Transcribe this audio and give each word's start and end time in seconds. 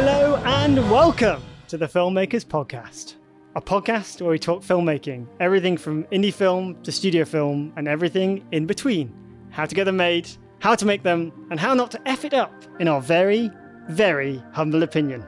Hello 0.00 0.36
and 0.44 0.76
welcome 0.92 1.42
to 1.66 1.76
the 1.76 1.88
Filmmakers 1.88 2.46
Podcast, 2.46 3.16
a 3.56 3.60
podcast 3.60 4.22
where 4.22 4.30
we 4.30 4.38
talk 4.38 4.62
filmmaking, 4.62 5.26
everything 5.40 5.76
from 5.76 6.04
indie 6.04 6.32
film 6.32 6.80
to 6.84 6.92
studio 6.92 7.24
film 7.24 7.72
and 7.76 7.88
everything 7.88 8.46
in 8.52 8.64
between. 8.64 9.12
How 9.50 9.66
to 9.66 9.74
get 9.74 9.86
them 9.86 9.96
made, 9.96 10.28
how 10.60 10.76
to 10.76 10.86
make 10.86 11.02
them, 11.02 11.32
and 11.50 11.58
how 11.58 11.74
not 11.74 11.90
to 11.90 12.08
F 12.08 12.24
it 12.24 12.32
up, 12.32 12.52
in 12.78 12.86
our 12.86 13.00
very, 13.00 13.50
very 13.88 14.40
humble 14.52 14.84
opinion. 14.84 15.26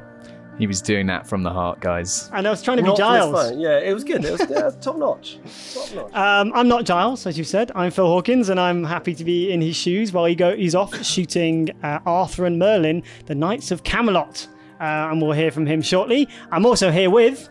He 0.56 0.68
was 0.68 0.80
doing 0.80 1.08
that 1.08 1.26
from 1.26 1.42
the 1.42 1.50
heart, 1.50 1.80
guys. 1.80 2.30
And 2.32 2.46
I 2.46 2.50
was 2.52 2.62
trying 2.62 2.76
to 2.76 2.84
be 2.84 2.90
Not 2.90 2.96
for 2.96 3.02
his 3.02 3.24
Giles. 3.24 3.48
fun. 3.50 3.58
Yeah, 3.60 3.80
it 3.80 3.92
was 3.92 4.04
good. 4.04 4.24
It 4.24 4.30
was 4.30 4.48
yeah, 4.48 4.70
top 4.80 4.98
notch. 4.98 5.38
Top 5.74 5.94
notch. 5.96 6.14
Um, 6.14 6.52
I'm 6.54 6.68
not 6.68 6.84
Giles, 6.84 7.26
as 7.26 7.36
you 7.36 7.42
said. 7.42 7.72
I'm 7.74 7.90
Phil 7.90 8.06
Hawkins, 8.06 8.48
and 8.50 8.60
I'm 8.60 8.84
happy 8.84 9.16
to 9.16 9.24
be 9.24 9.50
in 9.50 9.60
his 9.60 9.74
shoes 9.74 10.12
while 10.12 10.26
he 10.26 10.36
go. 10.36 10.54
He's 10.54 10.76
off 10.76 11.02
shooting 11.04 11.70
uh, 11.82 11.98
Arthur 12.06 12.44
and 12.46 12.56
Merlin, 12.56 13.02
the 13.26 13.34
Knights 13.34 13.72
of 13.72 13.82
Camelot, 13.82 14.46
uh, 14.80 15.08
and 15.10 15.20
we'll 15.20 15.32
hear 15.32 15.50
from 15.50 15.66
him 15.66 15.82
shortly. 15.82 16.28
I'm 16.50 16.64
also 16.66 16.90
here 16.90 17.10
with 17.10 17.48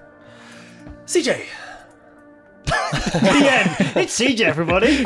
CJ. 1.05 1.45
the 2.65 3.49
end. 3.49 3.97
It's 3.97 4.19
CJ, 4.19 4.41
everybody, 4.41 5.03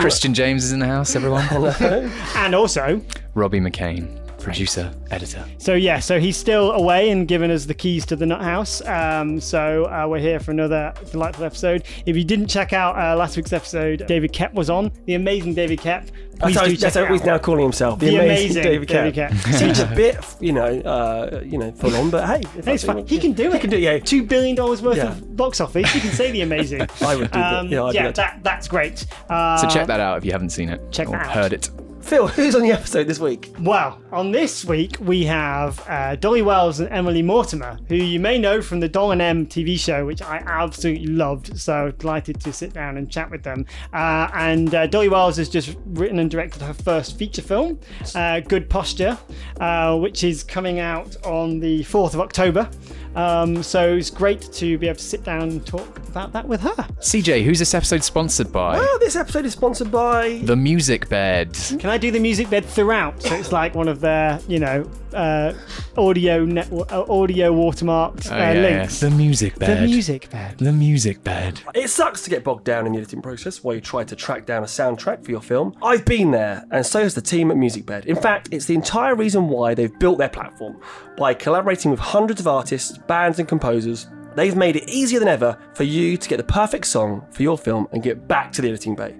Christian 0.00 0.34
James 0.34 0.64
is 0.64 0.72
in 0.72 0.80
the 0.80 0.86
house, 0.86 1.14
everyone. 1.16 1.46
and 2.36 2.54
also. 2.54 3.00
Robbie 3.34 3.60
McKane, 3.60 4.21
producer, 4.42 4.92
editor. 5.10 5.44
So 5.58 5.74
yeah, 5.74 5.98
so 5.98 6.18
he's 6.20 6.36
still 6.36 6.72
away 6.72 7.10
and 7.10 7.26
giving 7.28 7.50
us 7.50 7.64
the 7.64 7.74
keys 7.74 8.04
to 8.06 8.16
the 8.16 8.26
nut 8.26 8.42
house. 8.42 8.80
Um, 8.86 9.40
so 9.40 9.84
uh, 9.86 10.06
we're 10.08 10.18
here 10.18 10.40
for 10.40 10.50
another 10.50 10.92
delightful 11.10 11.44
episode. 11.44 11.84
If 12.06 12.16
you 12.16 12.24
didn't 12.24 12.48
check 12.48 12.72
out 12.72 12.96
uh, 12.98 13.16
last 13.16 13.36
week's 13.36 13.52
episode, 13.52 14.06
David 14.06 14.32
Koepp 14.32 14.54
was 14.54 14.68
on. 14.70 14.92
The 15.06 15.14
amazing 15.14 15.54
David 15.54 15.78
Koepp. 15.80 16.08
Please 16.38 16.54
That's 16.54 16.64
do 16.66 16.70
he's, 16.70 16.80
check 16.80 16.92
that's 16.94 16.96
it 16.96 17.06
how 17.06 17.12
he's 17.12 17.20
out. 17.22 17.26
now 17.26 17.38
calling 17.38 17.62
himself. 17.62 18.00
The, 18.00 18.06
The 18.06 18.16
amazing, 18.16 18.56
amazing 18.56 18.62
David 18.64 18.88
David 18.88 19.14
Kemp. 19.14 19.40
Kemp. 19.44 19.54
Seems 19.54 19.78
a 19.78 19.86
bit, 19.86 20.16
you 20.40 20.52
know, 20.52 20.80
uh, 20.80 21.40
you 21.44 21.56
know, 21.58 21.70
full 21.72 21.94
on, 21.94 22.10
but 22.10 22.26
hey, 22.26 22.40
if 22.40 22.56
It's 22.56 22.66
that's 22.66 22.84
fine. 22.84 23.06
He 23.06 23.18
can 23.18 23.32
do 23.32 23.46
it. 23.48 23.52
He 23.52 23.58
can 23.60 23.70
do 23.70 23.76
it. 23.76 23.82
Yeah, 23.82 23.98
Two 24.00 24.24
billion 24.24 24.56
dollars 24.56 24.82
worth 24.82 24.96
Yeah. 24.96 25.12
of 25.12 25.36
box 25.36 25.60
office. 25.60 25.88
He 25.92 26.00
can 26.00 26.10
say 26.10 26.32
the 26.32 26.40
amazing. 26.40 26.80
I 27.00 27.14
would 27.14 27.30
do 27.30 27.38
that. 27.38 27.54
Um, 27.54 27.68
Yeah, 27.68 27.84
I'd 27.84 27.94
yeah, 27.94 28.02
that. 28.04 28.14
that, 28.16 28.40
that's 28.42 28.66
great. 28.66 29.06
Uh, 29.30 29.56
So 29.58 29.68
check 29.68 29.86
that 29.86 30.00
out 30.00 30.18
if 30.18 30.24
you 30.24 30.32
haven't 30.32 30.50
seen 30.50 30.68
it 30.68 30.80
check 30.90 31.08
or 31.08 31.12
that 31.12 31.26
out. 31.26 31.32
heard 31.32 31.52
it. 31.52 31.70
Phil, 32.02 32.26
who's 32.28 32.54
on 32.54 32.62
the 32.62 32.72
episode 32.72 33.06
this 33.06 33.18
week? 33.18 33.54
Well, 33.60 34.00
on 34.12 34.32
this 34.32 34.64
week 34.64 34.96
we 35.00 35.24
have 35.24 35.82
uh, 35.88 36.16
Dolly 36.16 36.42
Wells 36.42 36.80
and 36.80 36.90
Emily 36.90 37.22
Mortimer, 37.22 37.78
who 37.88 37.94
you 37.94 38.20
may 38.20 38.38
know 38.38 38.60
from 38.60 38.80
the 38.80 38.88
Doll 38.88 39.12
and 39.12 39.22
Em 39.22 39.46
TV 39.46 39.78
show, 39.78 40.04
which 40.04 40.20
I 40.20 40.42
absolutely 40.46 41.06
loved. 41.06 41.58
So 41.58 41.92
delighted 41.92 42.40
to 42.40 42.52
sit 42.52 42.72
down 42.72 42.96
and 42.96 43.10
chat 43.10 43.30
with 43.30 43.42
them. 43.42 43.66
Uh, 43.92 44.28
and 44.34 44.74
uh, 44.74 44.86
Dolly 44.86 45.08
Wells 45.08 45.36
has 45.36 45.48
just 45.48 45.76
written 45.86 46.18
and 46.18 46.30
directed 46.30 46.62
her 46.62 46.74
first 46.74 47.16
feature 47.16 47.42
film, 47.42 47.78
uh, 48.14 48.40
Good 48.40 48.68
Posture, 48.68 49.18
uh, 49.60 49.96
which 49.98 50.24
is 50.24 50.42
coming 50.42 50.80
out 50.80 51.16
on 51.24 51.60
the 51.60 51.84
4th 51.84 52.14
of 52.14 52.20
October. 52.20 52.68
Um, 53.14 53.62
so 53.62 53.94
it's 53.94 54.10
great 54.10 54.40
to 54.52 54.78
be 54.78 54.88
able 54.88 54.96
to 54.98 55.04
sit 55.04 55.24
down 55.24 55.42
and 55.42 55.66
talk 55.66 55.98
about 56.08 56.32
that 56.32 56.46
with 56.46 56.60
her. 56.62 56.74
CJ, 57.00 57.44
who's 57.44 57.58
this 57.58 57.74
episode 57.74 58.02
sponsored 58.02 58.52
by? 58.52 58.78
Well, 58.78 58.98
this 58.98 59.16
episode 59.16 59.44
is 59.44 59.52
sponsored 59.52 59.90
by. 59.90 60.40
The 60.44 60.56
Music 60.56 61.08
Bed. 61.08 61.52
Can 61.78 61.90
I 61.90 61.98
do 61.98 62.10
the 62.10 62.20
music 62.20 62.48
bed 62.48 62.64
throughout? 62.64 63.20
So 63.22 63.34
it's 63.34 63.52
like 63.52 63.74
one 63.74 63.88
of 63.88 64.00
their, 64.00 64.40
you 64.48 64.58
know, 64.58 64.88
uh, 65.14 65.54
audio 65.96 66.44
network, 66.44 66.90
uh, 66.92 67.04
audio 67.08 67.52
watermarked 67.52 68.30
uh, 68.30 68.34
Oh, 68.34 68.38
yeah, 68.38 68.52
yeah. 68.52 68.60
links. 68.78 69.00
The 69.00 69.10
Music 69.10 69.58
bed. 69.58 69.78
The 69.82 69.86
music 69.86 70.30
bed. 70.30 70.58
The 70.58 70.72
Music 70.72 71.22
Bed. 71.24 71.60
It 71.74 71.88
sucks 71.88 72.22
to 72.22 72.30
get 72.30 72.44
bogged 72.44 72.64
down 72.64 72.86
in 72.86 72.92
the 72.92 72.98
editing 72.98 73.22
process 73.22 73.62
while 73.62 73.74
you 73.74 73.80
try 73.80 74.04
to 74.04 74.16
track 74.16 74.46
down 74.46 74.62
a 74.62 74.66
soundtrack 74.66 75.24
for 75.24 75.30
your 75.30 75.40
film. 75.40 75.76
I've 75.82 76.04
been 76.04 76.30
there, 76.30 76.64
and 76.70 76.84
so 76.84 77.00
has 77.02 77.14
the 77.14 77.20
team 77.22 77.50
at 77.50 77.56
MusicBed. 77.56 78.06
In 78.06 78.16
fact, 78.16 78.48
it's 78.52 78.66
the 78.66 78.74
entire 78.74 79.14
reason 79.14 79.48
why 79.48 79.74
they've 79.74 79.96
built 79.98 80.18
their 80.18 80.28
platform. 80.28 80.80
By 81.16 81.34
collaborating 81.34 81.90
with 81.90 82.00
hundreds 82.00 82.40
of 82.40 82.46
artists, 82.46 82.96
bands, 82.98 83.38
and 83.38 83.46
composers, 83.48 84.06
they've 84.34 84.56
made 84.56 84.76
it 84.76 84.88
easier 84.88 85.18
than 85.18 85.28
ever 85.28 85.58
for 85.74 85.84
you 85.84 86.16
to 86.16 86.28
get 86.28 86.38
the 86.38 86.44
perfect 86.44 86.86
song 86.86 87.24
for 87.30 87.42
your 87.42 87.58
film 87.58 87.86
and 87.92 88.02
get 88.02 88.26
back 88.26 88.50
to 88.52 88.62
the 88.62 88.68
editing 88.68 88.94
bay. 88.94 89.14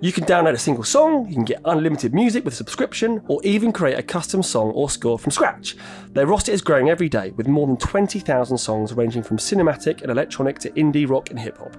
You 0.00 0.12
can 0.12 0.24
download 0.24 0.52
a 0.52 0.58
single 0.58 0.84
song, 0.84 1.26
you 1.26 1.34
can 1.34 1.44
get 1.44 1.62
unlimited 1.64 2.12
music 2.12 2.44
with 2.44 2.52
a 2.52 2.56
subscription, 2.56 3.22
or 3.28 3.40
even 3.44 3.72
create 3.72 3.98
a 3.98 4.02
custom 4.02 4.42
song 4.42 4.70
or 4.72 4.90
score 4.90 5.18
from 5.18 5.30
scratch. 5.30 5.74
Their 6.12 6.26
roster 6.26 6.52
is 6.52 6.60
growing 6.60 6.90
every 6.90 7.08
day 7.08 7.30
with 7.30 7.48
more 7.48 7.66
than 7.66 7.78
20,000 7.78 8.58
songs 8.58 8.92
ranging 8.92 9.22
from 9.22 9.38
cinematic 9.38 10.02
and 10.02 10.10
electronic 10.10 10.58
to 10.60 10.70
indie 10.72 11.08
rock 11.08 11.30
and 11.30 11.38
hip 11.40 11.56
hop. 11.56 11.74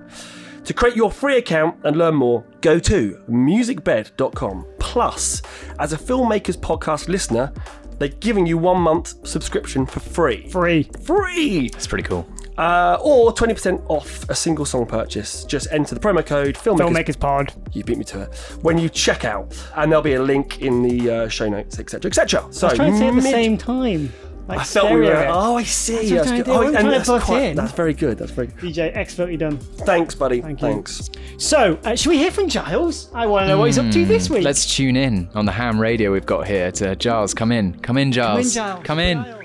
To 0.64 0.74
create 0.74 0.96
your 0.96 1.12
free 1.12 1.38
account 1.38 1.78
and 1.84 1.96
learn 1.96 2.16
more, 2.16 2.44
go 2.62 2.80
to 2.80 3.24
musicbed.com. 3.30 4.66
Plus, 4.80 5.42
as 5.80 5.94
a 5.94 5.98
Filmmakers 5.98 6.58
Podcast 6.58 7.08
listener, 7.08 7.54
they're 8.00 8.10
giving 8.10 8.48
you 8.48 8.58
one 8.58 8.82
month 8.82 9.28
subscription 9.28 9.86
for 9.86 10.00
free. 10.00 10.50
Free. 10.50 10.90
Free! 11.04 11.68
It's 11.68 11.88
pretty 11.88 12.04
cool. 12.04 12.28
Uh, 12.58 12.98
or 13.02 13.32
20% 13.34 13.84
off 13.88 14.28
a 14.30 14.36
single 14.36 14.66
song 14.66 14.86
purchase. 14.86 15.44
Just 15.46 15.68
enter 15.72 15.94
the 15.94 16.02
promo 16.02 16.26
code 16.26 16.56
Filmmakers. 16.56 16.80
Filmmakers 17.16 17.20
Pod. 17.20 17.54
You 17.74 17.84
beat 17.84 17.98
me 17.98 18.04
to 18.06 18.24
it. 18.24 18.36
When 18.64 18.78
you 18.80 18.90
check 18.90 19.26
out, 19.26 19.56
and 19.76 19.92
there'll 19.92 20.02
be 20.02 20.14
a 20.16 20.22
link 20.24 20.60
in 20.62 20.82
the 20.82 21.10
uh, 21.12 21.28
show 21.30 21.48
notes, 21.48 21.78
etc., 21.80 22.10
etc. 22.10 22.48
So, 22.52 22.68
I 22.68 22.72
was 22.72 22.78
trying 22.78 22.92
to 22.94 22.98
say 22.98 23.06
it 23.06 23.10
at 23.10 23.16
the 23.16 23.22
mid- 23.22 23.32
same 23.32 23.58
time. 23.58 24.12
Like 24.48 24.60
I 24.60 24.64
felt 24.64 24.92
we 24.94 25.02
were. 25.02 25.28
Oh, 25.30 25.58
I 25.58 25.64
see. 25.64 26.16
That's 26.16 26.30
That's 26.30 26.32
good. 26.32 26.38
to 26.38 26.44
do. 26.46 26.52
I 26.54 26.56
Oh, 26.56 26.68
and 26.74 26.88
that's, 26.90 27.10
butt 27.10 27.22
quite, 27.24 27.42
in. 27.44 27.56
that's 27.58 27.74
very 27.74 27.94
good. 27.94 28.18
That's 28.18 28.32
very 28.32 28.48
good. 28.48 28.74
DJ, 28.74 28.96
expertly 28.96 29.36
done. 29.36 29.58
Thanks, 29.58 30.16
buddy. 30.16 30.40
Thank 30.40 30.62
you. 30.62 30.68
Thanks. 30.70 31.10
So, 31.38 31.78
uh, 31.84 31.96
should 31.98 32.10
we 32.12 32.18
hear 32.18 32.32
from 32.32 32.48
Giles? 32.48 33.10
I 33.14 33.26
want 33.28 33.44
to 33.44 33.48
know 33.50 33.58
what 33.60 33.66
he's 33.66 33.78
up 33.78 33.92
to 33.92 34.06
this 34.06 34.30
week. 34.30 34.40
Hmm. 34.40 34.46
Let's 34.46 34.74
tune 34.74 34.96
in 34.96 35.28
on 35.36 35.46
the 35.46 35.52
ham 35.52 35.78
radio 35.82 36.14
we've 36.14 36.26
got 36.26 36.48
here 36.48 36.72
to 36.72 36.96
Giles. 36.96 37.34
Come 37.34 37.52
in. 37.52 37.74
Come 37.74 37.78
in, 37.78 37.82
Come 37.82 37.98
in, 37.98 38.12
Giles. 38.14 38.54
Giles. 38.54 38.84
Come 38.86 39.00
in. 39.00 39.18
Giles. 39.26 39.37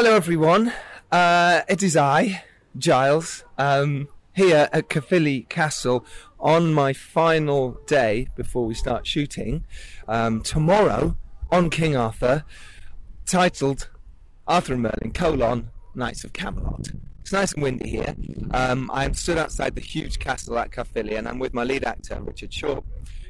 Hello, 0.00 0.14
everyone. 0.14 0.72
Uh, 1.10 1.62
it 1.68 1.82
is 1.82 1.96
I, 1.96 2.44
Giles, 2.78 3.42
um, 3.58 4.06
here 4.32 4.68
at 4.72 4.88
Caerphilly 4.88 5.48
Castle 5.48 6.06
on 6.38 6.72
my 6.72 6.92
final 6.92 7.80
day 7.88 8.28
before 8.36 8.64
we 8.64 8.74
start 8.74 9.08
shooting. 9.08 9.64
Um, 10.06 10.40
tomorrow 10.42 11.16
on 11.50 11.68
King 11.68 11.96
Arthur, 11.96 12.44
titled 13.26 13.90
Arthur 14.46 14.74
and 14.74 14.82
Merlin: 14.82 15.12
colon, 15.12 15.70
Knights 15.96 16.22
of 16.22 16.32
Camelot. 16.32 16.90
It's 17.22 17.32
nice 17.32 17.54
and 17.54 17.64
windy 17.64 17.90
here. 17.90 18.14
Um, 18.52 18.92
I'm 18.94 19.14
stood 19.14 19.36
outside 19.36 19.74
the 19.74 19.80
huge 19.80 20.20
castle 20.20 20.60
at 20.60 20.70
Caerphilly, 20.70 21.16
and 21.16 21.26
I'm 21.26 21.40
with 21.40 21.54
my 21.54 21.64
lead 21.64 21.82
actor 21.82 22.22
Richard 22.22 22.54
Short, 22.54 22.84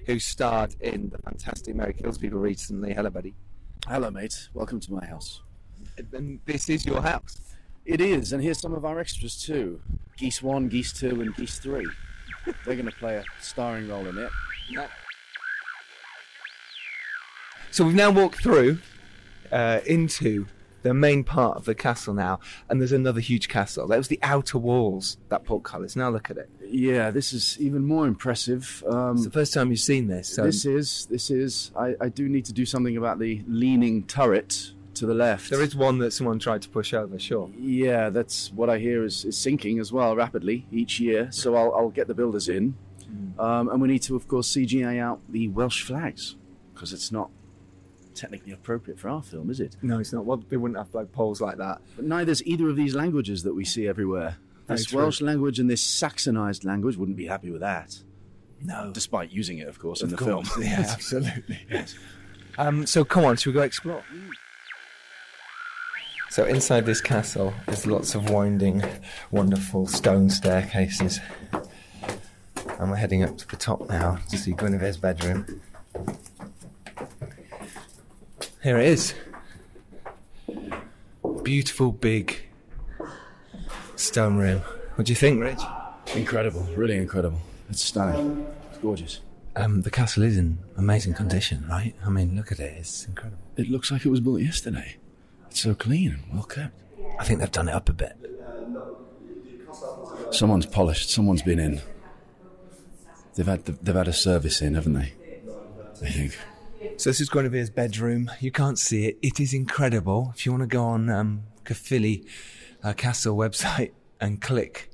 who 0.04 0.18
starred 0.18 0.76
in 0.82 1.08
the 1.08 1.16
fantastic 1.16 1.74
Mary 1.74 1.94
Kills 1.94 2.18
People 2.18 2.40
recently. 2.40 2.92
Hello, 2.92 3.08
buddy. 3.08 3.34
Hello, 3.86 4.10
mate. 4.10 4.50
Welcome 4.52 4.80
to 4.80 4.92
my 4.92 5.06
house. 5.06 5.40
And 6.12 6.40
this 6.46 6.68
is 6.68 6.86
your 6.86 7.02
house. 7.02 7.40
It 7.84 8.00
is, 8.00 8.32
and 8.32 8.42
here's 8.42 8.60
some 8.60 8.74
of 8.74 8.84
our 8.84 8.98
extras 8.98 9.42
too 9.42 9.80
Geese 10.18 10.42
1, 10.42 10.68
Geese 10.68 10.92
2, 10.92 11.20
and 11.22 11.34
Geese 11.36 11.58
3. 11.58 11.86
They're 12.64 12.74
going 12.74 12.86
to 12.86 12.92
play 12.92 13.16
a 13.16 13.24
starring 13.40 13.88
role 13.88 14.06
in 14.06 14.18
it. 14.18 14.30
So 17.70 17.84
we've 17.84 17.94
now 17.94 18.10
walked 18.10 18.42
through 18.42 18.78
uh, 19.52 19.80
into 19.86 20.46
the 20.82 20.94
main 20.94 21.24
part 21.24 21.56
of 21.56 21.64
the 21.64 21.74
castle 21.74 22.14
now, 22.14 22.40
and 22.68 22.80
there's 22.80 22.92
another 22.92 23.20
huge 23.20 23.48
castle. 23.48 23.86
That 23.88 23.98
was 23.98 24.08
the 24.08 24.18
outer 24.22 24.58
walls, 24.58 25.18
that 25.28 25.44
portcullis. 25.44 25.96
Now 25.96 26.10
look 26.10 26.30
at 26.30 26.36
it. 26.36 26.48
Yeah, 26.66 27.10
this 27.10 27.32
is 27.32 27.58
even 27.60 27.84
more 27.84 28.06
impressive. 28.06 28.82
Um, 28.88 29.16
It's 29.16 29.24
the 29.24 29.30
first 29.30 29.52
time 29.54 29.70
you've 29.70 29.80
seen 29.80 30.06
this. 30.06 30.28
So 30.28 30.44
this 30.44 30.64
is, 30.64 31.06
this 31.06 31.30
is, 31.30 31.72
I, 31.76 31.94
I 32.00 32.08
do 32.08 32.28
need 32.28 32.44
to 32.46 32.52
do 32.52 32.64
something 32.66 32.96
about 32.96 33.18
the 33.18 33.42
leaning 33.46 34.04
turret 34.04 34.72
to 34.98 35.06
the 35.06 35.14
left. 35.14 35.50
there 35.50 35.62
is 35.62 35.74
one 35.76 35.98
that 35.98 36.12
someone 36.12 36.38
tried 36.38 36.62
to 36.62 36.68
push 36.68 36.92
over, 36.94 37.18
sure. 37.18 37.50
Yeah, 37.58 38.10
that's 38.10 38.52
what 38.52 38.68
I 38.70 38.78
hear 38.78 39.04
is, 39.04 39.24
is 39.24 39.36
sinking 39.36 39.78
as 39.78 39.92
well 39.92 40.14
rapidly 40.16 40.66
each 40.72 41.00
year. 41.00 41.28
So 41.30 41.54
I'll, 41.54 41.74
I'll 41.74 41.90
get 41.90 42.06
the 42.08 42.14
builders 42.14 42.48
in. 42.48 42.74
Um, 43.38 43.68
and 43.70 43.80
we 43.80 43.88
need 43.88 44.02
to, 44.02 44.16
of 44.16 44.28
course, 44.28 44.48
CGI 44.52 45.00
out 45.00 45.20
the 45.28 45.48
Welsh 45.48 45.82
flags 45.82 46.36
because 46.74 46.92
it's 46.92 47.10
not 47.10 47.30
technically 48.14 48.52
appropriate 48.52 48.98
for 48.98 49.08
our 49.08 49.22
film, 49.22 49.48
is 49.48 49.60
it? 49.60 49.76
No, 49.80 49.98
it's 49.98 50.12
not. 50.12 50.24
Well, 50.26 50.42
they 50.48 50.56
wouldn't 50.56 50.76
have 50.76 50.92
like 50.94 51.12
poles 51.12 51.40
like 51.40 51.56
that. 51.58 51.80
But 51.96 52.04
neither's 52.04 52.42
either 52.44 52.68
of 52.68 52.76
these 52.76 52.94
languages 52.94 53.44
that 53.44 53.54
we 53.54 53.64
see 53.64 53.86
everywhere. 53.88 54.36
Very 54.66 54.78
This 54.78 54.86
true. 54.86 54.98
Welsh 55.00 55.20
language 55.22 55.58
and 55.58 55.70
this 55.70 55.82
Saxonized 55.82 56.64
language 56.64 56.96
wouldn't 56.96 57.16
be 57.16 57.26
happy 57.26 57.50
with 57.50 57.60
that. 57.60 58.02
No. 58.60 58.90
Despite 58.92 59.30
using 59.30 59.58
it, 59.58 59.68
of 59.68 59.78
course, 59.78 60.02
in 60.02 60.10
the 60.10 60.16
course, 60.16 60.48
film. 60.50 60.62
yeah, 60.66 60.80
absolutely. 60.90 61.60
Um, 62.58 62.84
so 62.86 63.04
come 63.04 63.24
on, 63.24 63.36
should 63.36 63.54
we 63.54 63.54
go 63.54 63.62
explore? 63.62 64.02
So 66.38 66.44
inside 66.44 66.86
this 66.86 67.00
castle 67.00 67.52
is 67.66 67.84
lots 67.84 68.14
of 68.14 68.30
winding, 68.30 68.84
wonderful 69.32 69.88
stone 69.88 70.30
staircases. 70.30 71.18
And 72.78 72.92
we're 72.92 72.94
heading 72.94 73.24
up 73.24 73.36
to 73.38 73.48
the 73.48 73.56
top 73.56 73.88
now 73.88 74.20
to 74.30 74.38
see 74.38 74.52
Guinevere's 74.52 74.96
bedroom. 74.98 75.60
Here 78.62 78.78
it 78.78 78.86
is. 78.86 79.14
Beautiful 81.42 81.90
big 81.90 82.38
stone 83.96 84.36
room. 84.36 84.60
What 84.94 85.08
do 85.08 85.10
you 85.10 85.16
think, 85.16 85.40
Rich? 85.40 85.58
Incredible, 86.14 86.62
really 86.76 86.98
incredible. 86.98 87.40
It's 87.68 87.82
stunning. 87.82 88.46
It's 88.70 88.78
gorgeous. 88.78 89.18
Um, 89.56 89.82
the 89.82 89.90
castle 89.90 90.22
is 90.22 90.38
in 90.38 90.58
amazing 90.76 91.14
condition, 91.14 91.66
right? 91.68 91.96
I 92.06 92.10
mean, 92.10 92.36
look 92.36 92.52
at 92.52 92.60
it. 92.60 92.76
It's 92.78 93.06
incredible. 93.06 93.42
It 93.56 93.68
looks 93.68 93.90
like 93.90 94.06
it 94.06 94.08
was 94.08 94.20
built 94.20 94.40
yesterday. 94.40 94.98
It's 95.50 95.60
so 95.60 95.74
clean 95.74 96.20
and 96.24 96.34
well 96.34 96.44
kept. 96.44 96.74
I 97.18 97.24
think 97.24 97.40
they've 97.40 97.50
done 97.50 97.68
it 97.68 97.74
up 97.74 97.88
a 97.88 97.92
bit. 97.92 98.16
Someone's 100.30 100.66
polished. 100.66 101.10
Someone's 101.10 101.42
been 101.42 101.58
in. 101.58 101.80
They've 103.34 103.46
had 103.46 103.64
the, 103.64 103.72
they've 103.72 103.94
had 103.94 104.08
a 104.08 104.12
service 104.12 104.60
in, 104.60 104.74
haven't 104.74 104.94
they? 104.94 105.12
I 106.02 106.10
think. 106.10 106.38
So 106.96 107.10
this 107.10 107.20
is 107.20 107.28
going 107.28 107.44
to 107.44 107.50
be 107.50 107.58
his 107.58 107.70
bedroom. 107.70 108.30
You 108.40 108.50
can't 108.50 108.78
see 108.78 109.06
it. 109.06 109.18
It 109.22 109.40
is 109.40 109.54
incredible. 109.54 110.32
If 110.34 110.44
you 110.44 110.52
want 110.52 110.62
to 110.62 110.68
go 110.68 110.84
on 110.84 111.08
um, 111.08 111.42
Caerphilly 111.64 112.26
uh, 112.82 112.92
Castle 112.92 113.36
website 113.36 113.92
and 114.20 114.40
click 114.40 114.87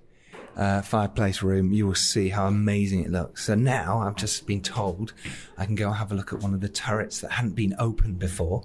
uh, 0.57 0.83
fireplace 0.83 1.43
room, 1.43 1.73
you 1.73 1.87
will 1.87 1.95
see 1.95 2.29
how 2.29 2.47
amazing 2.47 3.05
it 3.05 3.11
looks. 3.11 3.45
So 3.45 3.55
now 3.55 3.99
I've 4.01 4.17
just 4.17 4.47
been 4.47 4.61
told 4.61 5.13
I 5.59 5.67
can 5.67 5.75
go 5.75 5.91
have 5.91 6.13
a 6.13 6.15
look 6.15 6.33
at 6.33 6.41
one 6.41 6.55
of 6.55 6.61
the 6.61 6.69
turrets 6.69 7.21
that 7.21 7.33
hadn't 7.33 7.55
been 7.55 7.75
opened 7.79 8.19
before. 8.19 8.63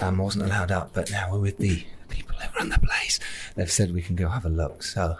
Um, 0.00 0.20
I 0.20 0.24
wasn't 0.24 0.44
allowed 0.46 0.72
up, 0.72 0.92
but 0.92 1.10
now 1.10 1.30
we're 1.32 1.38
with 1.38 1.58
the 1.58 1.84
people 2.08 2.36
who 2.36 2.58
run 2.58 2.68
the 2.68 2.78
place. 2.78 3.20
They've 3.54 3.70
said 3.70 3.92
we 3.92 4.02
can 4.02 4.16
go 4.16 4.28
have 4.28 4.44
a 4.44 4.48
look. 4.48 4.82
So 4.82 5.16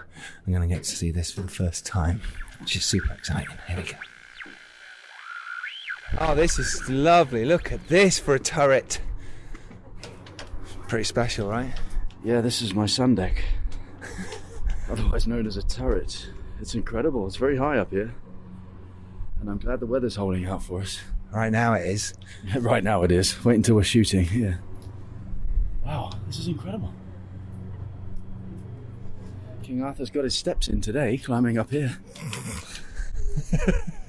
I'm 0.47 0.53
going 0.53 0.69
to 0.69 0.75
get 0.75 0.85
to 0.85 0.97
see 0.97 1.11
this 1.11 1.31
for 1.31 1.43
the 1.43 1.49
first 1.49 1.87
time, 1.87 2.21
which 2.61 2.77
is 2.77 2.85
super 2.85 3.13
exciting. 3.13 3.57
Here 3.69 3.77
we 3.77 3.83
go. 3.85 3.97
Oh, 6.21 6.35
this 6.35 6.59
is 6.59 6.89
lovely. 6.89 7.45
Look 7.45 7.73
at 7.73 7.89
this 7.89 8.19
for 8.19 8.35
a 8.35 8.41
turret. 8.41 9.01
Pretty 10.87 11.05
special, 11.05 11.49
right? 11.49 11.73
Yeah, 12.23 12.41
this 12.41 12.63
is 12.63 12.75
my 12.75 12.87
sun 12.87 13.15
deck. 13.15 13.45
Otherwise 14.91 15.27
known 15.27 15.47
as 15.47 15.57
a 15.57 15.63
turret. 15.63 16.31
It's 16.61 16.75
incredible. 16.75 17.27
It's 17.27 17.37
very 17.37 17.57
high 17.57 17.79
up 17.79 17.91
here. 17.91 18.15
And 19.41 19.51
I'm 19.51 19.59
glad 19.59 19.81
the 19.81 19.87
weather's 19.87 20.17
holding 20.17 20.47
out 20.47 20.63
for 20.63 20.81
us. 20.81 21.01
Right 21.33 21.51
now 21.51 21.75
it 21.75 21.87
is. 21.87 22.15
right 22.61 22.85
now 22.85 23.03
it 23.03 23.11
is. 23.11 23.45
Wait 23.45 23.57
until 23.57 23.77
we're 23.77 23.83
shooting. 23.83 24.29
Yeah. 24.33 24.57
Wow, 25.85 26.11
this 26.27 26.39
is 26.39 26.49
incredible. 26.49 26.93
King 29.63 29.83
Arthur's 29.83 30.11
got 30.11 30.25
his 30.25 30.35
steps 30.35 30.69
in 30.69 30.81
today, 30.81 31.17
climbing 31.17 31.59
up 31.59 31.71
here. 31.71 31.99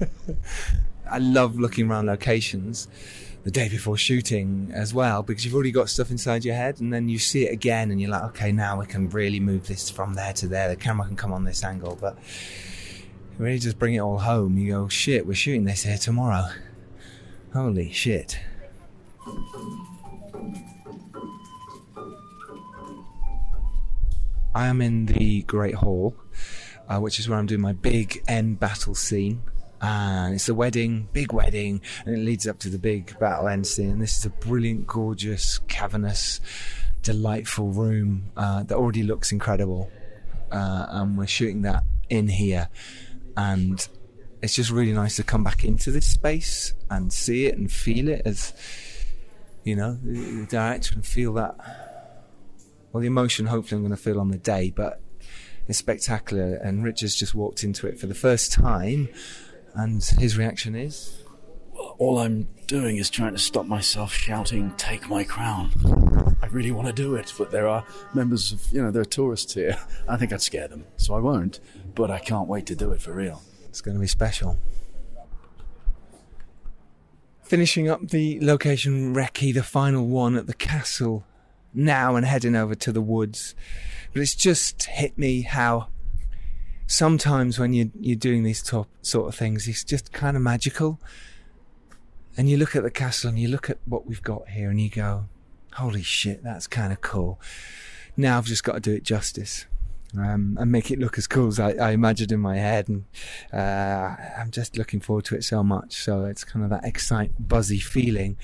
I 1.10 1.18
love 1.18 1.58
looking 1.58 1.90
around 1.90 2.06
locations 2.06 2.88
the 3.46 3.52
day 3.52 3.68
before 3.68 3.96
shooting 3.96 4.72
as 4.74 4.92
well 4.92 5.22
because 5.22 5.44
you've 5.44 5.54
already 5.54 5.70
got 5.70 5.88
stuff 5.88 6.10
inside 6.10 6.44
your 6.44 6.56
head 6.56 6.80
and 6.80 6.92
then 6.92 7.08
you 7.08 7.16
see 7.16 7.46
it 7.46 7.52
again 7.52 7.92
and 7.92 8.00
you're 8.00 8.10
like, 8.10 8.24
okay, 8.24 8.50
now 8.50 8.76
we 8.76 8.84
can 8.86 9.08
really 9.10 9.38
move 9.38 9.68
this 9.68 9.88
from 9.88 10.14
there 10.14 10.32
to 10.32 10.48
there. 10.48 10.68
The 10.68 10.74
camera 10.74 11.06
can 11.06 11.14
come 11.14 11.32
on 11.32 11.44
this 11.44 11.62
angle, 11.62 11.96
but 12.00 12.18
really 13.38 13.60
just 13.60 13.78
bring 13.78 13.94
it 13.94 14.00
all 14.00 14.18
home. 14.18 14.58
You 14.58 14.72
go, 14.72 14.88
shit, 14.88 15.28
we're 15.28 15.34
shooting 15.34 15.62
this 15.62 15.84
here 15.84 15.96
tomorrow. 15.96 16.48
Holy 17.52 17.92
shit. 17.92 18.40
I 24.56 24.66
am 24.66 24.80
in 24.80 25.06
the 25.06 25.42
Great 25.42 25.76
Hall, 25.76 26.16
uh, 26.88 26.98
which 26.98 27.20
is 27.20 27.28
where 27.28 27.38
I'm 27.38 27.46
doing 27.46 27.60
my 27.60 27.74
big 27.74 28.24
end 28.26 28.58
battle 28.58 28.96
scene. 28.96 29.42
And 29.80 30.34
it's 30.34 30.48
a 30.48 30.54
wedding, 30.54 31.08
big 31.12 31.32
wedding, 31.32 31.82
and 32.04 32.16
it 32.16 32.20
leads 32.20 32.46
up 32.46 32.58
to 32.60 32.68
the 32.68 32.78
big 32.78 33.18
battle 33.18 33.48
end 33.48 33.66
scene. 33.66 33.90
And 33.90 34.02
this 34.02 34.18
is 34.18 34.24
a 34.24 34.30
brilliant, 34.30 34.86
gorgeous, 34.86 35.58
cavernous, 35.68 36.40
delightful 37.02 37.68
room 37.68 38.30
uh, 38.36 38.62
that 38.64 38.76
already 38.76 39.02
looks 39.02 39.32
incredible. 39.32 39.90
Uh, 40.50 40.86
and 40.88 41.18
we're 41.18 41.26
shooting 41.26 41.62
that 41.62 41.84
in 42.08 42.28
here. 42.28 42.68
And 43.36 43.86
it's 44.42 44.54
just 44.54 44.70
really 44.70 44.92
nice 44.92 45.16
to 45.16 45.22
come 45.22 45.44
back 45.44 45.64
into 45.64 45.90
this 45.90 46.06
space 46.06 46.74
and 46.90 47.12
see 47.12 47.46
it 47.46 47.58
and 47.58 47.70
feel 47.70 48.08
it 48.08 48.22
as, 48.24 48.54
you 49.64 49.76
know, 49.76 49.98
the, 50.02 50.18
the 50.18 50.46
director 50.46 50.94
and 50.94 51.04
feel 51.04 51.34
that 51.34 51.56
well, 52.96 53.02
the 53.02 53.08
emotion 53.08 53.44
hopefully 53.44 53.76
I'm 53.76 53.82
going 53.82 53.94
to 53.94 54.02
feel 54.02 54.18
on 54.18 54.30
the 54.30 54.38
day, 54.38 54.72
but 54.74 55.02
it's 55.68 55.76
spectacular. 55.76 56.54
And 56.54 56.82
Richard's 56.82 57.14
just 57.14 57.34
walked 57.34 57.62
into 57.62 57.86
it 57.86 57.98
for 57.98 58.06
the 58.06 58.14
first 58.14 58.52
time, 58.52 59.10
and 59.76 60.02
his 60.02 60.36
reaction 60.36 60.74
is 60.74 61.22
All 61.98 62.18
I'm 62.18 62.48
doing 62.66 62.96
is 62.96 63.10
trying 63.10 63.32
to 63.32 63.38
stop 63.38 63.66
myself 63.66 64.12
shouting, 64.12 64.72
Take 64.76 65.08
my 65.08 65.22
crown. 65.22 65.70
I 66.42 66.46
really 66.46 66.70
want 66.70 66.86
to 66.88 66.92
do 66.92 67.14
it, 67.14 67.32
but 67.38 67.50
there 67.50 67.68
are 67.68 67.84
members 68.14 68.52
of, 68.52 68.62
you 68.72 68.82
know, 68.82 68.90
there 68.90 69.02
are 69.02 69.06
tourists 69.06 69.54
here. 69.54 69.78
I 70.08 70.16
think 70.16 70.32
I'd 70.32 70.42
scare 70.42 70.68
them, 70.68 70.84
so 70.96 71.14
I 71.14 71.18
won't, 71.20 71.60
but 71.94 72.10
I 72.10 72.18
can't 72.18 72.48
wait 72.48 72.66
to 72.66 72.74
do 72.74 72.92
it 72.92 73.00
for 73.00 73.12
real. 73.12 73.42
it's 73.68 73.80
going 73.80 73.94
to 73.96 74.00
be 74.00 74.06
special. 74.06 74.58
Finishing 77.42 77.88
up 77.88 78.08
the 78.08 78.38
location 78.40 79.14
recce, 79.14 79.54
the 79.54 79.62
final 79.62 80.06
one 80.06 80.34
at 80.36 80.46
the 80.46 80.54
castle 80.54 81.24
now 81.72 82.16
and 82.16 82.26
heading 82.26 82.56
over 82.56 82.74
to 82.74 82.90
the 82.90 83.00
woods. 83.00 83.54
But 84.12 84.22
it's 84.22 84.34
just 84.34 84.84
hit 84.84 85.16
me 85.16 85.42
how 85.42 85.88
sometimes 86.86 87.58
when 87.58 87.72
you're, 87.72 87.90
you're 88.00 88.16
doing 88.16 88.42
these 88.42 88.62
top 88.62 88.88
sort 89.02 89.28
of 89.28 89.34
things, 89.34 89.68
it's 89.68 89.84
just 89.84 90.12
kind 90.12 90.36
of 90.36 90.42
magical. 90.42 91.00
And 92.36 92.48
you 92.48 92.56
look 92.56 92.76
at 92.76 92.82
the 92.82 92.90
castle 92.90 93.30
and 93.30 93.38
you 93.38 93.48
look 93.48 93.70
at 93.70 93.78
what 93.86 94.06
we've 94.06 94.22
got 94.22 94.48
here 94.48 94.70
and 94.70 94.80
you 94.80 94.90
go, 94.90 95.24
holy 95.74 96.02
shit, 96.02 96.42
that's 96.42 96.66
kind 96.66 96.92
of 96.92 97.00
cool. 97.00 97.40
Now 98.16 98.38
I've 98.38 98.46
just 98.46 98.64
got 98.64 98.74
to 98.74 98.80
do 98.80 98.92
it 98.92 99.02
justice. 99.02 99.66
Um, 100.16 100.56
and 100.58 100.72
make 100.72 100.90
it 100.90 100.98
look 100.98 101.18
as 101.18 101.26
cool 101.26 101.48
as 101.48 101.60
I, 101.60 101.72
I 101.72 101.90
imagined 101.90 102.32
in 102.32 102.40
my 102.40 102.56
head, 102.56 102.88
and 102.88 103.04
uh, 103.52 104.16
I'm 104.38 104.50
just 104.50 104.78
looking 104.78 105.00
forward 105.00 105.26
to 105.26 105.34
it 105.34 105.44
so 105.44 105.62
much. 105.62 105.94
So 105.94 106.24
it's 106.24 106.44
kind 106.44 106.64
of 106.64 106.70
that 106.70 106.84
excite, 106.84 107.32
buzzy 107.38 107.80
feeling. 107.80 108.36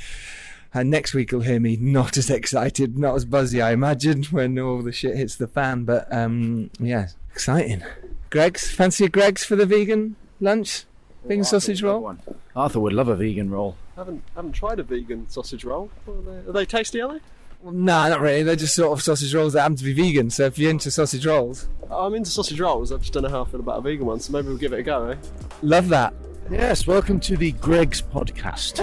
And 0.75 0.91
next 0.91 1.15
week 1.15 1.33
you'll 1.33 1.43
hear 1.43 1.61
me 1.61 1.77
not 1.77 2.19
as 2.19 2.29
excited, 2.29 2.99
not 2.99 3.15
as 3.15 3.25
buzzy, 3.25 3.63
I 3.63 3.73
imagine, 3.73 4.25
when 4.25 4.59
all 4.59 4.83
the 4.83 4.93
shit 4.93 5.17
hits 5.17 5.37
the 5.37 5.47
fan. 5.47 5.85
But 5.85 6.13
um, 6.13 6.71
yeah, 6.79 7.09
exciting. 7.31 7.85
Greg's, 8.33 8.71
fancy 8.71 9.05
a 9.05 9.11
Greg's 9.11 9.45
for 9.45 9.57
the 9.57 9.67
vegan 9.67 10.17
lunch? 10.41 10.87
Vegan 11.27 11.45
sausage 11.45 11.83
roll? 11.83 12.01
One. 12.01 12.19
Arthur 12.57 12.81
would 12.81 12.95
love 12.95 13.09
a 13.09 13.15
vegan 13.15 13.51
roll. 13.51 13.77
haven't 13.95 14.25
haven't 14.35 14.53
tried 14.53 14.79
a 14.79 14.83
vegan 14.83 15.29
sausage 15.29 15.67
roll. 15.67 15.91
Are 16.09 16.15
they, 16.15 16.49
are 16.49 16.53
they 16.53 16.65
tasty? 16.65 17.03
Are 17.03 17.13
they? 17.13 17.21
Well, 17.61 17.75
nah, 17.75 18.09
not 18.09 18.23
really. 18.23 18.43
They're 18.43 18.57
just 18.57 18.75
sort 18.75 18.91
of 18.99 19.05
sausage 19.05 19.35
rolls 19.35 19.53
that 19.53 19.61
happen 19.61 19.77
to 19.77 19.85
be 19.85 19.93
vegan. 19.93 20.31
So 20.31 20.47
if 20.47 20.59
you're 20.59 20.71
into 20.71 20.91
sausage 20.91 21.27
rolls, 21.27 21.69
I'm 21.91 22.15
into 22.15 22.31
sausage 22.31 22.59
rolls. 22.59 22.91
I 22.91 22.97
just 22.97 23.13
don't 23.13 23.25
know 23.25 23.29
how 23.29 23.43
I 23.43 23.45
feel 23.45 23.61
about 23.61 23.81
a 23.81 23.83
vegan 23.83 24.07
one. 24.07 24.19
So 24.19 24.33
maybe 24.33 24.49
we'll 24.49 24.57
give 24.57 24.73
it 24.73 24.81
a 24.81 24.83
go. 24.83 25.11
Eh? 25.11 25.17
love 25.61 25.91
that. 25.91 26.15
Yes, 26.51 26.87
welcome 26.87 27.21
to 27.21 27.37
the 27.37 27.53
Greg's 27.53 28.01
podcast. 28.01 28.81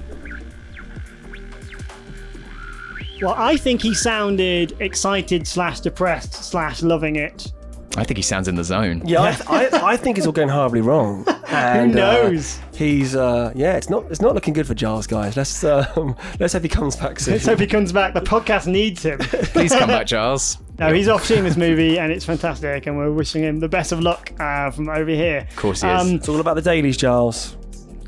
Well, 3.23 3.35
I 3.39 3.57
think 3.57 3.81
he 3.81 3.95
sounded 3.95 4.77
excited 4.81 5.47
slash 5.47 5.81
depressed 5.81 6.35
slash 6.35 6.83
loving 6.83 7.17
it. 7.17 7.54
I 7.97 8.05
think 8.05 8.17
he 8.17 8.23
sounds 8.23 8.49
in 8.49 8.57
the 8.57 8.65
zone. 8.65 9.03
Yeah, 9.05 9.37
I, 9.49 9.67
I, 9.67 9.93
I 9.93 9.97
think 9.97 10.19
it's 10.19 10.27
all 10.27 10.33
going 10.33 10.49
horribly 10.49 10.81
wrong. 10.81 11.27
And, 11.55 11.97
uh, 11.97 12.23
knows? 12.23 12.59
he's 12.75 13.15
uh, 13.15 13.53
yeah, 13.55 13.77
it's 13.77 13.89
not 13.89 14.11
it's 14.11 14.21
not 14.21 14.35
looking 14.35 14.55
good 14.55 14.67
for 14.67 14.75
Giles, 14.75 15.07
guys. 15.07 15.37
Let's 15.37 15.63
um, 15.63 16.17
let's 16.41 16.53
hope 16.53 16.65
he 16.65 16.69
comes 16.69 16.97
back 16.97 17.21
soon. 17.21 17.35
Let's 17.35 17.47
hope 17.47 17.61
he 17.61 17.69
comes 17.69 17.93
back. 17.93 18.13
The 18.13 18.23
podcast 18.23 18.67
needs 18.67 19.05
him. 19.05 19.19
Please 19.21 19.73
come 19.73 19.89
back, 19.89 20.07
Giles. 20.07 20.59
No, 20.77 20.93
he's 20.93 21.07
off 21.07 21.25
seeing 21.25 21.45
this 21.45 21.57
movie 21.57 22.01
and 22.01 22.11
it's 22.11 22.25
fantastic, 22.25 22.89
and 22.89 22.99
we're 22.99 23.13
wishing 23.13 23.45
him 23.45 23.61
the 23.61 23.69
best 23.69 23.93
of 23.93 24.01
luck 24.01 24.33
uh, 24.41 24.73
from 24.73 24.89
over 24.89 25.11
here. 25.11 25.47
Of 25.49 25.55
course 25.55 25.83
he 25.83 25.89
is. 25.89 26.11
It's 26.11 26.29
all 26.29 26.41
about 26.41 26.55
the 26.57 26.63
dailies, 26.63 26.97
Giles. 26.97 27.57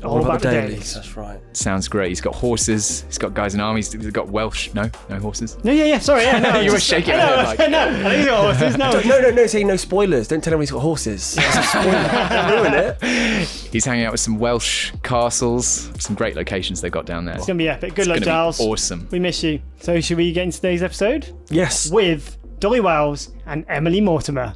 All 0.03 0.23
about 0.23 0.41
the 0.41 0.51
dailies. 0.51 0.93
That's 0.93 1.17
right. 1.17 1.39
Sounds 1.53 1.87
great. 1.87 2.09
He's 2.09 2.21
got 2.21 2.35
horses. 2.35 3.03
He's 3.07 3.17
got 3.17 3.33
guys 3.33 3.55
in 3.55 3.59
armies. 3.59 3.91
He's 3.91 4.11
got 4.11 4.29
Welsh. 4.29 4.73
No, 4.73 4.89
no 5.09 5.19
horses. 5.19 5.57
No, 5.63 5.71
yeah, 5.71 5.85
yeah. 5.85 5.99
Sorry, 5.99 6.23
yeah, 6.23 6.39
no. 6.53 6.59
You 6.59 6.71
were 6.71 6.79
shaking 6.79 7.15
I 7.15 7.17
your 7.17 7.25
know, 7.25 7.35
head 7.37 7.45
like- 7.45 7.59
I 7.59 7.67
know. 7.67 7.87
I 7.89 7.93
think 8.03 8.15
he's 8.17 8.25
got 8.27 8.41
horses. 8.41 8.77
No, 8.77 8.91
No, 8.91 9.21
no, 9.21 9.31
no. 9.31 9.47
Say 9.47 9.63
no 9.63 9.75
spoilers. 9.75 10.27
Don't 10.27 10.43
tell 10.43 10.53
him 10.53 10.59
he's 10.59 10.71
got 10.71 10.79
horses. 10.79 11.35
That's 11.35 11.57
a 11.57 11.63
spoiler. 11.63 11.91
Don't 12.19 12.51
ruin 12.63 12.73
it. 13.01 13.47
He's 13.71 13.85
hanging 13.85 14.05
out 14.05 14.11
with 14.11 14.21
some 14.21 14.37
Welsh 14.39 14.91
castles. 15.03 15.91
Some 15.99 16.15
great 16.15 16.35
locations 16.35 16.81
they've 16.81 16.91
got 16.91 17.05
down 17.05 17.25
there. 17.25 17.35
it's 17.35 17.45
gonna 17.47 17.57
be 17.57 17.69
epic. 17.69 17.95
Good 17.95 18.07
luck, 18.07 18.15
gonna 18.17 18.25
Giles. 18.25 18.59
awesome. 18.59 19.07
We 19.11 19.19
miss 19.19 19.43
you. 19.43 19.61
So, 19.79 19.99
should 20.01 20.17
we 20.17 20.31
get 20.31 20.43
into 20.43 20.57
today's 20.57 20.83
episode 20.83 21.35
Yes. 21.49 21.89
with 21.91 22.37
Dolly 22.59 22.79
Wells 22.81 23.31
and 23.45 23.65
Emily 23.67 24.01
Mortimer? 24.01 24.53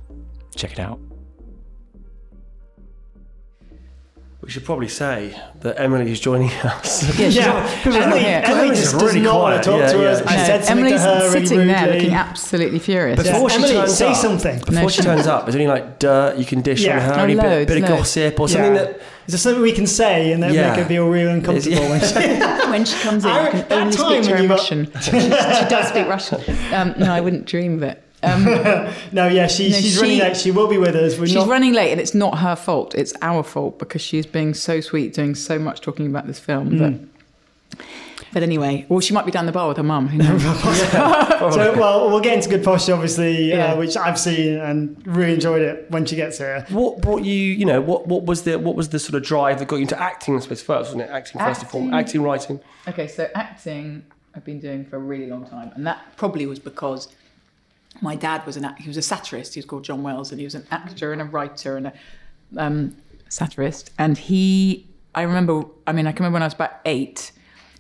Check 0.56 0.74
it 0.74 0.80
out. 0.80 1.00
We 4.52 4.56
should 4.56 4.66
probably 4.66 4.90
say 4.90 5.34
that 5.62 5.80
Emily 5.80 6.12
is 6.12 6.20
joining 6.20 6.52
us. 6.52 7.04
Yeah, 7.18 7.26
she's 7.28 7.36
Yeah, 7.38 7.46
not, 7.54 7.70
she's 7.70 7.86
not 7.94 8.02
Emily, 8.04 8.20
here. 8.20 8.42
Emily 8.44 8.68
just 8.76 8.94
really 8.96 9.14
does 9.14 9.24
not 9.24 9.40
want 9.40 9.44
quiet. 9.54 9.64
to 9.64 9.70
talk 9.70 9.80
Yeah, 9.80 9.92
to 9.94 9.98
yeah, 10.04 10.10
us. 10.10 10.20
yeah. 10.20 10.30
I 10.30 10.36
said 10.46 10.66
something 10.66 10.86
Emily's 10.88 11.02
to 11.04 11.08
her 11.08 11.20
really 11.32 11.46
sitting 11.48 11.68
there 11.68 11.94
looking 11.94 12.14
absolutely 12.14 12.80
furious. 12.80 13.26
Yeah. 13.26 13.32
Before 13.32 13.50
she 13.50 13.56
Emily, 13.56 13.72
turns 13.72 13.98
say 13.98 14.10
up, 14.10 14.16
something. 14.18 14.60
Before 14.60 14.74
No, 14.74 14.88
she 14.90 14.96
she- 14.98 15.02
turns 15.04 15.26
up, 15.28 15.48
is 15.48 15.54
there 15.56 15.62
any 15.62 15.72
like 15.72 16.00
dirt 16.00 16.36
you 16.38 16.44
can 16.44 16.60
dish 16.60 16.82
Yeah. 16.84 16.98
on 16.98 17.02
her? 17.02 17.14
Oh, 17.14 17.24
any 17.24 17.36
bit, 17.36 17.44
loads, 17.46 17.66
bit 17.72 17.78
of 17.84 17.90
loads. 17.90 18.00
gossip 18.02 18.40
or 18.42 18.50
something 18.50 18.76
Yeah. 18.76 18.82
that 18.84 18.90
Is 19.28 19.32
there 19.34 19.38
something 19.38 19.62
we 19.62 19.72
can 19.72 19.88
say 19.88 20.34
and 20.34 20.44
then 20.44 20.54
Yeah. 20.54 20.72
make 20.72 20.80
her 20.80 20.86
feel 20.86 21.08
real 21.08 21.30
uncomfortable 21.30 21.88
when 21.88 22.02
she 22.02 22.14
when 22.74 22.84
she 22.84 22.96
comes 23.08 23.24
in, 23.24 23.32
I- 23.32 23.58
you 23.58 23.64
can 23.64 23.72
only 23.84 23.94
speak 23.94 24.24
to 24.24 24.30
her 24.32 24.36
in 24.44 24.50
Russian. 24.50 24.92
she, 25.00 25.12
she 25.12 25.30
does 25.30 25.88
speak 25.88 26.08
Russian. 26.10 26.42
Um, 26.74 26.94
no, 27.00 27.10
I 27.14 27.22
wouldn't 27.22 27.46
dream 27.46 27.76
of 27.76 27.84
it. 27.84 28.04
No, 29.12 29.28
yeah, 29.28 29.48
she, 29.48 29.70
No, 29.70 29.76
she's 29.78 29.94
she- 29.96 30.00
running 30.02 30.20
late. 30.20 30.38
She 30.38 30.52
will 30.52 30.68
be 30.68 30.78
with 30.78 30.96
us. 30.96 31.18
We're 31.18 31.26
She's 31.26 31.36
not, 31.36 31.48
running 31.48 31.74
late, 31.74 31.92
and 31.92 32.00
it's 32.00 32.14
not 32.14 32.38
her 32.40 32.56
fault. 32.56 32.94
It's 32.96 33.14
our 33.22 33.44
fault 33.44 33.80
because 33.80 34.02
she's 34.02 34.26
being 34.26 34.54
so 34.54 34.80
sweet, 34.82 35.14
doing 35.14 35.34
so 35.36 35.58
much 35.58 35.82
talking 35.82 36.06
about 36.08 36.28
this 36.28 36.40
film. 36.40 36.78
But, 36.78 37.80
but 38.34 38.44
anyway, 38.44 38.86
well, 38.90 39.00
she 39.00 39.14
might 39.14 39.26
be 39.26 39.32
down 39.32 39.46
the 39.48 39.52
bar 39.52 39.68
with 39.68 39.78
her 39.78 39.84
mum. 39.84 40.08
Who 40.08 40.18
knows? 40.20 40.42
So, 41.56 41.74
well, 41.78 42.08
we'll 42.10 42.20
get 42.20 42.36
into 42.36 42.50
Good 42.50 42.64
Posture, 42.64 42.94
obviously, 42.94 43.50
Yeah. 43.50 43.74
uh, 43.74 43.78
which 43.78 43.98
I've 43.98 44.20
seen 44.20 44.58
and 44.60 45.02
really 45.08 45.34
enjoyed 45.34 45.64
it 45.64 45.90
when 45.90 46.06
she 46.06 46.16
gets 46.16 46.38
here. 46.38 46.66
What 46.70 47.02
brought 47.02 47.24
you? 47.24 47.34
You 47.34 47.66
know, 47.66 47.82
what 47.82 48.06
what 48.08 48.26
was 48.26 48.44
the 48.44 48.60
what 48.60 48.76
was 48.76 48.90
the 48.90 49.00
sort 49.00 49.16
of 49.16 49.24
drive 49.24 49.58
that 49.58 49.68
got 49.68 49.78
you 49.78 49.82
into 49.82 50.00
acting? 50.00 50.36
I 50.36 50.40
suppose 50.40 50.62
first, 50.62 50.90
wasn't 50.94 51.02
it? 51.02 51.10
Acting 51.10 51.42
first 51.42 51.62
and 51.62 51.70
foremost. 51.72 51.94
Acting. 51.96 52.06
Acting, 52.08 52.22
writing. 52.22 52.60
Okay, 52.88 53.08
so 53.08 53.28
acting 53.34 54.06
I've 54.36 54.46
been 54.46 54.60
doing 54.60 54.86
for 54.86 54.98
a 54.98 55.00
really 55.00 55.26
long 55.26 55.46
time, 55.48 55.72
and 55.76 55.86
that 55.88 56.16
probably 56.16 56.46
was 56.46 56.60
because 56.60 57.08
my 58.00 58.16
dad 58.16 58.46
was 58.46 58.56
an 58.58 58.66
act- 58.66 58.82
he 58.82 58.88
was 58.88 58.98
a 58.98 59.02
satirist. 59.02 59.54
He 59.54 59.60
was 59.60 59.66
called 59.66 59.84
John 59.84 60.02
Wells, 60.04 60.32
and 60.32 60.40
he 60.40 60.46
was 60.46 60.56
an 60.56 60.66
actor 60.72 61.12
and 61.12 61.22
a 61.22 61.26
writer 61.26 61.76
and 61.78 61.88
a 61.88 61.94
um, 62.58 62.96
satirist. 63.30 63.92
And 64.00 64.18
he, 64.18 64.88
I 65.14 65.24
remember, 65.24 65.64
I 65.86 65.92
mean, 65.92 66.08
I 66.08 66.12
can 66.12 66.24
remember 66.24 66.36
when 66.36 66.44
I 66.44 66.48
was 66.48 66.54
about 66.54 66.80
eight. 66.86 67.32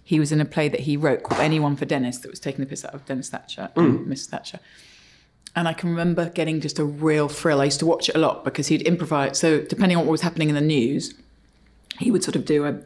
He 0.03 0.19
was 0.19 0.31
in 0.33 0.41
a 0.41 0.45
play 0.45 0.67
that 0.67 0.81
he 0.81 0.97
wrote 0.97 1.23
called 1.23 1.39
Anyone 1.39 1.77
for 1.77 1.85
Dennis 1.85 2.17
that 2.19 2.29
was 2.29 2.39
taking 2.39 2.59
the 2.59 2.65
piss 2.69 2.83
out 2.83 2.93
of 2.93 3.05
Dennis 3.05 3.29
Thatcher 3.29 3.69
and 3.77 4.05
Miss 4.07 4.27
Thatcher. 4.27 4.59
And 5.55 5.67
I 5.67 5.73
can 5.73 5.89
remember 5.89 6.29
getting 6.29 6.59
just 6.59 6.79
a 6.79 6.83
real 6.83 7.29
thrill. 7.29 7.61
I 7.61 7.65
used 7.65 7.79
to 7.79 7.85
watch 7.85 8.09
it 8.09 8.15
a 8.15 8.19
lot 8.19 8.43
because 8.43 8.67
he'd 8.67 8.81
improvise. 8.81 9.39
So 9.39 9.61
depending 9.61 9.97
on 9.97 10.05
what 10.05 10.11
was 10.11 10.21
happening 10.21 10.49
in 10.49 10.55
the 10.55 10.61
news, 10.61 11.13
he 11.99 12.11
would 12.11 12.23
sort 12.23 12.35
of 12.35 12.43
do 12.45 12.65
a 12.65 12.81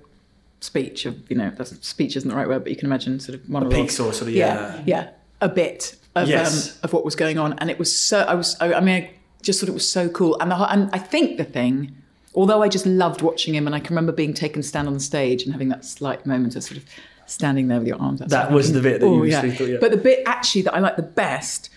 speech 0.62 1.06
of 1.06 1.30
you 1.30 1.38
know 1.38 1.52
that's, 1.56 1.88
speech 1.88 2.16
isn't 2.16 2.28
the 2.30 2.36
right 2.36 2.48
word 2.48 2.64
but 2.64 2.72
you 2.72 2.76
can 2.76 2.88
imagine 2.88 3.20
sort 3.20 3.38
of 3.38 3.48
monologue 3.48 3.76
piece 3.76 4.00
or 4.00 4.12
sort 4.14 4.30
of- 4.30 4.34
yeah 4.34 4.82
yeah 4.86 5.10
a 5.42 5.48
bit 5.50 5.96
of 6.16 6.28
Yes. 6.30 6.70
um, 6.76 6.80
of 6.84 6.94
what 6.94 7.04
was 7.06 7.16
going 7.16 7.38
on 7.38 7.54
and 7.60 7.70
it 7.70 7.78
was 7.80 7.96
so 7.96 8.20
I 8.22 8.36
was 8.36 8.56
I, 8.60 8.74
I 8.74 8.80
mean 8.80 8.96
I 9.04 9.12
just 9.42 9.60
thought 9.60 9.70
it 9.70 9.74
was 9.74 9.90
so 9.90 10.10
cool 10.10 10.38
and 10.40 10.50
the 10.52 10.56
and 10.56 10.90
I 10.94 10.98
think 10.98 11.38
the 11.38 11.44
thing 11.44 11.96
although 12.34 12.62
I 12.62 12.68
just 12.70 12.86
loved 12.86 13.22
watching 13.22 13.54
him 13.56 13.66
and 13.68 13.76
I 13.76 13.80
can 13.80 13.94
remember 13.96 14.12
being 14.12 14.34
taken 14.34 14.62
to 14.62 14.68
stand 14.68 14.88
on 14.88 14.94
the 14.94 15.00
stage 15.00 15.44
and 15.44 15.52
having 15.54 15.70
that 15.70 15.86
slight 15.86 16.26
moment 16.26 16.56
of 16.56 16.64
sort 16.64 16.78
of 16.78 16.86
standing 17.28 17.68
there 17.70 17.80
with 17.80 17.88
your 17.88 18.00
arms 18.02 18.20
That 18.22 18.52
was 18.52 18.72
the 18.74 18.82
bit 18.82 19.00
that 19.02 19.06
you 19.08 19.14
Oh, 19.22 19.24
yeah. 19.24 19.42
usually 19.42 19.56
thought, 19.58 19.70
yeah. 19.74 19.78
but 19.82 19.92
the 19.92 19.98
bit 19.98 20.22
actually 20.26 20.62
that 20.64 20.74
I 20.76 20.80
liked 20.80 20.98
the 20.98 21.04
best 21.04 21.70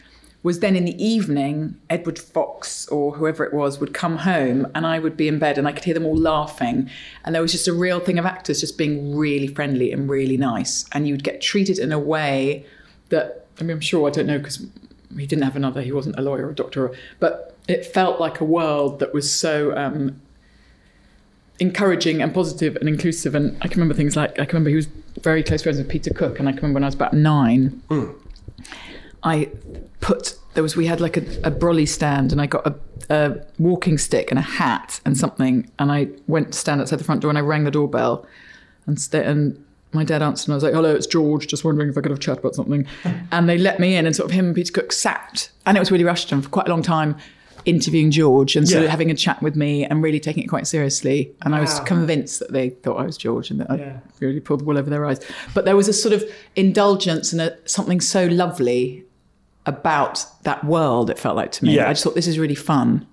was 0.45 0.61
then 0.61 0.77
in 0.77 0.85
the 0.85 1.05
evening, 1.05 1.77
Edward 1.91 2.17
Fox 2.19 2.87
or 2.89 3.13
whoever 3.17 3.45
it 3.45 3.53
was 3.53 3.81
would 3.81 3.93
come 3.93 4.19
home 4.19 4.67
and 4.75 4.87
I 4.87 4.99
would 5.01 5.17
be 5.17 5.27
in 5.27 5.39
bed 5.41 5.59
and 5.59 5.67
I 5.67 5.73
could 5.73 5.83
hear 5.85 5.95
them 5.95 6.07
all 6.07 6.17
laughing. 6.17 6.89
And 7.25 7.35
there 7.35 7.43
was 7.43 7.51
just 7.51 7.67
a 7.67 7.73
real 7.73 7.99
thing 7.99 8.19
of 8.21 8.25
actors 8.27 8.61
just 8.61 8.79
being 8.79 9.17
really 9.17 9.49
friendly 9.49 9.91
and 9.91 10.09
really 10.09 10.37
nice. 10.37 10.85
And 10.93 11.09
you 11.09 11.15
would 11.15 11.25
get 11.25 11.41
treated 11.41 11.79
in 11.81 11.91
a 11.93 11.99
way 11.99 12.65
that, 13.09 13.47
I 13.59 13.63
mean, 13.63 13.73
I'm 13.73 13.81
sure, 13.81 14.09
I 14.09 14.11
don't 14.11 14.27
know, 14.27 14.39
because 14.39 14.65
he 15.17 15.27
didn't 15.27 15.45
have 15.45 15.57
another, 15.57 15.83
he 15.83 15.93
wasn't 15.93 16.19
a 16.19 16.23
lawyer 16.23 16.47
or 16.47 16.51
a 16.51 16.55
doctor, 16.55 16.93
but 17.19 17.57
it 17.67 17.87
felt 17.87 18.21
like 18.21 18.41
a 18.41 18.45
world 18.45 19.01
that 19.01 19.13
was 19.13 19.31
so 19.31 19.77
um, 19.77 20.21
encouraging 21.59 22.23
and 22.23 22.33
positive 22.33 22.77
and 22.77 22.89
inclusive. 22.89 23.35
And 23.35 23.57
I 23.63 23.69
can 23.69 23.81
remember 23.81 23.95
things 23.95 24.17
like, 24.17 24.33
I 24.33 24.45
can 24.45 24.57
remember 24.57 24.71
he 24.71 24.77
was 24.77 24.89
very 25.21 25.43
close 25.43 25.63
friends 25.63 25.79
with 25.79 25.89
Peter 25.89 26.13
Cook. 26.13 26.39
And 26.39 26.49
I 26.49 26.53
can 26.53 26.59
remember 26.59 26.77
when 26.77 26.85
I 26.85 26.89
was 26.89 26.95
about 26.95 27.15
nine, 27.15 27.83
I 29.23 29.51
put 30.01 30.37
there 30.55 30.63
was 30.63 30.77
we 30.77 30.87
had 30.87 31.01
like 31.01 31.17
a, 31.17 31.21
a 31.45 31.51
brolly 31.51 31.87
stand 31.87 32.33
and 32.33 32.41
I 32.41 32.47
got 32.47 32.67
a, 32.67 32.75
a 33.11 33.37
walking 33.59 33.99
stick 33.99 34.31
and 34.31 34.39
a 34.39 34.43
hat 34.43 35.01
and 35.05 35.17
something 35.17 35.71
and 35.79 35.93
I 35.93 36.09
went 36.27 36.53
to 36.53 36.59
stand 36.59 36.81
outside 36.81 36.99
the 36.99 37.05
front 37.05 37.21
door 37.21 37.31
and 37.31 37.39
I 37.39 37.43
rang 37.43 37.65
the 37.65 37.71
doorbell 37.71 38.27
and 38.87 39.01
sta 39.01 39.21
and 39.21 39.65
my 39.93 40.05
dad 40.05 40.23
answered 40.23 40.49
and 40.49 40.55
I 40.55 40.57
was 40.57 40.65
like, 40.65 40.75
"Hello, 40.75 40.95
it's 40.95 41.07
George. 41.07 41.47
Just 41.47 41.65
wondering 41.65 41.89
if 41.89 41.97
I 41.97 42.01
could 42.03 42.11
have 42.11 42.19
a 42.19 42.23
chat 42.23 42.39
about 42.39 42.55
something." 42.55 42.87
and 43.33 43.49
they 43.49 43.59
let 43.59 43.81
me 43.81 43.97
in 43.97 44.07
and 44.07 44.15
sort 44.15 44.29
of 44.31 44.35
him 44.35 44.47
and 44.47 44.55
Peter 44.55 44.73
Cook 44.73 44.93
sat 44.93 45.51
and 45.67 45.77
it 45.77 45.81
was 45.81 45.91
really 45.91 46.05
rushed 46.05 46.31
and 46.33 46.43
for 46.45 46.51
quite 46.51 46.67
a 46.67 46.71
long 46.71 46.83
time 46.83 47.17
interviewing 47.65 48.11
George 48.11 48.57
and 48.57 48.67
sort 48.67 48.81
Yeah. 48.81 48.85
of 48.87 48.91
having 48.91 49.11
a 49.11 49.15
chat 49.15 49.43
with 49.43 49.55
me 49.57 49.85
and 49.85 50.03
really 50.03 50.21
taking 50.21 50.43
it 50.43 50.47
quite 50.47 50.67
seriously. 50.67 51.33
And 51.43 51.55
I 51.55 51.61
was 51.61 51.81
convinced 51.81 52.39
that 52.39 52.53
they 52.53 52.71
thought 52.71 52.99
I 52.99 53.03
was 53.05 53.17
George 53.19 53.51
and 53.51 53.61
that 53.61 53.79
Yeah. 53.79 53.97
I 53.99 54.01
really 54.25 54.41
pulled 54.41 54.61
the 54.61 54.65
wool 54.65 54.79
over 54.79 54.89
their 54.89 55.05
eyes. 55.05 55.21
But 55.55 55.65
there 55.67 55.77
was 55.77 55.87
a 55.89 55.93
sort 55.93 56.15
of 56.15 56.25
indulgence 56.57 57.33
and 57.33 57.43
a, 57.43 57.57
something 57.69 58.01
so 58.01 58.27
lovely 58.27 59.05
about 59.67 60.25
that 60.45 60.65
world, 60.65 61.11
it 61.11 61.19
felt 61.19 61.37
like 61.37 61.53
to 61.53 61.65
me. 61.65 61.75
Yeah. 61.75 61.87
I 61.89 61.93
just 61.93 62.05
thought 62.05 62.15
this 62.15 62.27
is 62.29 62.39
really 62.39 62.55
fun. 62.55 63.07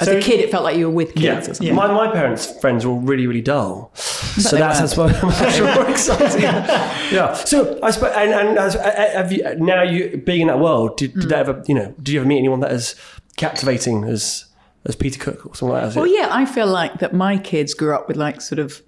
As 0.00 0.06
So- 0.08 0.16
a 0.16 0.20
kid, 0.20 0.40
it 0.40 0.50
felt 0.50 0.64
like 0.64 0.76
you 0.76 0.86
were 0.88 0.94
with 0.94 1.14
kids 1.14 1.22
Yeah, 1.24 1.38
or 1.38 1.42
something. 1.54 1.74
My, 1.74 1.86
my 1.88 2.10
parents' 2.12 2.58
friends 2.60 2.86
were 2.86 2.92
all 2.92 3.00
really, 3.00 3.26
really 3.26 3.40
dull. 3.40 3.90
So 3.94 4.56
that's, 4.56 4.78
that's 4.80 4.96
why 4.96 5.06
I'm 5.12 5.76
more 5.76 5.88
exciting. 5.90 6.42
yeah. 7.12 7.34
So 7.34 7.78
I 7.82 7.90
suppose, 7.90 8.12
and, 8.16 8.30
and 8.32 8.58
as, 8.58 8.74
have 8.74 9.32
you, 9.32 9.42
now 9.56 9.82
you 9.82 10.16
being 10.18 10.42
in 10.42 10.46
that 10.48 10.60
world, 10.60 10.96
did, 10.96 11.14
did 11.14 11.28
that 11.30 11.44
Hmm. 11.46 11.50
ever, 11.50 11.64
you 11.66 11.74
know, 11.74 11.94
did 11.98 12.08
you 12.10 12.20
ever 12.20 12.28
meet 12.28 12.38
anyone 12.38 12.60
that 12.60 12.72
is 12.72 12.94
captivating 13.36 14.04
as 14.04 14.46
as 14.84 14.96
Peter 14.96 15.18
Cook 15.18 15.46
or 15.46 15.54
something 15.54 15.74
like 15.74 15.90
that? 15.92 15.96
Well, 15.96 16.08
yeah, 16.08 16.28
I 16.30 16.44
feel 16.44 16.66
like 16.66 16.98
that 16.98 17.12
my 17.12 17.38
kids 17.38 17.72
grew 17.74 17.94
up 17.94 18.08
with 18.08 18.16
like 18.16 18.40
sort 18.40 18.58
of 18.58 18.82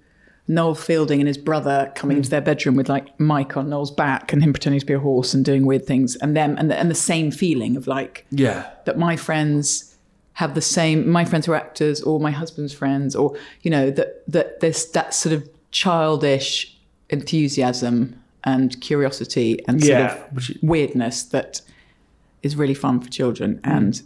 Noel 0.47 0.75
Fielding 0.75 1.19
and 1.21 1.27
his 1.27 1.37
brother 1.37 1.91
coming 1.95 2.17
into 2.17 2.29
their 2.29 2.41
bedroom 2.41 2.75
with 2.75 2.89
like 2.89 3.17
Mike 3.19 3.55
on 3.57 3.69
Noel's 3.69 3.91
back 3.91 4.31
and 4.33 4.43
him 4.43 4.51
pretending 4.53 4.79
to 4.79 4.85
be 4.85 4.93
a 4.93 4.99
horse 4.99 5.33
and 5.33 5.43
doing 5.45 5.65
weird 5.65 5.85
things, 5.85 6.15
and 6.17 6.35
them 6.35 6.55
and 6.57 6.69
the, 6.69 6.77
and 6.77 6.89
the 6.91 6.95
same 6.95 7.31
feeling 7.31 7.75
of 7.77 7.87
like 7.87 8.25
Yeah. 8.29 8.69
that 8.85 8.97
my 8.97 9.15
friends 9.15 9.94
have 10.35 10.53
the 10.53 10.61
same 10.61 11.09
my 11.09 11.25
friends 11.25 11.45
who 11.45 11.51
are 11.53 11.55
actors 11.57 12.01
or 12.01 12.19
my 12.19 12.31
husband's 12.31 12.73
friends 12.73 13.15
or 13.15 13.35
you 13.63 13.71
know 13.71 13.89
that 13.89 14.23
that 14.27 14.59
there's 14.59 14.91
that 14.91 15.13
sort 15.13 15.33
of 15.33 15.49
childish 15.71 16.77
enthusiasm 17.09 18.15
and 18.43 18.79
curiosity 18.81 19.59
and 19.67 19.81
sort 19.81 19.89
Yeah, 19.97 20.25
of 20.35 20.49
weirdness 20.61 21.23
that 21.23 21.61
is 22.43 22.55
really 22.55 22.73
fun 22.75 22.99
for 23.01 23.09
children 23.09 23.59
and 23.63 24.01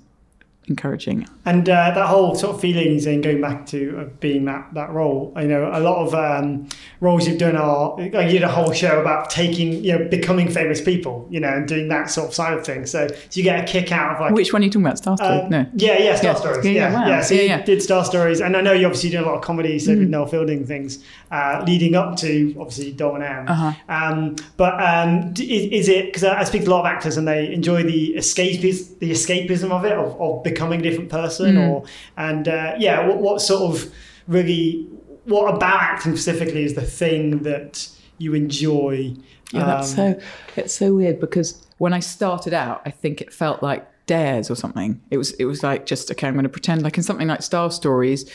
encouraging 0.70 1.28
And 1.46 1.68
uh, 1.68 1.92
that 1.96 2.08
whole 2.08 2.36
sort 2.36 2.56
of 2.56 2.62
feelings 2.62 3.06
and 3.06 3.24
going 3.24 3.42
back 3.42 3.66
to 3.68 4.00
uh, 4.00 4.04
being 4.20 4.46
that 4.46 4.74
that 4.74 4.90
role, 4.92 5.34
you 5.38 5.48
know, 5.48 5.70
a 5.74 5.80
lot 5.80 5.98
of 6.06 6.14
um, 6.14 6.68
roles 7.02 7.28
you've 7.28 7.40
done 7.40 7.56
are 7.56 7.96
like 7.98 8.28
you 8.28 8.34
did 8.40 8.44
a 8.44 8.48
whole 8.52 8.72
show 8.72 9.02
about 9.02 9.30
taking, 9.30 9.84
you 9.84 9.98
know, 9.98 10.08
becoming 10.08 10.50
famous 10.50 10.80
people, 10.82 11.28
you 11.30 11.40
know, 11.40 11.50
and 11.50 11.68
doing 11.68 11.88
that 11.90 12.10
sort 12.10 12.28
of 12.30 12.34
side 12.36 12.54
of 12.58 12.66
things. 12.66 12.92
So, 12.92 13.08
do 13.08 13.40
you 13.40 13.44
get 13.44 13.64
a 13.64 13.72
kick 13.72 13.92
out 13.92 14.16
of 14.16 14.22
like 14.22 14.34
which 14.34 14.54
one 14.54 14.62
are 14.62 14.66
you 14.66 14.72
talking 14.72 14.86
about 14.86 14.98
Star 15.00 15.18
Stories? 15.18 15.42
Um, 15.44 15.50
no 15.50 15.66
Yeah, 15.76 15.98
yeah, 16.00 16.16
Star 16.16 16.34
Yeah. 16.34 16.40
Stories. 16.40 16.66
Yeah, 16.66 16.72
Yeah, 16.72 16.92
yeah, 16.92 17.08
yeah. 17.08 17.22
So 17.22 17.34
Yeah, 17.36 17.42
you 17.42 17.48
yeah. 17.48 17.62
did 17.64 17.82
Star 17.82 18.06
Stories, 18.06 18.40
and 18.42 18.56
I 18.56 18.62
know 18.62 18.74
you 18.74 18.86
obviously 18.86 19.10
did 19.10 19.22
a 19.22 19.26
lot 19.26 19.36
of 19.36 19.42
comedy, 19.42 19.80
so 19.80 19.92
Mm. 19.92 20.00
with 20.00 20.10
Noel 20.10 20.28
Fielding 20.28 20.66
things, 20.66 21.00
uh, 21.32 21.64
leading 21.66 21.96
up 21.96 22.16
to 22.18 22.56
obviously 22.60 22.92
Doll 22.92 23.16
& 23.16 23.24
Em. 23.24 23.48
Uh-huh. 23.48 23.72
Um, 23.90 24.36
but 24.58 24.74
um, 24.84 25.34
is, 25.40 25.64
is 25.80 25.90
it 25.90 26.06
because 26.06 26.24
I 26.24 26.40
I 26.42 26.44
speak 26.44 26.64
to 26.66 26.70
a 26.70 26.72
lot 26.72 26.82
of 26.82 26.86
actors 26.86 27.18
and 27.18 27.28
they 27.28 27.52
enjoy 27.52 27.84
the 27.84 28.14
escapism, 28.18 29.00
the 29.00 29.12
escapism 29.12 29.72
of 29.72 29.84
it, 29.86 29.94
of, 29.94 30.20
of 30.22 30.44
becoming 30.44 30.59
a 30.62 30.78
different 30.82 31.10
person, 31.10 31.56
Mm. 31.56 31.70
or 31.70 31.84
and 32.18 32.48
uh, 32.48 32.76
yeah, 32.78 33.08
what, 33.08 33.18
what 33.20 33.42
sort 33.42 33.62
of 33.74 33.92
really, 34.28 34.88
what 35.26 35.54
about 35.56 35.82
acting 35.82 36.16
specifically 36.16 36.64
is 36.64 36.74
the 36.76 36.82
thing 36.84 37.40
that 37.44 37.88
you 38.18 38.34
enjoy? 38.34 39.14
Yeah, 39.52 39.66
that's 39.66 39.92
Um, 39.92 39.96
so 39.96 40.20
it's 40.56 40.74
so 40.74 40.94
weird 40.96 41.20
because 41.20 41.66
when 41.80 41.94
I 41.94 42.00
started 42.00 42.54
out, 42.54 42.82
I 42.86 42.92
think 42.92 43.22
it 43.22 43.34
felt 43.34 43.64
like 43.64 43.88
dares 44.06 44.50
or 44.52 44.56
something. 44.56 45.00
It 45.12 45.18
was 45.18 45.32
it 45.34 45.46
was 45.46 45.64
like 45.64 45.86
just 45.86 46.12
okay, 46.12 46.28
I'm 46.28 46.34
going 46.34 46.44
to 46.44 46.50
pretend 46.50 46.84
like 46.84 46.98
in 46.98 47.04
something 47.04 47.28
like 47.28 47.42
Star 47.42 47.72
Stories, 47.72 48.30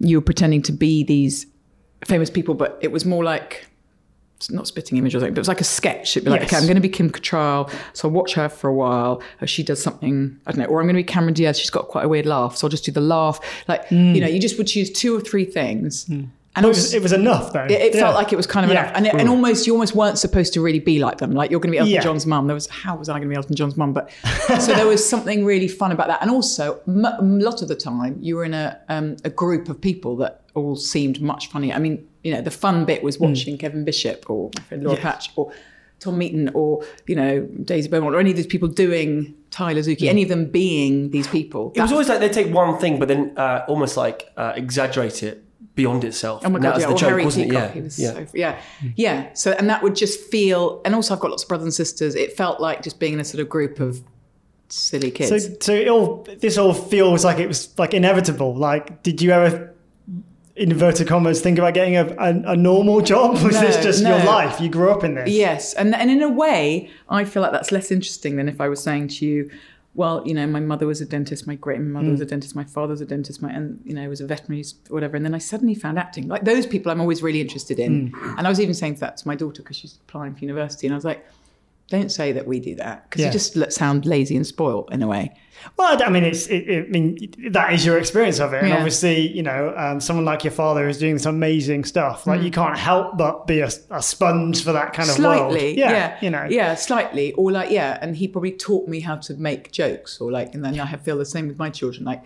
you 0.00 0.18
were 0.18 0.22
pretending 0.24 0.62
to 0.62 0.72
be 0.72 1.04
these 1.04 1.46
famous 2.04 2.30
people, 2.30 2.54
but 2.54 2.78
it 2.82 2.90
was 2.92 3.04
more 3.04 3.22
like 3.24 3.66
not 4.50 4.66
spitting 4.66 4.98
image 4.98 5.14
or 5.14 5.20
something, 5.20 5.34
but 5.34 5.38
it 5.38 5.40
was 5.40 5.48
like 5.48 5.60
a 5.60 5.64
sketch. 5.64 6.16
It'd 6.16 6.24
be 6.24 6.30
like, 6.30 6.42
Yes. 6.42 6.50
okay, 6.50 6.56
I'm 6.56 6.64
going 6.64 6.76
to 6.76 6.80
be 6.80 6.88
Kim 6.88 7.10
Cattrall, 7.10 7.72
so 7.92 8.08
I'll 8.08 8.14
watch 8.14 8.34
her 8.34 8.48
for 8.48 8.68
a 8.68 8.74
while. 8.74 9.22
Or 9.40 9.46
she 9.46 9.62
does 9.62 9.82
something, 9.82 10.38
I 10.46 10.52
don't 10.52 10.60
know, 10.60 10.66
or 10.66 10.80
I'm 10.80 10.86
going 10.86 10.96
to 10.96 11.00
be 11.00 11.04
Cameron 11.04 11.34
Diaz. 11.34 11.58
She's 11.58 11.70
got 11.70 11.88
quite 11.88 12.04
a 12.04 12.08
weird 12.08 12.26
laugh, 12.26 12.56
so 12.56 12.66
I'll 12.66 12.70
just 12.70 12.84
do 12.84 12.92
the 12.92 13.00
laugh. 13.00 13.40
Like, 13.68 13.90
you 13.90 13.96
mm. 13.96 14.20
know, 14.20 14.26
you 14.28 14.40
just 14.40 14.58
would 14.58 14.66
choose 14.66 14.90
two 14.90 15.16
or 15.16 15.20
three 15.20 15.44
things. 15.44 16.06
Mm. 16.06 16.28
And 16.54 16.66
it 16.66 16.68
was, 16.68 16.92
it 16.92 17.02
was 17.02 17.12
enough 17.12 17.54
though. 17.54 17.64
it, 17.64 17.70
it 17.70 17.94
Yeah. 17.94 18.02
felt 18.02 18.14
like 18.14 18.30
it 18.30 18.36
was 18.36 18.46
kind 18.46 18.66
of 18.66 18.70
Yeah. 18.70 18.82
enough, 18.82 18.92
and, 18.96 19.06
it, 19.06 19.14
and 19.14 19.26
mm. 19.28 19.30
almost 19.30 19.66
you 19.66 19.72
almost 19.72 19.94
weren't 19.94 20.18
supposed 20.18 20.52
to 20.52 20.60
really 20.60 20.80
be 20.80 20.98
like 20.98 21.16
them. 21.16 21.32
Like 21.32 21.50
you're 21.50 21.60
going 21.60 21.70
to 21.70 21.76
be 21.76 21.78
Elton 21.78 21.94
Yeah. 21.94 22.02
John's 22.02 22.26
mum. 22.26 22.46
There 22.46 22.52
was 22.54 22.68
how 22.68 22.94
was 22.94 23.08
I 23.08 23.12
going 23.12 23.22
to 23.22 23.28
be 23.28 23.34
Elton 23.34 23.56
John's 23.56 23.76
mum? 23.78 23.94
But 23.94 24.10
so 24.60 24.74
there 24.74 24.86
was 24.86 25.08
something 25.08 25.46
really 25.46 25.66
fun 25.68 25.92
about 25.92 26.08
that, 26.08 26.20
and 26.20 26.30
also 26.30 26.78
m- 26.86 27.06
a 27.06 27.18
lot 27.22 27.62
of 27.62 27.68
the 27.68 27.74
time 27.74 28.18
you 28.20 28.36
were 28.36 28.44
in 28.44 28.52
a 28.52 28.78
um, 28.90 29.16
a 29.24 29.30
group 29.30 29.70
of 29.70 29.80
people 29.80 30.14
that 30.16 30.42
all 30.54 30.76
seemed 30.76 31.22
much 31.22 31.48
funnier. 31.48 31.74
I 31.74 31.78
mean, 31.78 32.06
you 32.22 32.32
know, 32.32 32.40
the 32.40 32.50
fun 32.50 32.84
bit 32.84 33.02
was 33.02 33.18
watching 33.18 33.58
Kevin 33.58 33.84
Bishop 33.84 34.28
or 34.30 34.50
my 34.56 34.62
friend 34.62 34.84
Laura 34.84 34.96
Hmm. 34.96 35.06
Yes. 35.06 35.12
Patch 35.26 35.30
or 35.36 35.52
Tom 36.00 36.18
Meeten 36.18 36.50
or 36.54 36.84
you 37.06 37.14
know 37.16 37.42
Daisy 37.64 37.88
Beaumont 37.88 38.14
or 38.14 38.20
any 38.20 38.30
of 38.30 38.36
these 38.36 38.46
people 38.46 38.68
doing 38.68 39.34
Tyler 39.50 39.82
Hmm. 39.82 39.90
Zuki, 39.90 40.08
any 40.08 40.22
of 40.22 40.28
them 40.28 40.46
being 40.46 41.10
these 41.10 41.26
people. 41.28 41.72
It 41.74 41.80
was 41.80 41.92
always 41.92 42.08
like 42.08 42.20
they'd 42.20 42.32
take 42.32 42.52
one 42.52 42.78
thing, 42.78 42.98
but 42.98 43.08
then 43.08 43.32
uh, 43.36 43.64
almost 43.68 43.96
like 43.96 44.30
uh, 44.36 44.52
exaggerate 44.56 45.22
it 45.22 45.44
beyond 45.74 46.04
itself. 46.04 46.42
Oh 46.44 46.50
my 46.50 46.58
god, 46.58 46.74
was 46.74 46.82
yeah, 46.82 46.88
the 46.88 46.94
joke, 46.96 47.08
Harry 47.10 47.24
wasn't 47.24 47.50
Peacock. 47.50 47.70
it? 47.70 47.76
Yeah, 47.76 47.82
was 47.82 47.98
yeah. 47.98 48.12
so 48.12 48.26
yeah, 48.34 48.60
yeah. 48.96 49.32
So 49.34 49.52
and 49.52 49.70
that 49.70 49.82
would 49.82 49.94
just 49.96 50.20
feel, 50.20 50.80
and 50.84 50.94
also 50.94 51.14
I've 51.14 51.20
got 51.20 51.30
lots 51.30 51.44
of 51.44 51.48
brothers 51.48 51.64
and 51.64 51.74
sisters. 51.74 52.14
It 52.14 52.36
felt 52.36 52.60
like 52.60 52.82
just 52.82 52.98
being 53.00 53.14
in 53.14 53.20
a 53.20 53.24
sort 53.24 53.40
of 53.40 53.48
group 53.48 53.78
of 53.80 54.02
silly 54.68 55.10
kids. 55.10 55.28
So, 55.30 55.54
so 55.60 55.72
it 55.72 55.88
all 55.88 56.26
this 56.40 56.58
all 56.58 56.74
feels 56.74 57.24
like 57.24 57.38
it 57.38 57.46
was 57.46 57.76
like 57.78 57.94
inevitable. 57.94 58.54
Like, 58.54 59.02
did 59.02 59.22
you 59.22 59.30
ever, 59.30 59.72
inverted 60.56 61.06
commas, 61.08 61.40
think 61.40 61.58
about 61.58 61.74
getting 61.74 61.96
a, 61.96 62.06
a, 62.18 62.52
a 62.52 62.56
normal 62.56 63.00
job? 63.00 63.32
Was 63.42 63.54
No, 63.54 63.60
this 63.60 63.82
just 63.82 64.02
your 64.02 64.18
life? 64.24 64.60
You 64.60 64.68
grew 64.68 64.90
up 64.90 65.04
in 65.04 65.14
this. 65.14 65.28
yes, 65.30 65.72
and 65.74 65.94
and 65.94 66.10
in 66.10 66.22
a 66.22 66.28
way, 66.28 66.90
I 67.08 67.24
feel 67.24 67.42
like 67.42 67.52
that's 67.52 67.72
less 67.72 67.90
interesting 67.90 68.36
than 68.36 68.48
if 68.48 68.60
I 68.60 68.68
was 68.68 68.82
saying 68.82 69.08
to 69.08 69.26
you, 69.26 69.50
well, 69.94 70.22
you 70.26 70.32
know, 70.32 70.46
my 70.46 70.60
mother 70.60 70.86
was 70.86 71.00
a 71.00 71.06
dentist, 71.06 71.46
my 71.46 71.54
great 71.54 71.80
mother 71.80 72.10
was 72.10 72.20
Hmm. 72.20 72.24
a 72.24 72.26
dentist, 72.26 72.56
my 72.56 72.64
father 72.64 72.92
was 72.92 73.00
a 73.00 73.06
dentist, 73.06 73.42
my 73.42 73.50
and 73.50 73.80
you 73.84 73.94
know 73.94 74.08
was 74.08 74.20
a 74.20 74.26
veterinary 74.26 74.64
whatever. 74.88 75.16
And 75.16 75.24
then 75.24 75.34
I 75.34 75.38
suddenly 75.38 75.74
found 75.74 75.98
acting. 75.98 76.28
Like 76.28 76.44
those 76.44 76.66
people, 76.66 76.90
I'm 76.92 77.00
always 77.00 77.22
really 77.22 77.40
interested 77.40 77.78
in. 77.78 78.08
Hmm. 78.14 78.38
And 78.38 78.46
I 78.46 78.50
was 78.50 78.60
even 78.60 78.74
saying 78.74 78.94
that 78.96 79.16
to 79.18 79.28
my 79.28 79.34
daughter 79.34 79.62
because 79.62 79.76
she's 79.76 79.98
applying 80.08 80.34
for 80.34 80.40
university, 80.40 80.86
and 80.86 80.94
I 80.94 80.96
was 80.96 81.04
like, 81.04 81.24
don't 81.96 82.10
say 82.10 82.32
that 82.32 82.46
we 82.46 82.58
do 82.60 82.74
that 82.76 82.96
because 83.04 83.20
Yeah. 83.20 83.26
you 83.28 83.32
just 83.32 83.72
sound 83.72 84.04
lazy 84.06 84.34
and 84.36 84.46
spoiled 84.46 84.88
in 84.92 85.02
a 85.02 85.06
way. 85.06 85.32
Well, 85.76 85.96
I 86.02 86.08
mean, 86.10 86.24
it's. 86.24 86.46
It, 86.48 86.68
it, 86.68 86.86
I 86.86 86.90
mean, 86.90 87.34
that 87.52 87.72
is 87.72 87.86
your 87.86 87.96
experience 87.98 88.40
of 88.40 88.52
it, 88.52 88.60
and 88.62 88.68
Yeah. 88.70 88.76
obviously, 88.76 89.28
you 89.28 89.44
know, 89.44 89.72
um, 89.76 90.00
someone 90.00 90.24
like 90.24 90.42
your 90.42 90.50
father 90.62 90.88
is 90.88 90.98
doing 90.98 91.18
some 91.18 91.36
amazing 91.36 91.84
stuff. 91.84 92.26
Like 92.26 92.42
you 92.42 92.50
can't 92.50 92.76
help 92.76 93.16
but 93.16 93.46
be 93.46 93.60
a, 93.60 93.70
a 93.90 94.02
sponge 94.02 94.64
for 94.64 94.72
that 94.72 94.92
kind 94.92 95.08
of 95.08 95.16
world. 95.18 95.34
Hmm. 95.34 95.50
slightly, 95.52 95.78
yeah, 95.78 96.16
you 96.20 96.30
know, 96.30 96.46
yeah, 96.50 96.74
slightly, 96.74 97.32
or 97.34 97.52
like, 97.52 97.70
yeah, 97.70 97.98
and 98.02 98.16
he 98.16 98.26
probably 98.26 98.52
taught 98.52 98.88
me 98.88 98.98
how 99.00 99.16
to 99.26 99.34
make 99.34 99.70
jokes, 99.70 100.20
or 100.20 100.32
like, 100.32 100.52
and 100.54 100.64
then 100.64 100.78
I 100.80 100.86
have 100.86 101.02
feel 101.02 101.18
the 101.18 101.24
same 101.36 101.46
with 101.46 101.58
my 101.58 101.70
children. 101.70 102.04
Like, 102.04 102.22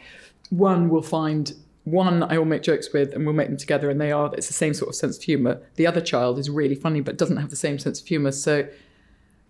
one 0.50 0.88
will 0.88 1.02
find 1.02 1.52
one 1.84 2.22
I 2.22 2.38
will 2.38 2.46
make 2.54 2.62
jokes 2.62 2.88
with, 2.92 3.12
and 3.12 3.24
we'll 3.26 3.34
make 3.34 3.48
them 3.48 3.56
together, 3.58 3.90
and 3.90 4.00
they 4.00 4.12
are 4.12 4.32
it's 4.34 4.46
the 4.48 4.52
same 4.64 4.72
sort 4.74 4.88
of 4.88 4.94
sense 4.94 5.18
of 5.18 5.22
humor. 5.24 5.60
The 5.76 5.86
other 5.86 6.00
child 6.00 6.38
is 6.38 6.48
really 6.48 6.74
funny, 6.74 7.00
but 7.02 7.18
doesn't 7.18 7.36
have 7.36 7.50
the 7.50 7.56
same 7.66 7.78
sense 7.78 8.00
of 8.00 8.06
humor, 8.06 8.32
so 8.32 8.66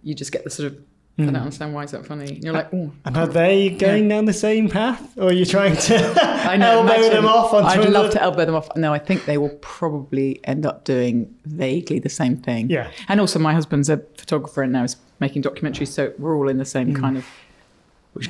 you 0.07 0.15
just 0.15 0.33
get 0.33 0.45
the 0.45 0.51
sort 0.51 0.73
of. 0.73 0.79
I 1.19 1.23
Hmm. 1.23 1.27
don't 1.33 1.37
understand 1.37 1.73
why 1.73 1.83
is 1.85 1.93
that 1.93 2.05
funny. 2.05 2.29
And 2.35 2.45
you're 2.45 2.53
like, 2.53 2.69
oh, 2.75 2.93
And 3.07 3.17
are 3.17 3.27
they 3.27 3.71
going 3.71 4.07
down 4.07 4.27
the 4.27 4.35
same 4.35 4.69
path, 4.69 5.03
or 5.17 5.29
are 5.31 5.33
you 5.33 5.47
trying 5.47 5.75
to 5.89 5.97
I 6.53 6.59
know. 6.59 6.73
elbow 6.81 6.93
imagine. 6.93 7.13
them 7.15 7.25
off 7.27 7.55
onto 7.55 7.69
I'd 7.81 7.89
love 7.89 8.11
to 8.13 8.21
elbow 8.23 8.45
them 8.45 8.55
off. 8.55 8.69
No, 8.77 8.93
I 8.93 8.99
think 8.99 9.25
they 9.25 9.39
will 9.39 9.57
probably 9.63 10.41
end 10.45 10.67
up 10.67 10.85
doing 10.85 11.35
vaguely 11.47 11.99
the 12.01 12.11
same 12.11 12.37
thing. 12.37 12.69
Yeah. 12.69 12.91
And 13.09 13.19
also, 13.19 13.39
my 13.39 13.55
husband's 13.55 13.89
a 13.89 13.97
photographer 14.19 14.63
and 14.63 14.73
now 14.75 14.85
is 14.85 14.97
making 15.19 15.43
documentaries, 15.43 15.89
so 15.89 16.13
we're 16.19 16.37
all 16.37 16.51
in 16.51 16.59
the 16.59 16.67
same 16.67 16.89
Hmm. 16.95 17.01
kind 17.01 17.17
of. 17.17 17.25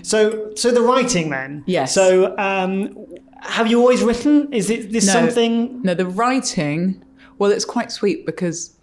So, 0.02 0.52
so 0.54 0.70
the 0.70 0.80
writing 0.80 1.30
then. 1.30 1.64
Yes. 1.66 1.92
So, 1.92 2.36
um, 2.38 2.96
have 3.40 3.66
you 3.68 3.80
always 3.80 4.02
written? 4.02 4.52
Is 4.52 4.70
it 4.70 4.92
this 4.92 5.06
No. 5.08 5.12
something? 5.12 5.82
No, 5.82 5.94
the 5.94 6.06
writing. 6.06 7.02
Well, 7.38 7.50
it's 7.50 7.64
quite 7.64 7.90
sweet 7.90 8.26
because. 8.26 8.75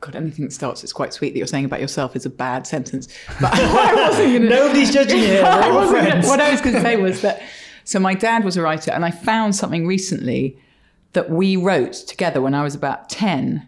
God, 0.00 0.16
anything 0.16 0.44
that 0.44 0.52
starts, 0.52 0.84
it's 0.84 0.92
quite 0.92 1.12
sweet 1.12 1.30
that 1.32 1.38
you're 1.38 1.46
saying 1.46 1.64
about 1.64 1.80
yourself 1.80 2.16
is 2.16 2.26
a 2.26 2.30
bad 2.30 2.66
sentence. 2.66 3.08
But 3.40 3.54
I 3.54 3.94
wasn't 3.94 4.42
to. 4.42 4.48
Nobody's 4.48 4.92
judging 4.92 5.18
you. 5.22 5.38
I 5.40 5.70
wasn't 5.72 6.08
gonna- 6.08 6.26
what 6.28 6.40
I 6.40 6.50
was 6.50 6.60
going 6.60 6.74
to 6.76 6.80
say 6.82 6.96
was 6.96 7.22
that 7.22 7.42
so 7.84 7.98
my 7.98 8.14
dad 8.14 8.44
was 8.44 8.56
a 8.56 8.62
writer, 8.62 8.90
and 8.92 9.04
I 9.04 9.10
found 9.10 9.54
something 9.56 9.86
recently 9.86 10.58
that 11.12 11.30
we 11.30 11.56
wrote 11.56 11.92
together 11.94 12.40
when 12.40 12.54
I 12.54 12.62
was 12.62 12.74
about 12.74 13.08
10 13.08 13.66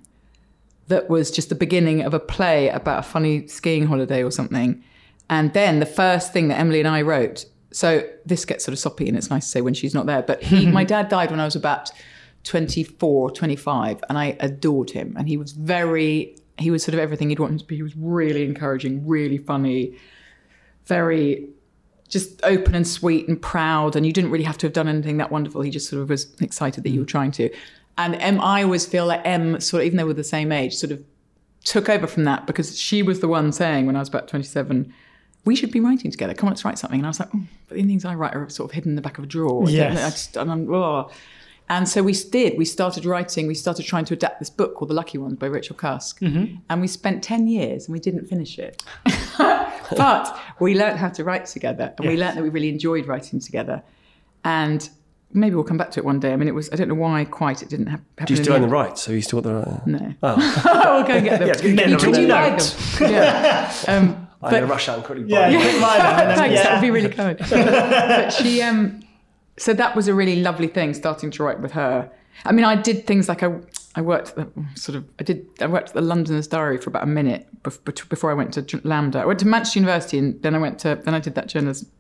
that 0.89 1.09
was 1.09 1.31
just 1.31 1.49
the 1.51 1.55
beginning 1.55 2.03
of 2.03 2.15
a 2.15 2.21
play 2.21 2.69
about 2.69 3.01
a 3.01 3.03
funny 3.03 3.47
skiing 3.47 3.87
holiday 3.87 4.23
or 4.23 4.31
something. 4.31 4.83
And 5.31 5.53
then 5.53 5.81
the 5.81 5.87
first 5.87 6.33
thing 6.33 6.49
that 6.49 6.59
Emily 6.59 6.79
and 6.81 6.89
I 6.89 7.03
wrote, 7.03 7.45
so 7.71 8.03
this 8.25 8.45
gets 8.45 8.65
sort 8.65 8.73
of 8.73 8.79
soppy 8.79 9.07
and 9.09 9.17
it's 9.17 9.29
nice 9.31 9.45
to 9.45 9.51
say 9.51 9.61
when 9.61 9.75
she's 9.75 9.95
not 9.95 10.07
there, 10.07 10.23
but 10.23 10.43
he, 10.43 10.67
my 10.67 10.85
dad 10.85 11.09
died 11.11 11.31
when 11.31 11.41
I 11.41 11.45
was 11.45 11.57
about 11.57 11.91
24, 12.45 13.31
25, 13.33 14.05
and 14.09 14.19
I 14.19 14.37
adored 14.41 14.91
him. 14.91 15.15
And 15.19 15.29
he 15.29 15.37
was 15.37 15.53
very, 15.53 16.37
he 16.59 16.71
was 16.71 16.83
sort 16.83 16.95
of 16.95 17.01
everything 17.01 17.31
you'd 17.31 17.39
want 17.39 17.53
him 17.53 17.59
to 17.59 17.65
be. 17.65 17.77
He 17.77 17.83
was 17.83 17.97
really 17.97 18.45
encouraging, 18.45 19.07
really 19.07 19.39
funny, 19.39 19.97
very 20.87 21.49
just 22.09 22.41
open 22.43 22.75
and 22.75 22.89
sweet 22.89 23.29
and 23.29 23.41
proud. 23.41 23.95
And 23.95 24.07
you 24.07 24.13
didn't 24.13 24.31
really 24.31 24.45
have 24.45 24.59
to 24.59 24.67
have 24.67 24.73
done 24.73 24.89
anything 24.89 25.19
that 25.19 25.31
wonderful. 25.31 25.61
He 25.61 25.71
just 25.71 25.89
sort 25.91 26.03
of 26.03 26.09
was 26.09 26.35
excited 26.41 26.85
that 26.85 26.91
you 26.91 27.01
were 27.01 27.07
trying 27.07 27.33
to. 27.33 27.51
And 27.99 28.15
Em, 28.17 28.41
I 28.41 28.63
always 28.63 28.87
feel 28.87 29.07
like 29.07 29.21
Em, 29.25 29.61
sort 29.61 29.83
of, 29.83 29.87
even 29.87 29.99
though 29.99 30.07
we're 30.07 30.15
the 30.15 30.25
same 30.25 30.53
age, 30.53 30.75
sort 30.75 30.93
of 30.93 31.05
took 31.65 31.89
over 31.89 32.07
from 32.07 32.25
that 32.25 32.47
because 32.47 32.79
she 32.79 33.03
was 33.03 33.21
the 33.21 33.29
one 33.29 33.53
saying 33.53 33.87
when 33.87 33.97
I 33.97 33.99
was 33.99 34.09
about 34.09 34.29
27, 34.29 34.93
we 35.45 35.57
should 35.57 35.71
be 35.71 35.81
writing 35.81 36.11
together. 36.11 36.33
Come 36.33 36.47
on, 36.47 36.53
let's 36.53 36.65
write 36.65 36.79
something. 36.79 37.01
And 37.01 37.07
I 37.07 37.11
was 37.11 37.21
like, 37.21 37.29
oh, 37.35 37.43
but 37.69 37.77
the 37.77 37.83
things 37.85 38.05
I 38.05 38.15
write 38.15 38.35
are 38.35 38.49
sort 38.49 38.71
of 38.71 38.75
hidden 38.75 38.93
in 38.93 38.97
the 38.97 39.03
back 39.03 39.19
of 39.19 39.25
a 39.25 39.27
drawer. 39.27 39.69
Yes. 39.69 39.99
I 39.99 40.11
just, 40.11 40.37
and, 40.37 40.51
I'm, 40.51 40.73
oh. 40.73 41.11
And 41.69 41.89
so 41.89 42.03
we 42.03 42.13
did. 42.13 42.57
We 42.59 42.65
started 42.65 43.05
writing. 43.05 43.47
We 43.47 43.55
started 43.55 43.85
trying 43.85 44.05
to 44.07 44.15
adapt 44.15 44.39
this 44.39 44.51
book 44.51 44.75
called 44.75 44.91
The 44.91 44.95
Lucky 44.95 45.19
Ones 45.19 45.37
by 45.39 45.47
Rachel 45.47 45.77
Cusk. 45.77 46.21
And 46.23 46.81
we 46.81 46.87
spent 46.87 47.23
10 47.23 47.47
years 47.49 47.87
and 47.87 47.93
we 47.93 48.01
didn't 48.01 48.27
finish 48.27 48.59
it. 48.59 48.83
but 49.39 50.39
we 50.61 50.75
learned 50.79 50.99
how 50.99 51.09
to 51.11 51.25
write 51.25 51.47
together 51.47 51.95
and 51.99 52.07
we 52.07 52.15
Yes. 52.15 52.21
learned 52.21 52.39
that 52.39 52.43
we 52.43 52.49
really 52.49 52.69
enjoyed 52.69 53.07
writing 53.07 53.41
together. 53.41 53.83
And 54.45 54.89
maybe 55.33 55.55
we'll 55.55 55.65
come 55.65 55.77
back 55.77 55.91
to 55.93 56.01
it 56.01 56.05
one 56.07 56.21
day. 56.21 56.33
I 56.33 56.37
mean, 56.37 56.49
it 56.49 56.55
was, 56.55 56.71
I 56.73 56.77
don't 56.77 56.89
know 56.89 56.95
why 56.95 57.25
quite 57.25 57.63
it 57.63 57.69
didn't 57.69 57.87
hap- 57.89 58.01
happen. 58.19 58.27
Do 58.27 58.33
you 58.35 58.43
still 58.43 58.55
the 58.55 58.63
own 58.63 58.69
the 58.69 58.75
rights? 58.75 59.03
So 59.03 59.13
you 59.13 59.21
still 59.23 59.41
got 59.41 59.49
the 59.49 59.55
right? 59.57 59.87
No. 59.87 60.15
Oh, 60.23 60.37
we'll 60.97 61.07
go 61.07 61.13
and 61.15 61.25
get 61.25 61.39
them. 61.41 61.49
Yeah, 61.49 61.53
it's 61.55 61.63
good 61.63 61.77
to 61.77 61.97
Could 61.99 62.17
you 62.17 62.29
buy 62.29 62.51
them? 62.51 63.13
Yeah. 63.13 63.73
Um, 63.89 64.29
I'm 64.41 64.51
going 64.53 64.63
to 64.63 64.69
rush 64.69 64.89
out 64.89 64.97
and 64.99 65.05
quickly 65.05 65.25
Yeah, 65.27 65.41
buy 65.41 65.49
you 65.51 65.59
it. 65.59 65.63
them. 65.73 65.83
and 65.83 66.31
then- 66.31 66.39
Thanks, 66.39 66.55
yeah. 66.55 66.63
that 66.63 66.73
would 66.75 66.81
be 66.81 66.91
really 66.91 67.09
kind. 67.11 67.37
but 67.39 68.31
she, 68.31 68.63
um, 68.63 69.03
so 69.59 69.75
that 69.75 69.95
was 69.97 70.09
a 70.09 70.15
really 70.15 70.41
lovely 70.41 70.69
thing 70.69 70.95
starting 70.95 71.31
to 71.33 71.43
write 71.43 71.61
with 71.61 71.73
her. 71.73 72.11
I 72.45 72.53
mean, 72.53 72.65
I 72.65 72.77
did 72.77 73.07
things 73.07 73.29
like 73.29 73.43
I, 73.43 73.53
I 73.95 74.01
worked 74.01 74.37
the, 74.37 74.49
sort 74.75 74.97
of, 74.97 75.05
I 75.19 75.25
did, 75.25 75.47
I 75.61 75.67
worked 75.67 75.89
at 75.89 75.95
the 75.95 76.01
Londoners 76.01 76.47
Diary 76.47 76.79
for 76.79 76.91
about 76.91 77.03
a 77.03 77.07
minute 77.07 77.49
before 77.63 78.31
I 78.31 78.35
went 78.35 78.55
to 78.55 78.63
LAMDA. 78.63 79.17
I 79.17 79.27
went 79.27 79.41
to 79.41 79.47
Manchester 79.47 79.81
University 79.81 80.19
and 80.19 80.41
then 80.43 80.55
I 80.55 80.59
went 80.59 80.79
to, 80.81 81.01
then 81.05 81.15
I 81.15 81.21
did 81.21 81.35
that 81.35 81.49
journalism, 81.49 81.91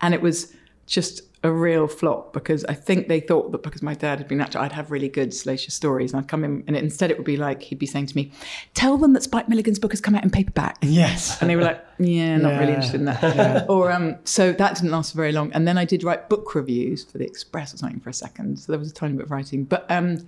and 0.00 0.14
it 0.14 0.20
was 0.20 0.54
just 0.86 1.22
a 1.44 1.52
real 1.52 1.86
flop 1.86 2.32
because 2.32 2.64
I 2.64 2.74
think 2.74 3.06
they 3.06 3.20
thought 3.20 3.52
that 3.52 3.62
because 3.62 3.82
my 3.82 3.94
dad 3.94 4.18
had 4.18 4.26
been 4.26 4.40
actor, 4.40 4.58
I'd 4.58 4.72
have 4.72 4.90
really 4.90 5.08
good 5.08 5.32
salacious 5.32 5.74
stories, 5.74 6.12
and 6.12 6.20
I'd 6.20 6.28
come 6.28 6.42
in, 6.42 6.64
and 6.66 6.76
it, 6.76 6.82
instead 6.82 7.10
it 7.10 7.16
would 7.16 7.26
be 7.26 7.36
like 7.36 7.62
he'd 7.62 7.78
be 7.78 7.86
saying 7.86 8.06
to 8.06 8.16
me, 8.16 8.32
"Tell 8.74 8.98
them 8.98 9.12
that 9.12 9.22
Spike 9.22 9.48
Milligan's 9.48 9.78
book 9.78 9.92
has 9.92 10.00
come 10.00 10.14
out 10.14 10.24
in 10.24 10.30
paperback." 10.30 10.78
Yes. 10.82 11.40
And 11.40 11.48
they 11.48 11.54
were 11.54 11.62
like, 11.62 11.84
yeah, 11.98 12.36
not 12.38 12.58
really 12.58 12.72
interested 12.72 13.00
in 13.00 13.06
that. 13.06 13.68
Or 13.68 13.90
um, 13.92 14.16
so 14.24 14.52
that 14.52 14.74
didn't 14.76 14.90
last 14.90 15.14
very 15.14 15.32
long. 15.32 15.52
And 15.52 15.66
then 15.66 15.78
I 15.78 15.84
did 15.84 16.04
write 16.04 16.28
book 16.28 16.54
reviews 16.54 17.04
for 17.04 17.18
the 17.18 17.24
Express 17.24 17.74
or 17.74 17.76
something 17.76 18.00
for 18.00 18.10
a 18.10 18.14
second. 18.14 18.58
So 18.58 18.72
there 18.72 18.78
was 18.78 18.90
a 18.90 18.94
tiny 18.94 19.14
bit 19.14 19.24
of 19.24 19.30
writing. 19.30 19.64
But 19.64 19.88
um, 19.90 20.26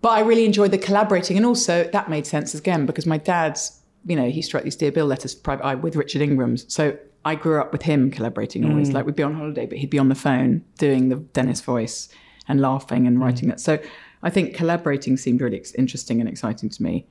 but 0.00 0.10
I 0.10 0.20
really 0.20 0.44
enjoyed 0.44 0.70
the 0.70 0.78
collaborating, 0.78 1.36
and 1.36 1.44
also 1.44 1.88
that 1.92 2.08
made 2.08 2.26
sense 2.26 2.54
again 2.54 2.86
because 2.86 3.06
my 3.06 3.18
dad's, 3.18 3.80
you 4.06 4.14
know, 4.14 4.30
he 4.30 4.44
write 4.52 4.64
these 4.64 4.76
Dear 4.76 4.92
Bill 4.92 5.06
letters 5.06 5.34
private 5.34 5.64
eye 5.64 5.74
with 5.74 5.96
Richard 5.96 6.22
Ingrams. 6.22 6.72
So 6.72 6.96
I 7.24 7.34
grew 7.34 7.60
up 7.60 7.72
with 7.72 7.82
him 7.82 8.10
collaborating 8.10 8.64
always. 8.64 8.92
Like 8.92 9.04
we'd 9.06 9.16
be 9.16 9.22
on 9.22 9.34
holiday, 9.34 9.66
but 9.66 9.78
he'd 9.78 9.90
be 9.90 9.98
on 9.98 10.08
the 10.08 10.14
phone 10.14 10.64
doing 10.78 11.08
the 11.08 11.16
Dennis 11.16 11.60
voice 11.60 12.08
and 12.46 12.60
laughing 12.60 13.06
and 13.06 13.20
writing 13.20 13.48
that. 13.48 13.60
So 13.60 13.78
I 14.22 14.30
think 14.30 14.54
collaborating 14.54 15.16
seemed 15.16 15.40
really 15.40 15.58
ex- 15.58 15.74
interesting 15.74 16.20
and 16.20 16.28
exciting 16.28 16.68
to 16.70 16.82
me. 16.82 17.06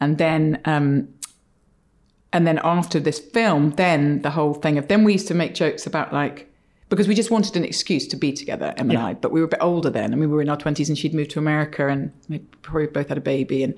And 0.00 0.18
then 0.18 0.60
um, 0.64 1.08
and 2.32 2.46
then 2.46 2.60
after 2.64 2.98
this 2.98 3.18
film, 3.18 3.70
then 3.72 4.22
the 4.22 4.30
whole 4.30 4.54
thing 4.54 4.78
of 4.78 4.88
then 4.88 5.04
we 5.04 5.12
used 5.12 5.28
to 5.28 5.34
make 5.34 5.54
jokes 5.54 5.86
about 5.86 6.12
like 6.12 6.48
because 6.88 7.08
we 7.08 7.14
just 7.14 7.30
wanted 7.30 7.56
an 7.56 7.64
excuse 7.64 8.06
to 8.08 8.16
be 8.16 8.32
together, 8.32 8.74
Em 8.76 8.90
and 8.90 8.98
I. 8.98 9.14
But 9.14 9.32
we 9.32 9.40
were 9.40 9.46
a 9.46 9.48
bit 9.48 9.62
older 9.62 9.88
then, 9.88 10.12
and 10.12 10.20
we 10.20 10.26
were 10.26 10.42
in 10.42 10.48
our 10.48 10.56
twenties, 10.56 10.88
and 10.88 10.98
she'd 10.98 11.14
moved 11.14 11.30
to 11.32 11.38
America, 11.38 11.88
and 11.88 12.12
we 12.28 12.40
probably 12.62 12.86
both 12.86 13.08
had 13.08 13.18
a 13.18 13.22
baby, 13.22 13.62
and 13.62 13.74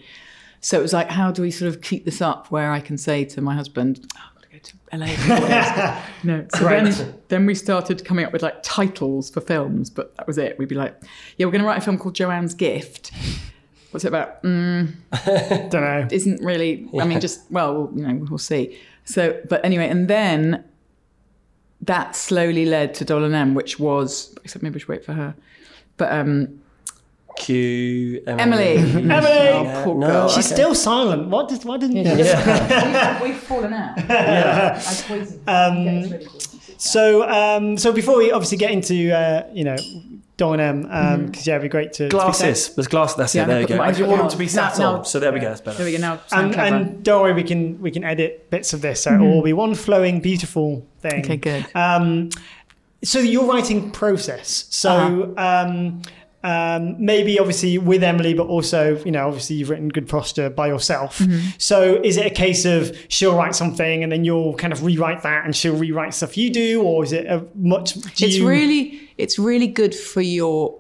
so 0.64 0.78
it 0.78 0.82
was 0.82 0.94
like, 0.94 1.10
how 1.10 1.30
do 1.30 1.42
we 1.42 1.50
sort 1.50 1.68
of 1.68 1.82
keep 1.82 2.06
this 2.06 2.22
up 2.22 2.50
where 2.50 2.72
I 2.72 2.80
can 2.80 2.96
say 2.96 3.26
to 3.26 3.42
my 3.42 3.54
husband, 3.54 4.10
I've 4.54 4.62
got 4.62 4.64
to 4.64 4.74
go 4.74 4.96
to 4.96 4.96
LA. 4.98 5.06
for 5.06 5.36
four 5.36 5.48
days." 5.48 6.24
no, 6.24 6.46
so 6.54 6.58
Great. 6.60 6.84
then, 6.84 7.14
then 7.28 7.46
we 7.46 7.54
started 7.54 8.04
coming 8.04 8.24
up 8.24 8.32
with 8.32 8.42
like 8.42 8.62
titles 8.62 9.30
for 9.30 9.40
films, 9.40 9.90
but 9.90 10.16
that 10.16 10.26
was 10.26 10.38
it. 10.38 10.58
We'd 10.58 10.68
be 10.68 10.74
like, 10.74 10.96
yeah, 11.36 11.46
we're 11.46 11.52
going 11.52 11.62
to 11.62 11.66
write 11.68 11.78
a 11.78 11.80
film 11.80 11.98
called 11.98 12.14
Joanne's 12.14 12.54
Gift. 12.54 13.10
What's 13.90 14.04
it 14.04 14.08
about? 14.08 14.42
Mm, 14.42 14.94
Don't 15.70 15.72
know. 15.72 16.08
isn't 16.10 16.42
really 16.42 16.88
i 17.00 17.04
mean 17.06 17.20
just 17.20 17.48
well 17.50 17.92
you 17.94 18.04
know 18.04 18.26
we'll 18.28 18.38
see 18.38 18.76
so 19.04 19.40
but 19.48 19.64
anyway 19.64 19.88
and 19.88 20.08
then 20.08 20.64
that 21.80 22.16
slowly 22.16 22.64
led 22.66 22.92
to 22.94 23.04
Doll 23.04 23.32
& 23.34 23.34
Em 23.34 23.54
which 23.54 23.78
was 23.78 24.34
except 24.42 24.64
maybe 24.64 24.74
we 24.74 24.80
should 24.80 24.88
wait 24.88 25.04
for 25.04 25.12
her 25.12 25.36
but 25.96 26.10
um 26.10 26.60
Q. 27.38 28.23
Emily 28.27 28.77
Emily! 28.77 29.09
oh, 29.11 29.81
poor 29.85 29.94
No, 29.97 30.07
girl. 30.07 30.29
She's 30.29 30.47
still 30.47 30.75
silent. 30.75 31.29
What 31.29 31.49
did? 31.49 31.64
Why 31.64 31.77
didn't? 31.79 32.05
we've, 33.23 33.23
we've 33.31 33.40
fallen 33.42 33.73
out 33.73 33.97
yeah. 34.09 34.81
I. 35.47 35.66
Um, 35.66 35.85
Get 35.85 35.94
us 35.97 36.11
ready 36.11 36.25
for 36.27 36.37
it. 36.37 36.81
So, 36.81 37.29
um, 37.29 37.77
so 37.79 37.92
before 37.92 38.18
we 38.18 38.31
obviously 38.33 38.59
get 38.59 38.70
into, 38.73 39.12
uh, 39.16 39.47
you 39.53 39.64
know, 39.64 39.77
Doll 40.37 40.55
& 40.55 40.61
Em, 40.61 41.27
because 41.27 41.47
yeah, 41.47 41.55
it'd 41.55 41.62
be 41.62 41.68
great 41.68 41.92
to 41.94 42.09
to 42.09 42.11
speak 42.11 42.11
Glasses. 42.11 42.75
There's 42.75 42.88
glass. 42.88 43.14
That's 43.14 43.35
Yeah, 43.35 43.44
it. 43.44 43.47
There 43.47 43.61
you 43.61 43.66
go. 43.68 43.77
my- 43.77 43.87
I 43.87 43.92
didn't 43.92 44.09
want 44.09 44.23
them 44.23 44.31
to 44.31 44.37
be 44.37 44.49
sat 44.49 44.77
now- 44.79 44.97
on. 44.99 45.05
So 45.05 45.20
there 45.20 45.33
we 45.33 45.38
go. 45.38 45.49
That's 45.49 45.61
better. 45.61 45.79
there 45.79 45.87
we 45.87 45.92
go 45.92 45.99
now 45.99 46.20
And, 46.33 46.55
and 46.57 47.03
don't 47.05 47.23
worry, 47.23 47.33
we 47.33 47.44
can 47.44 47.81
we 47.81 47.90
can 47.92 48.03
edit 48.05 48.51
bits 48.51 48.73
of 48.73 48.81
this, 48.83 49.03
so 49.03 49.14
it 49.14 49.18
will 49.20 49.42
be 49.42 49.53
one 49.53 49.75
flowing, 49.75 50.20
beautiful 50.20 50.85
thing. 51.01 51.20
okay 51.25 51.37
good 51.37 51.66
Um, 51.77 52.31
so 53.05 53.18
your 53.20 53.44
writing 53.47 53.90
process. 53.92 54.66
So 54.70 55.35
Uh-huh. 55.37 55.68
um, 55.68 56.03
um, 56.44 56.94
maybe 57.04 57.38
obviously 57.40 57.78
with 57.78 58.04
Emily, 58.04 58.35
but 58.35 58.46
also 58.46 58.96
you 59.04 59.11
know 59.11 59.26
obviously 59.26 59.57
you've 59.57 59.70
written 59.70 59.88
Good 59.88 60.09
Posture 60.09 60.50
by 60.50 60.68
yourself. 60.68 61.18
Mm-hmm. 61.18 61.48
So 61.59 62.00
is 62.04 62.16
it 62.16 62.26
a 62.26 62.35
case 62.35 62.64
of 62.64 62.96
she'll 63.09 63.35
write 63.37 63.54
something 63.57 64.02
and 64.02 64.12
then 64.12 64.24
you'll 64.24 64.54
kind 64.54 64.72
of 64.72 64.85
rewrite 64.85 65.22
that, 65.22 65.44
and 65.44 65.57
she'll 65.57 65.76
rewrite 65.76 66.14
stuff 66.14 66.37
you 66.37 66.50
do, 66.50 66.83
or 66.83 67.02
is 67.02 67.12
it 67.12 67.26
a 67.26 67.44
much? 67.57 67.94
Do 67.94 68.26
it's 68.26 68.37
you- 68.37 68.46
really 68.48 69.00
it's 69.16 69.38
really 69.38 69.66
good 69.68 69.94
for 69.94 70.20
your 70.20 70.78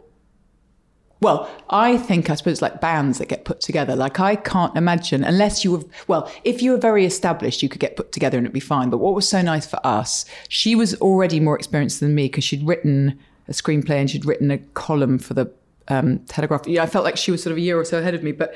Well, 1.20 1.48
I 1.70 1.96
think 1.96 2.28
I 2.28 2.34
suppose 2.34 2.60
like 2.60 2.80
bands 2.82 3.18
that 3.18 3.28
get 3.28 3.46
put 3.46 3.60
together. 3.60 3.96
Like 3.96 4.20
I 4.20 4.36
can't 4.36 4.76
imagine 4.76 5.24
unless 5.24 5.64
you 5.64 5.72
were 5.72 5.84
well, 6.08 6.30
if 6.44 6.60
you 6.60 6.72
were 6.72 6.78
very 6.90 7.06
established, 7.06 7.62
you 7.62 7.70
could 7.70 7.80
get 7.80 7.96
put 7.96 8.12
together 8.12 8.36
and 8.36 8.46
it'd 8.46 8.52
be 8.52 8.60
fine. 8.60 8.90
But 8.90 8.98
what 8.98 9.14
was 9.14 9.26
so 9.26 9.40
nice 9.40 9.66
for 9.66 9.80
us, 9.86 10.26
she 10.48 10.74
was 10.74 10.94
already 11.00 11.40
more 11.40 11.56
experienced 11.56 12.00
than 12.00 12.14
me 12.14 12.24
because 12.24 12.44
she'd 12.44 12.66
written 12.66 13.18
a 13.48 13.52
screenplay 13.52 13.96
and 13.96 14.10
she'd 14.10 14.24
written 14.24 14.50
a 14.50 14.58
column 14.58 15.18
for 15.18 15.34
the 15.34 15.50
um, 15.88 16.20
Telegraph. 16.20 16.66
Yeah, 16.66 16.82
I 16.82 16.86
felt 16.86 17.04
like 17.04 17.16
she 17.16 17.30
was 17.30 17.42
sort 17.42 17.52
of 17.52 17.58
a 17.58 17.60
year 17.60 17.78
or 17.78 17.84
so 17.84 17.98
ahead 17.98 18.14
of 18.14 18.22
me, 18.22 18.32
but. 18.32 18.54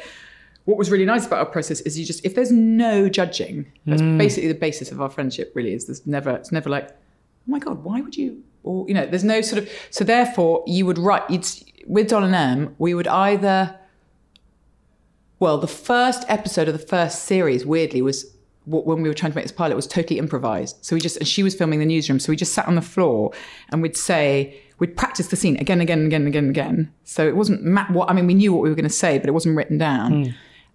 What 0.64 0.76
was 0.76 0.90
really 0.90 1.06
nice 1.06 1.26
about 1.26 1.38
our 1.38 1.46
process 1.46 1.80
is 1.80 1.98
you 1.98 2.04
just 2.04 2.22
if 2.26 2.34
there's 2.34 2.52
no 2.52 3.08
judging, 3.08 3.72
that's 3.86 4.02
basically 4.02 4.48
the 4.48 4.58
basis 4.58 4.92
of 4.92 5.00
our 5.00 5.08
friendship. 5.08 5.50
Really, 5.54 5.72
is 5.72 5.86
there's 5.86 6.06
never 6.06 6.28
it's 6.32 6.52
never 6.52 6.68
like, 6.68 6.90
oh 6.90 6.94
my 7.46 7.58
god, 7.58 7.82
why 7.82 8.02
would 8.02 8.14
you? 8.14 8.42
Or 8.64 8.86
you 8.86 8.92
know, 8.92 9.06
there's 9.06 9.24
no 9.24 9.40
sort 9.40 9.62
of 9.62 9.70
so 9.88 10.04
therefore 10.04 10.62
you 10.66 10.84
would 10.84 10.98
write. 10.98 11.22
You'd 11.30 11.46
with 11.86 12.10
Doll 12.10 12.22
and 12.22 12.34
Em, 12.34 12.76
we 12.78 12.94
would 12.94 13.08
either. 13.08 13.78
Well, 15.40 15.56
the 15.56 15.66
first 15.66 16.24
episode 16.28 16.68
of 16.68 16.78
the 16.78 16.86
first 16.86 17.24
series, 17.24 17.64
weirdly, 17.64 18.02
was 18.02 18.34
when 18.66 19.00
we 19.02 19.08
were 19.08 19.14
trying 19.14 19.32
to 19.32 19.36
make 19.36 19.46
this 19.46 19.52
pilot 19.52 19.74
was 19.74 19.86
totally 19.86 20.18
improvised. 20.18 20.76
So 20.84 20.94
we 20.94 21.00
just 21.00 21.16
and 21.16 21.26
she 21.26 21.42
was 21.42 21.54
filming 21.54 21.78
the 21.78 21.86
newsroom, 21.86 22.20
so 22.20 22.30
we 22.30 22.36
just 22.36 22.52
sat 22.52 22.68
on 22.68 22.74
the 22.74 22.82
floor 22.82 23.32
and 23.70 23.80
we'd 23.80 23.96
say 23.96 24.60
we'd 24.78 24.96
practice 24.96 25.28
the 25.28 25.36
scene 25.36 25.56
again, 25.56 25.80
again, 25.80 25.98
and 26.00 26.06
again, 26.06 26.26
again, 26.26 26.50
again. 26.50 26.92
So 27.04 27.26
it 27.26 27.36
wasn't 27.36 27.64
ma- 27.64 27.86
what 27.86 28.10
I 28.10 28.12
mean. 28.12 28.26
We 28.26 28.34
knew 28.34 28.52
what 28.52 28.62
we 28.62 28.68
were 28.68 28.74
going 28.74 28.84
to 28.84 28.90
say, 28.90 29.18
but 29.18 29.28
it 29.28 29.32
wasn't 29.32 29.56
written 29.56 29.78
down. 29.78 30.24
Hmm. 30.24 30.30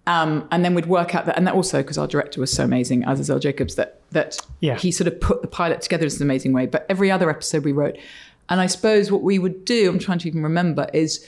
Um, 0.06 0.48
and 0.50 0.64
then 0.64 0.74
we'd 0.74 0.86
work 0.86 1.14
out 1.14 1.24
that, 1.26 1.36
and 1.36 1.46
that 1.46 1.54
also 1.54 1.78
because 1.78 1.96
our 1.96 2.06
director 2.06 2.40
was 2.40 2.52
so 2.52 2.64
amazing, 2.64 3.04
Azazel 3.04 3.38
Jacobs, 3.38 3.76
that 3.76 4.00
that 4.10 4.38
Yeah. 4.60 4.76
he 4.76 4.90
sort 4.90 5.08
of 5.08 5.18
put 5.20 5.40
the 5.40 5.48
pilot 5.48 5.80
together 5.80 6.04
in 6.06 6.12
an 6.12 6.22
amazing 6.22 6.52
way. 6.52 6.66
But 6.66 6.84
every 6.88 7.10
other 7.10 7.30
episode 7.30 7.64
we 7.64 7.72
wrote, 7.72 7.96
and 8.50 8.60
I 8.60 8.66
suppose 8.66 9.10
what 9.10 9.22
we 9.22 9.38
would 9.38 9.64
do, 9.64 9.88
I'm 9.88 9.98
trying 9.98 10.18
to 10.18 10.28
even 10.28 10.42
remember, 10.42 10.88
is 10.92 11.26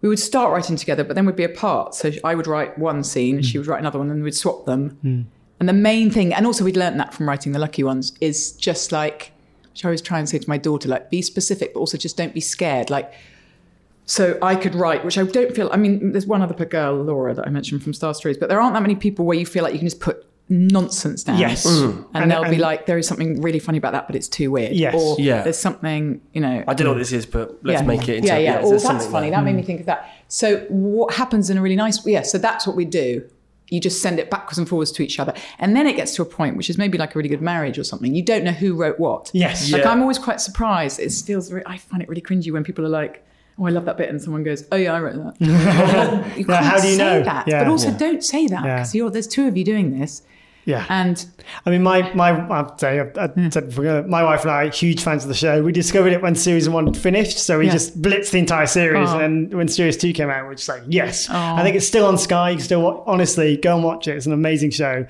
we 0.00 0.08
would 0.08 0.18
start 0.18 0.52
writing 0.52 0.76
together, 0.76 1.04
but 1.04 1.14
then 1.14 1.26
we'd 1.26 1.36
be 1.36 1.44
apart. 1.44 1.94
So 1.94 2.10
I 2.24 2.34
would 2.34 2.48
write 2.48 2.76
one 2.76 3.04
scene, 3.04 3.36
and 3.36 3.44
she 3.44 3.52
hmm. 3.52 3.58
would 3.60 3.66
write 3.68 3.80
another 3.80 4.00
one, 4.00 4.10
and 4.10 4.24
we'd 4.24 4.34
swap 4.34 4.66
them. 4.66 4.98
Hmm. 5.02 5.22
And 5.60 5.68
the 5.68 5.72
main 5.72 6.10
thing, 6.10 6.34
and 6.34 6.44
also 6.44 6.64
we'd 6.64 6.76
learnt 6.76 6.96
that 6.98 7.14
from 7.14 7.28
writing 7.28 7.52
the 7.52 7.58
lucky 7.60 7.84
ones, 7.84 8.12
is 8.20 8.52
just 8.52 8.90
like, 8.90 9.32
which 9.78 9.84
I 9.84 9.88
always 9.90 10.02
try 10.02 10.18
and 10.18 10.28
say 10.28 10.38
to 10.38 10.48
my 10.50 10.58
daughter, 10.58 10.88
like, 10.88 11.08
be 11.08 11.22
specific, 11.22 11.72
but 11.72 11.78
also 11.78 11.96
just 11.96 12.16
don't 12.16 12.34
be 12.34 12.40
scared. 12.40 12.90
Like, 12.90 13.12
so 14.06 14.36
I 14.42 14.56
could 14.56 14.74
write, 14.74 15.04
which 15.04 15.16
I 15.16 15.22
don't 15.22 15.54
feel. 15.54 15.70
I 15.72 15.76
mean, 15.76 16.10
there's 16.10 16.26
one 16.26 16.42
other 16.42 16.64
girl, 16.64 17.00
Laura, 17.00 17.32
that 17.32 17.46
I 17.46 17.50
mentioned 17.50 17.84
from 17.84 17.94
Star 17.94 18.12
Stories, 18.12 18.36
but 18.36 18.48
there 18.48 18.60
aren't 18.60 18.74
that 18.74 18.82
many 18.82 18.96
people 18.96 19.24
where 19.24 19.38
you 19.38 19.46
feel 19.46 19.62
like 19.62 19.72
you 19.72 19.78
can 19.78 19.86
just 19.86 20.00
put 20.00 20.26
nonsense 20.48 21.22
down. 21.22 21.38
Yes. 21.38 21.64
Mm. 21.64 22.06
And, 22.12 22.22
And- 22.24 22.30
they'll 22.32 22.50
be 22.50 22.56
like, 22.58 22.86
there 22.86 22.98
is 22.98 23.06
something 23.06 23.40
really 23.40 23.60
funny 23.60 23.78
about 23.78 23.92
that, 23.92 24.08
but 24.08 24.16
it's 24.16 24.26
too 24.26 24.50
weird. 24.50 24.72
Yes. 24.72 24.96
Or 24.96 25.14
Yeah. 25.16 25.42
there's 25.42 25.58
something, 25.58 26.22
you 26.32 26.40
know. 26.40 26.64
I 26.66 26.74
don't 26.74 26.86
know 26.86 26.92
what 26.94 26.98
this 26.98 27.12
is, 27.12 27.24
but 27.24 27.58
let's 27.62 27.80
yeah. 27.80 27.86
make 27.86 28.08
it 28.08 28.16
into 28.16 28.26
Yeah, 28.28 28.38
yeah. 28.38 28.62
there's 28.62 28.84
oh, 28.84 28.88
that's 28.88 29.06
funny. 29.06 29.30
there. 29.30 29.38
That 29.38 29.44
made 29.44 29.54
me 29.54 29.62
think 29.62 29.78
of 29.78 29.86
that. 29.86 30.10
So 30.26 30.60
what 30.70 31.14
happens 31.14 31.50
in 31.50 31.56
a 31.56 31.62
really 31.62 31.76
nice 31.76 32.04
yeah, 32.04 32.22
so 32.22 32.38
that's 32.38 32.66
what 32.66 32.74
we 32.74 32.84
do. 32.84 33.22
You 33.70 33.80
just 33.80 34.00
send 34.02 34.18
it 34.18 34.30
backwards 34.30 34.58
and 34.58 34.68
forwards 34.68 34.90
to 34.92 35.02
each 35.02 35.18
other. 35.20 35.34
And 35.58 35.76
then 35.76 35.86
it 35.86 35.96
gets 35.96 36.14
to 36.16 36.22
a 36.22 36.24
point, 36.24 36.56
which 36.56 36.70
is 36.70 36.78
maybe 36.78 36.96
like 36.98 37.14
a 37.14 37.18
really 37.18 37.28
good 37.28 37.42
marriage 37.42 37.78
or 37.78 37.84
something. 37.84 38.14
You 38.14 38.22
don't 38.24 38.44
know 38.44 38.52
who 38.52 38.74
wrote 38.74 38.98
what. 38.98 39.30
Yes. 39.34 39.70
Like 39.70 39.82
Yeah. 39.82 39.90
I'm 39.90 40.00
always 40.02 40.18
quite 40.18 40.40
surprised. 40.40 40.98
It 41.00 41.12
feels 41.12 41.48
very, 41.50 41.62
I 41.66 41.76
find 41.78 42.02
it 42.02 42.08
really 42.08 42.22
cringy 42.22 42.50
when 42.52 42.64
people 42.64 42.84
are 42.86 42.90
like, 42.90 43.24
Oh, 43.60 43.66
I 43.66 43.70
love 43.70 43.86
that 43.86 43.96
bit, 43.96 44.08
and 44.08 44.22
someone 44.22 44.44
goes, 44.44 44.64
"Oh 44.70 44.76
yeah, 44.76 44.92
I 44.94 45.00
wrote 45.00 45.16
that." 45.16 45.34
you 45.40 45.50
Yeah, 46.48 46.62
how 46.62 46.70
can't 46.70 46.82
do 46.82 46.88
you 46.90 46.94
say 46.96 47.18
know? 47.18 47.22
that? 47.24 47.48
Yeah. 47.48 47.58
but 47.64 47.68
also 47.68 47.88
Yeah. 47.88 47.98
don't 47.98 48.22
say 48.22 48.46
that 48.46 48.62
because 48.62 48.94
you're 48.94 49.10
there's 49.10 49.26
two 49.26 49.48
of 49.48 49.56
you 49.56 49.64
doing 49.64 49.98
this, 49.98 50.22
Yeah. 50.68 50.84
and 50.90 51.24
I 51.64 51.70
mean, 51.70 51.82
my 51.82 52.12
my 52.12 52.30
I'd 52.30 52.78
say 52.78 53.00
I, 53.00 53.24
I 53.24 53.28
hmm. 53.28 53.48
said 53.48 53.68
before, 53.68 54.02
my 54.02 54.22
wife 54.22 54.42
and 54.42 54.50
I 54.50 54.64
are 54.64 54.70
huge 54.70 55.02
fans 55.02 55.24
of 55.24 55.28
the 55.28 55.34
show. 55.34 55.62
We 55.62 55.72
discovered 55.72 56.12
it 56.12 56.20
when 56.20 56.34
series 56.34 56.68
one 56.68 56.92
finished, 56.92 57.38
so 57.38 57.58
we 57.58 57.66
Yeah. 57.66 57.72
just 57.72 58.02
blitzed 58.02 58.32
the 58.32 58.38
entire 58.38 58.66
series. 58.66 59.08
Oh. 59.08 59.18
And 59.18 59.48
then 59.48 59.56
when 59.56 59.68
series 59.68 59.96
two 59.96 60.12
came 60.12 60.28
out, 60.28 60.42
we 60.42 60.48
we're 60.48 60.56
just 60.56 60.68
like, 60.68 60.82
yes. 60.86 61.26
Oh. 61.30 61.34
I 61.34 61.62
think 61.62 61.72
oh. 61.72 61.78
it's 61.78 61.86
still 61.86 62.04
on 62.04 62.18
Sky. 62.18 62.50
You 62.50 62.56
can 62.56 62.64
still 62.66 63.02
honestly 63.06 63.56
go 63.56 63.76
and 63.76 63.82
watch 63.82 64.08
it. 64.08 64.16
It's 64.16 64.26
an 64.26 64.34
amazing 64.34 64.72
show, 64.72 65.06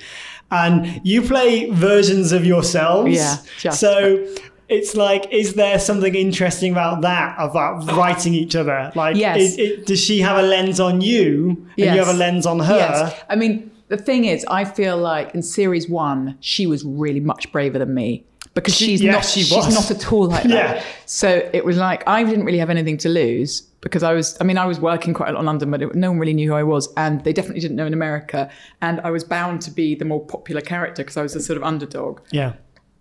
and 0.53 1.01
you 1.03 1.23
play 1.23 1.69
versions 1.71 2.31
of 2.31 2.47
yourselves. 2.47 3.11
Yeah, 3.13 3.39
just- 3.59 3.81
so. 3.81 4.27
It's 4.71 4.95
like, 4.95 5.33
is 5.33 5.55
there 5.55 5.79
something 5.79 6.15
interesting 6.15 6.73
about 6.73 7.01
that, 7.01 7.37
about 7.39 7.91
writing 7.97 8.35
each 8.35 8.55
other? 8.55 8.93
Like, 8.95 9.17
Yes. 9.17 9.41
is, 9.41 9.59
it, 9.59 9.87
does 9.87 9.99
she 9.99 10.21
have 10.21 10.37
a 10.37 10.43
lens 10.43 10.79
on 10.79 11.01
you, 11.01 11.57
and 11.57 11.69
Yes. 11.79 11.95
you 11.95 12.05
have 12.05 12.15
a 12.15 12.19
lens 12.19 12.45
on 12.45 12.61
her? 12.61 12.77
Yes. 12.77 13.15
I 13.31 13.37
mean, 13.37 13.71
the 13.89 13.97
thing 13.97 14.25
is, 14.25 14.45
I 14.49 14.65
feel 14.65 14.97
like 14.97 15.35
in 15.35 15.43
series 15.43 15.89
one, 15.89 16.37
she 16.41 16.67
was 16.67 16.85
really 16.85 17.21
much 17.21 17.51
braver 17.53 17.79
than 17.79 17.95
me 17.95 18.25
because 18.55 18.75
She- 18.75 18.87
she's 18.97 19.03
not. 19.03 19.25
she 19.25 19.43
she's 19.43 19.75
not 19.75 19.91
at 19.91 20.13
all 20.13 20.27
like 20.29 20.43
that. 20.55 20.77
Yeah. 20.77 20.83
So 21.07 21.49
it 21.53 21.65
was 21.65 21.77
like 21.77 22.07
I 22.09 22.23
didn't 22.25 22.45
really 22.45 22.59
have 22.59 22.71
anything 22.71 22.97
to 22.99 23.09
lose 23.09 23.63
because 23.81 24.03
I 24.03 24.13
was. 24.13 24.37
I 24.41 24.45
mean, 24.45 24.59
I 24.59 24.67
was 24.67 24.81
working 24.81 25.15
quite 25.15 25.31
a 25.31 25.33
lot 25.33 25.41
in 25.41 25.47
London, 25.47 25.71
but 25.71 25.83
it, 25.83 25.95
no 25.95 26.11
one 26.11 26.19
really 26.19 26.35
knew 26.35 26.49
who 26.51 26.55
I 26.57 26.65
was, 26.65 26.89
and 26.97 27.23
they 27.25 27.33
definitely 27.33 27.61
didn't 27.61 27.77
know 27.77 27.87
in 27.87 27.93
America. 27.95 28.51
And 28.81 29.01
I 29.03 29.11
was 29.11 29.23
bound 29.25 29.63
to 29.63 29.71
be 29.71 29.95
the 29.95 30.05
more 30.05 30.25
popular 30.25 30.61
character 30.61 31.03
because 31.03 31.17
I 31.17 31.23
was 31.23 31.37
a 31.37 31.41
sort 31.41 31.57
of 31.57 31.63
underdog. 31.63 32.21
Yeah. 32.33 32.55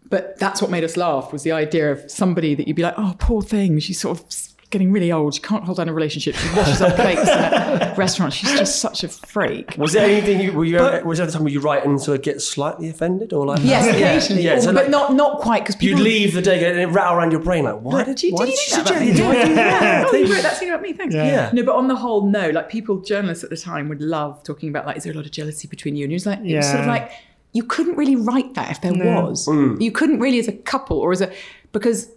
But 0.09 0.39
that's 0.39 0.61
what 0.61 0.71
made 0.71 0.83
us 0.85 0.95
laugh 0.95 1.33
was 1.33 1.43
the 1.43 1.51
idea 1.51 1.91
of 1.91 2.09
somebody 2.09 2.55
that 2.55 2.65
you'd 2.67 2.77
be 2.77 2.81
like, 2.83 2.93
oh, 2.97 3.15
poor 3.19 3.41
thing. 3.41 3.77
She's 3.79 3.99
sort 3.99 4.17
of 4.19 4.25
getting 4.69 4.91
really 4.91 5.11
old. 5.11 5.33
She 5.33 5.41
can't 5.41 5.63
hold 5.63 5.77
down 5.77 5.87
a 5.87 5.93
relationship. 5.93 6.35
She 6.35 6.49
washes 6.55 6.81
up 6.81 6.95
plates 6.95 7.21
at 7.27 7.93
a 7.93 7.95
restaurant. 7.95 8.33
She's 8.33 8.51
just 8.51 8.79
such 8.81 9.03
a 9.03 9.07
freak. 9.07 9.75
Was 9.77 9.93
there 9.93 10.05
anything 10.09 10.41
you 10.41 10.51
were 10.51 10.65
you 10.65 10.77
was 11.05 11.19
there 11.19 11.27
a 11.27 11.31
time 11.31 11.43
where 11.43 11.53
you 11.53 11.59
write 11.61 11.85
and 11.85 11.99
sort 12.01 12.17
of 12.17 12.23
get 12.23 12.41
slightly 12.41 12.89
offended 12.89 13.31
or 13.33 13.45
like 13.45 13.59
Yes, 13.63 13.85
Yeah, 13.85 13.91
occasionally. 14.07 14.43
yeah, 14.43 14.59
so 14.59 14.67
but 14.73 14.75
like, 14.83 14.89
not 14.89 15.13
not 15.13 15.39
quite 15.39 15.65
because 15.65 15.81
you'd 15.81 15.99
leave 15.99 16.33
the 16.33 16.41
day 16.41 16.69
and 16.69 16.79
it 16.79 16.87
rattle 16.87 17.17
around 17.17 17.31
your 17.31 17.41
brain 17.41 17.63
like 17.63 17.79
why 17.79 18.03
did 18.03 18.17
Did 18.17 18.23
you, 18.23 18.33
why 18.33 18.45
did 18.45 18.51
you 18.51 18.57
she 18.57 18.75
do 18.75 18.83
that 18.83 18.91
about 18.91 18.97
suggest- 18.99 19.19
me? 19.19 19.25
why 19.25 19.33
did 19.33 19.41
you 19.43 19.47
do 19.49 19.55
that? 19.55 20.07
Oh, 20.09 20.15
you 20.15 20.33
wrote 20.33 20.43
that 20.43 20.57
scene 20.57 20.69
about 20.69 20.81
me. 20.81 20.93
Thanks. 20.93 21.15
Yeah. 21.15 21.49
No, 21.53 21.63
but 21.63 21.75
on 21.75 21.87
the 21.87 21.95
whole, 21.95 22.27
no. 22.29 22.49
Like 22.49 22.69
people, 22.69 22.99
journalists 23.01 23.43
at 23.43 23.49
the 23.49 23.57
time 23.57 23.87
would 23.89 24.01
love 24.01 24.43
talking 24.43 24.69
about 24.69 24.85
like, 24.85 24.97
is 24.97 25.03
there 25.03 25.13
a 25.13 25.15
lot 25.15 25.25
of 25.25 25.31
jealousy 25.31 25.67
between 25.67 25.95
you? 25.95 26.03
And 26.03 26.11
it 26.11 26.15
was 26.15 26.25
like, 26.25 26.39
it 26.39 26.55
was 26.55 26.67
sort 26.67 26.81
of 26.81 26.87
like 26.87 27.11
you 27.53 27.63
couldn't 27.63 27.95
really 27.95 28.15
write 28.15 28.53
that 28.55 28.69
if 28.71 28.81
there 28.81 28.91
No. 28.91 29.21
was. 29.27 29.47
Mm. 29.47 29.81
You 29.81 29.91
couldn't 29.91 30.19
really 30.19 30.39
as 30.39 30.47
a 30.47 30.51
couple 30.53 30.97
or 30.99 31.11
as 31.11 31.21
a 31.21 31.31
because 31.71 32.09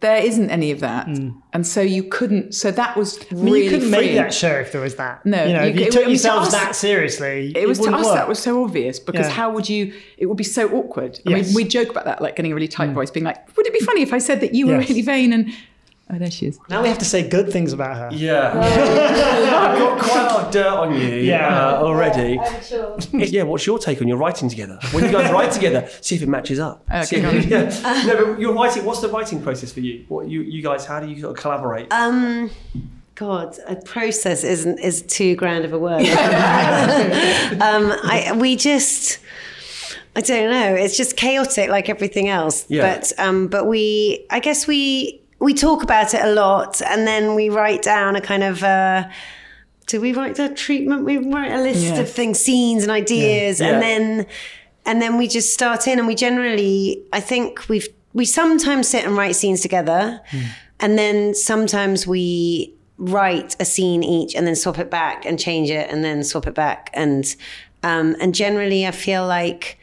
there 0.00 0.18
isn't 0.22 0.48
any 0.50 0.70
of 0.70 0.78
that, 0.80 1.06
hmm. 1.08 1.30
and 1.52 1.66
so 1.66 1.80
you 1.80 2.04
couldn't. 2.04 2.54
So 2.54 2.70
that 2.70 2.96
was 2.96 3.18
I 3.30 3.34
mean, 3.34 3.44
really 3.44 3.64
you 3.64 3.70
couldn't 3.70 3.90
make 3.90 4.14
that 4.14 4.32
show 4.32 4.52
if 4.52 4.70
there 4.70 4.80
was 4.80 4.94
that. 4.94 5.26
No, 5.26 5.44
you 5.44 5.52
know, 5.52 5.62
you 5.64 5.70
if 5.70 5.76
you 5.76 5.84
could- 5.86 5.92
took 5.92 6.02
I 6.04 6.06
mean, 6.06 6.06
to 6.06 6.10
yourselves 6.12 6.48
us- 6.48 6.52
that 6.54 6.76
seriously, 6.76 7.52
It 7.56 7.66
was 7.66 7.80
to 7.80 7.90
us 7.92 8.04
work. 8.04 8.14
that 8.14 8.28
was 8.28 8.38
so 8.38 8.62
obvious 8.62 9.00
because 9.00 9.26
Yeah. 9.26 9.32
how 9.32 9.50
would 9.52 9.68
you? 9.68 9.92
It 10.16 10.26
would 10.26 10.36
be 10.36 10.44
so 10.44 10.68
awkward. 10.70 11.18
I 11.26 11.30
Yes. 11.30 11.46
mean, 11.48 11.54
we 11.56 11.64
joke 11.64 11.90
about 11.90 12.04
that, 12.04 12.22
like 12.22 12.36
getting 12.36 12.52
a 12.52 12.54
really 12.54 12.68
tight 12.68 12.88
hmm. 12.90 12.94
voice, 12.94 13.10
being 13.10 13.24
like, 13.24 13.38
"Would 13.56 13.66
it 13.66 13.72
be 13.72 13.80
funny 13.80 14.02
if 14.02 14.12
I 14.12 14.18
said 14.18 14.40
that 14.40 14.54
you 14.54 14.66
were 14.68 14.78
Yes. 14.80 14.88
really 14.88 15.02
vain?" 15.02 15.32
And 15.32 15.50
oh, 16.10 16.18
there 16.18 16.30
she 16.30 16.46
is. 16.46 16.58
Now 16.68 16.82
we 16.82 16.88
have 16.88 16.98
to 16.98 17.04
say 17.04 17.28
good 17.28 17.50
things 17.52 17.72
about 17.72 17.96
her. 17.96 18.08
Yeah. 18.12 18.52
I've 18.58 19.78
got 19.78 20.00
quite 20.00 20.20
a 20.22 20.24
lot 20.34 20.46
of 20.46 20.52
dirt 20.52 20.66
on 20.66 20.94
you 20.94 21.06
Yeah. 21.08 21.48
uh, 21.72 21.82
already. 21.82 22.38
I'm 22.38 22.62
sure. 22.62 22.98
Yeah, 23.12 23.42
what's 23.42 23.66
your 23.66 23.78
take 23.78 24.00
on 24.00 24.08
your 24.08 24.16
writing 24.16 24.48
together? 24.48 24.78
When 24.92 25.04
you 25.04 25.12
guys 25.12 25.30
write 25.32 25.52
together, 25.52 25.88
see 26.00 26.14
if 26.14 26.22
it 26.22 26.28
matches 26.28 26.58
up. 26.58 26.84
Okay, 26.90 27.04
See 27.04 27.16
if- 27.16 27.46
yeah. 27.50 28.04
No, 28.06 28.26
but 28.26 28.40
you're 28.40 28.54
writing. 28.54 28.84
What's 28.84 29.00
the 29.00 29.08
writing 29.08 29.42
process 29.42 29.72
for 29.72 29.80
you? 29.80 30.04
What 30.08 30.28
you 30.28 30.40
you 30.42 30.62
guys? 30.62 30.86
How 30.86 31.00
do 31.00 31.06
you 31.08 31.20
sort 31.20 31.36
of 31.36 31.42
collaborate? 31.42 31.92
Um, 31.92 32.50
God, 33.14 33.58
a 33.66 33.76
process 33.76 34.44
isn't 34.44 34.78
is 34.78 35.02
too 35.02 35.34
grand 35.36 35.64
of 35.64 35.72
a 35.72 35.78
word. 35.78 36.00
um, 37.60 37.92
I 38.02 38.32
we 38.36 38.56
just. 38.56 39.18
I 40.16 40.20
don't 40.20 40.50
know. 40.50 40.74
It's 40.74 40.96
just 40.96 41.16
chaotic, 41.16 41.68
like 41.70 41.88
everything 41.88 42.28
else. 42.28 42.64
Yeah. 42.68 42.82
But 42.96 43.12
um, 43.18 43.46
but 43.48 43.66
we, 43.66 44.26
I 44.30 44.40
guess 44.40 44.66
we 44.66 45.20
we 45.40 45.54
talk 45.54 45.82
about 45.82 46.14
it 46.14 46.20
a 46.22 46.32
lot, 46.32 46.80
and 46.82 47.06
then 47.06 47.34
we 47.34 47.48
write 47.48 47.82
down 47.82 48.16
a 48.16 48.20
kind 48.20 48.42
of. 48.42 48.62
Uh, 48.62 49.08
do 49.86 50.00
we 50.02 50.12
write 50.12 50.38
a 50.38 50.48
treatment? 50.50 51.04
We 51.04 51.16
write 51.16 51.50
a 51.52 51.62
list 51.62 51.82
Yes. 51.84 51.98
of 51.98 52.10
things, 52.10 52.38
scenes, 52.40 52.82
and 52.82 52.92
ideas, 52.92 53.60
Yeah. 53.60 53.68
and 53.72 53.82
then 53.82 54.26
and 54.84 55.00
then 55.02 55.16
we 55.18 55.28
just 55.28 55.52
start 55.54 55.86
in. 55.86 55.98
And 55.98 56.06
we 56.08 56.14
generally, 56.14 57.02
I 57.12 57.20
think 57.20 57.68
we've 57.68 57.88
we 58.14 58.24
sometimes 58.24 58.88
sit 58.88 59.04
and 59.04 59.16
write 59.16 59.36
scenes 59.36 59.60
together, 59.60 60.20
and 60.80 60.98
then 60.98 61.34
sometimes 61.34 62.06
we 62.06 62.72
write 62.98 63.54
a 63.60 63.64
scene 63.64 64.02
each, 64.02 64.34
and 64.34 64.46
then 64.46 64.56
swap 64.56 64.78
it 64.78 64.90
back 64.90 65.24
and 65.24 65.38
change 65.38 65.70
it, 65.70 65.88
and 65.90 66.02
then 66.04 66.24
swap 66.24 66.46
it 66.46 66.54
back, 66.54 66.90
and 66.94 67.36
um, 67.82 68.16
and 68.20 68.34
generally, 68.34 68.86
I 68.86 68.90
feel 68.90 69.26
like 69.26 69.78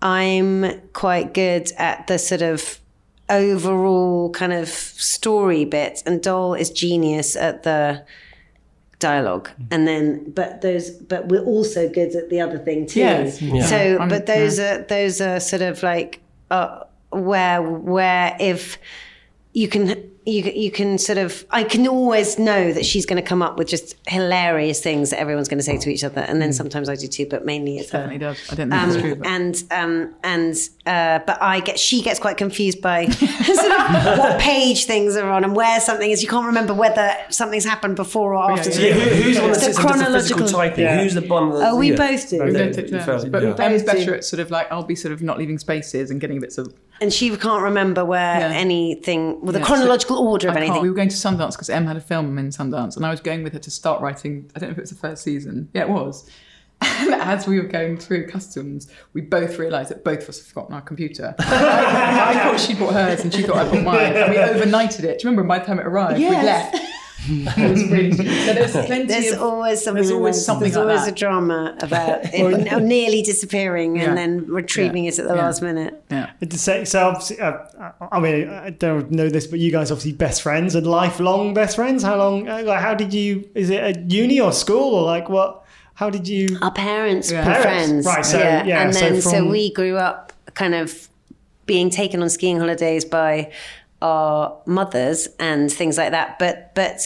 I'm 0.00 0.80
quite 0.92 1.34
good 1.34 1.72
at 1.78 2.06
the 2.06 2.18
sort 2.18 2.42
of 2.42 2.78
overall 3.28 4.30
kind 4.30 4.52
of 4.52 4.68
story 4.68 5.64
bit, 5.64 6.02
and 6.06 6.22
Dole 6.22 6.54
is 6.54 6.70
genius 6.70 7.36
at 7.36 7.62
the 7.62 8.04
dialogue. 8.98 9.50
And 9.70 9.86
then 9.86 10.30
but 10.30 10.62
those 10.62 10.90
but 10.90 11.28
we're 11.28 11.44
also 11.44 11.88
good 11.88 12.14
at 12.14 12.30
the 12.30 12.40
other 12.40 12.58
thing 12.58 12.86
too. 12.86 13.00
Yes. 13.00 13.40
Yeah. 13.42 13.66
so 13.66 14.08
but 14.08 14.26
those 14.26 14.58
are 14.58 14.78
those 14.82 15.20
are 15.20 15.40
sort 15.40 15.62
of 15.62 15.82
like 15.82 16.20
uh, 16.50 16.84
where 17.10 17.62
where 17.62 18.36
if 18.40 18.78
you 19.52 19.68
can 19.68 20.10
you 20.26 20.42
you 20.54 20.70
can 20.70 20.96
sort 20.98 21.18
of 21.18 21.44
I 21.50 21.64
can 21.64 21.86
always 21.86 22.38
know 22.38 22.72
that 22.72 22.86
she's 22.86 23.04
going 23.06 23.22
to 23.22 23.28
come 23.28 23.42
up 23.42 23.58
with 23.58 23.68
just 23.68 23.94
hilarious 24.06 24.80
things 24.80 25.10
that 25.10 25.18
everyone's 25.20 25.48
going 25.48 25.58
to 25.58 25.64
say 25.64 25.76
to 25.78 25.90
each 25.90 26.02
other, 26.04 26.22
and 26.22 26.40
then 26.40 26.52
sometimes 26.52 26.88
I 26.88 26.96
do 26.96 27.06
too, 27.06 27.26
but 27.28 27.44
mainly 27.44 27.78
it's 27.78 27.90
her. 27.90 27.98
Certainly 27.98 28.18
does. 28.18 28.38
I 28.50 28.54
don't 28.54 28.70
think 28.70 28.82
that's 28.82 28.96
true. 29.00 29.12
Um, 29.12 29.18
But. 29.18 29.26
and 29.28 29.64
um, 29.70 30.14
and 30.24 30.56
uh, 30.86 31.18
but 31.26 31.42
I 31.42 31.60
get 31.60 31.78
she 31.78 32.00
gets 32.02 32.18
quite 32.18 32.36
confused 32.36 32.80
by 32.80 33.06
sort 33.08 33.30
of 33.70 34.18
what 34.18 34.40
page 34.40 34.84
things 34.86 35.16
are 35.16 35.28
on 35.30 35.44
and 35.44 35.54
where 35.54 35.78
something 35.80 36.10
is. 36.10 36.22
You 36.22 36.28
can't 36.28 36.46
remember 36.46 36.74
whether 36.74 37.12
something's 37.30 37.64
happened 37.64 37.96
before 37.96 38.34
or 38.34 38.50
after. 38.52 38.72
So 38.72 38.80
who, 38.80 39.00
who's 39.22 39.38
one 39.40 39.48
that 39.52 39.54
The 39.58 39.60
sits 39.64 39.76
the 39.76 39.82
chronological- 39.82 40.48
typing? 40.48 40.84
Yeah. 40.84 41.02
Who's 41.02 41.14
the 41.14 41.20
one 41.22 41.50
that? 41.50 41.70
Oh, 41.72 41.76
we 41.76 41.90
yeah. 41.90 41.96
both 41.96 42.30
do. 42.30 42.36
Yeah, 42.36 42.44
We 42.44 42.50
you 42.52 42.58
don't 42.58 42.72
take 42.74 43.30
But 43.30 43.42
yeah. 43.42 43.54
Em's 43.58 43.82
Both 43.82 43.92
do. 43.92 43.98
better 43.98 44.14
at 44.14 44.24
sort 44.24 44.40
of 44.40 44.50
like 44.50 44.70
I'll 44.72 44.82
be 44.84 44.94
sort 44.96 45.12
of 45.12 45.22
not 45.22 45.38
leaving 45.38 45.58
spaces 45.58 46.10
and 46.10 46.20
getting 46.20 46.40
bits 46.40 46.58
of. 46.58 46.72
And 47.00 47.12
she 47.12 47.34
can't 47.36 47.62
remember 47.62 48.04
where 48.04 48.38
Yeah. 48.40 48.50
anything, 48.54 49.40
well, 49.42 49.52
the 49.52 49.58
Yeah, 49.58 49.64
chronological 49.64 50.16
order 50.18 50.48
of 50.48 50.56
I 50.56 50.60
anything. 50.60 50.80
We 50.82 50.88
were 50.88 50.94
going 50.94 51.08
to 51.08 51.16
Sundance 51.16 51.52
because 51.52 51.68
Em 51.68 51.86
had 51.86 51.96
a 51.96 52.00
film 52.00 52.38
in 52.38 52.50
Sundance, 52.50 52.96
and 52.96 53.04
I 53.04 53.10
was 53.10 53.20
going 53.20 53.42
with 53.42 53.52
her 53.52 53.58
to 53.58 53.70
start 53.70 54.00
writing. 54.00 54.50
I 54.54 54.58
don't 54.60 54.68
know 54.68 54.72
if 54.72 54.78
it 54.78 54.82
was 54.82 54.90
the 54.90 54.96
first 54.96 55.22
season. 55.24 55.68
Yeah, 55.74 55.82
it 55.82 55.88
was. 55.90 56.28
And 56.82 57.14
as 57.14 57.46
we 57.46 57.58
were 57.58 57.66
going 57.66 57.96
through 57.96 58.26
customs, 58.26 58.88
we 59.14 59.22
both 59.22 59.58
realised 59.58 59.90
that 59.90 60.04
both 60.04 60.22
of 60.24 60.28
us 60.28 60.38
had 60.38 60.46
forgotten 60.46 60.74
our 60.74 60.82
computer. 60.82 61.34
I, 61.38 62.34
I 62.36 62.44
thought 62.44 62.60
she 62.60 62.74
bought 62.74 62.92
hers, 62.92 63.22
and 63.22 63.32
she 63.32 63.42
thought 63.42 63.56
I 63.56 63.64
bought 63.64 63.82
mine, 63.82 64.12
and 64.12 64.30
we 64.30 64.36
overnighted 64.36 65.04
it. 65.04 65.18
Do 65.20 65.24
you 65.24 65.30
remember? 65.30 65.44
By 65.44 65.60
the 65.60 65.64
time 65.66 65.78
it 65.78 65.86
arrived, 65.86 66.18
we 66.18 66.28
left. 66.28 66.76
It 67.28 67.70
was 67.70 67.84
really. 67.90 68.12
So 68.12 68.22
there's 68.22 68.72
plenty 68.72 69.04
There's 69.06 69.32
of. 69.32 69.42
always 69.42 69.82
something. 69.82 70.02
there's 70.02 70.12
always 70.12 70.44
something 70.44 70.64
There's 70.70 70.76
like 70.76 70.82
always 70.86 71.04
that. 71.06 71.12
a 71.12 71.14
drama 71.14 71.76
about 71.80 72.20
it 72.32 72.82
nearly 72.82 73.22
disappearing 73.22 73.96
Yeah. 73.96 74.04
and 74.08 74.18
then 74.18 74.46
retrieving 74.46 75.04
it 75.06 75.18
at 75.18 75.26
the 75.28 75.34
Yeah. 75.34 75.42
last 75.42 75.62
minute. 75.62 76.02
yeah. 76.10 76.30
To 76.48 76.58
say, 76.58 76.84
so 76.84 77.08
obviously, 77.08 77.40
uh, 77.40 77.52
I 78.12 78.20
mean, 78.20 78.48
I 78.48 78.70
don't 78.70 79.10
know 79.10 79.28
this, 79.28 79.46
but 79.46 79.58
you 79.58 79.70
guys 79.72 79.90
obviously 79.90 80.12
best 80.12 80.42
friends 80.42 80.74
and 80.74 80.86
lifelong 80.86 81.54
best 81.54 81.76
friends. 81.76 82.02
How 82.02 82.16
long? 82.16 82.48
uh, 82.48 82.62
Like, 82.64 82.80
how 82.80 82.94
did 82.94 83.14
you? 83.14 83.48
Is 83.54 83.70
it 83.70 83.80
at 83.80 84.10
uni 84.10 84.40
or 84.40 84.52
school 84.52 84.94
or 84.94 85.02
like 85.04 85.28
what? 85.28 85.62
How 85.94 86.10
did 86.10 86.26
you? 86.28 86.58
Our 86.60 86.72
parents 86.72 87.30
Yeah. 87.30 87.38
were 87.46 87.54
Parents, 87.62 87.62
friends, 87.62 88.06
right, 88.06 88.26
so, 88.26 88.38
yeah. 88.38 88.64
yeah, 88.64 88.82
and 88.82 88.92
then 88.92 89.20
so, 89.22 89.30
from- 89.30 89.48
we 89.50 89.72
grew 89.72 89.96
up 89.96 90.32
kind 90.54 90.74
of 90.74 91.08
being 91.66 91.88
taken 91.88 92.20
on 92.22 92.28
skiing 92.28 92.58
holidays 92.58 93.04
by 93.04 93.50
our 94.04 94.60
mothers 94.66 95.28
and 95.38 95.72
things 95.72 95.96
like 95.98 96.10
that. 96.12 96.38
But 96.38 96.74
but 96.74 96.98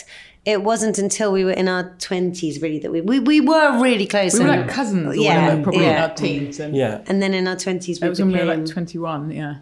it 0.44 0.62
wasn't 0.62 0.98
until 0.98 1.30
we 1.32 1.44
were 1.44 1.56
in 1.62 1.68
our 1.68 1.84
twenties 1.98 2.60
really 2.62 2.78
that 2.80 2.90
we 2.92 3.00
we, 3.00 3.20
we 3.20 3.40
were 3.40 3.80
really 3.82 4.06
close. 4.06 4.32
We 4.38 4.44
were 4.44 4.50
and- 4.50 4.62
like 4.66 4.70
cousins, 4.70 5.06
or 5.06 5.14
Yeah, 5.14 5.42
whatever, 5.44 5.62
probably 5.62 5.84
yeah. 5.84 5.96
in 6.04 6.10
our 6.10 6.14
teens. 6.16 6.60
And 6.60 6.76
Yeah. 6.76 7.02
And 7.08 7.22
then 7.22 7.32
in 7.34 7.46
our 7.46 7.56
twenties, 7.56 8.00
we 8.00 8.06
It 8.06 8.10
was 8.10 8.18
when 8.20 8.32
we 8.32 8.38
were 8.38 8.44
like 8.56 8.66
21, 8.66 9.30
yeah. 9.30 9.54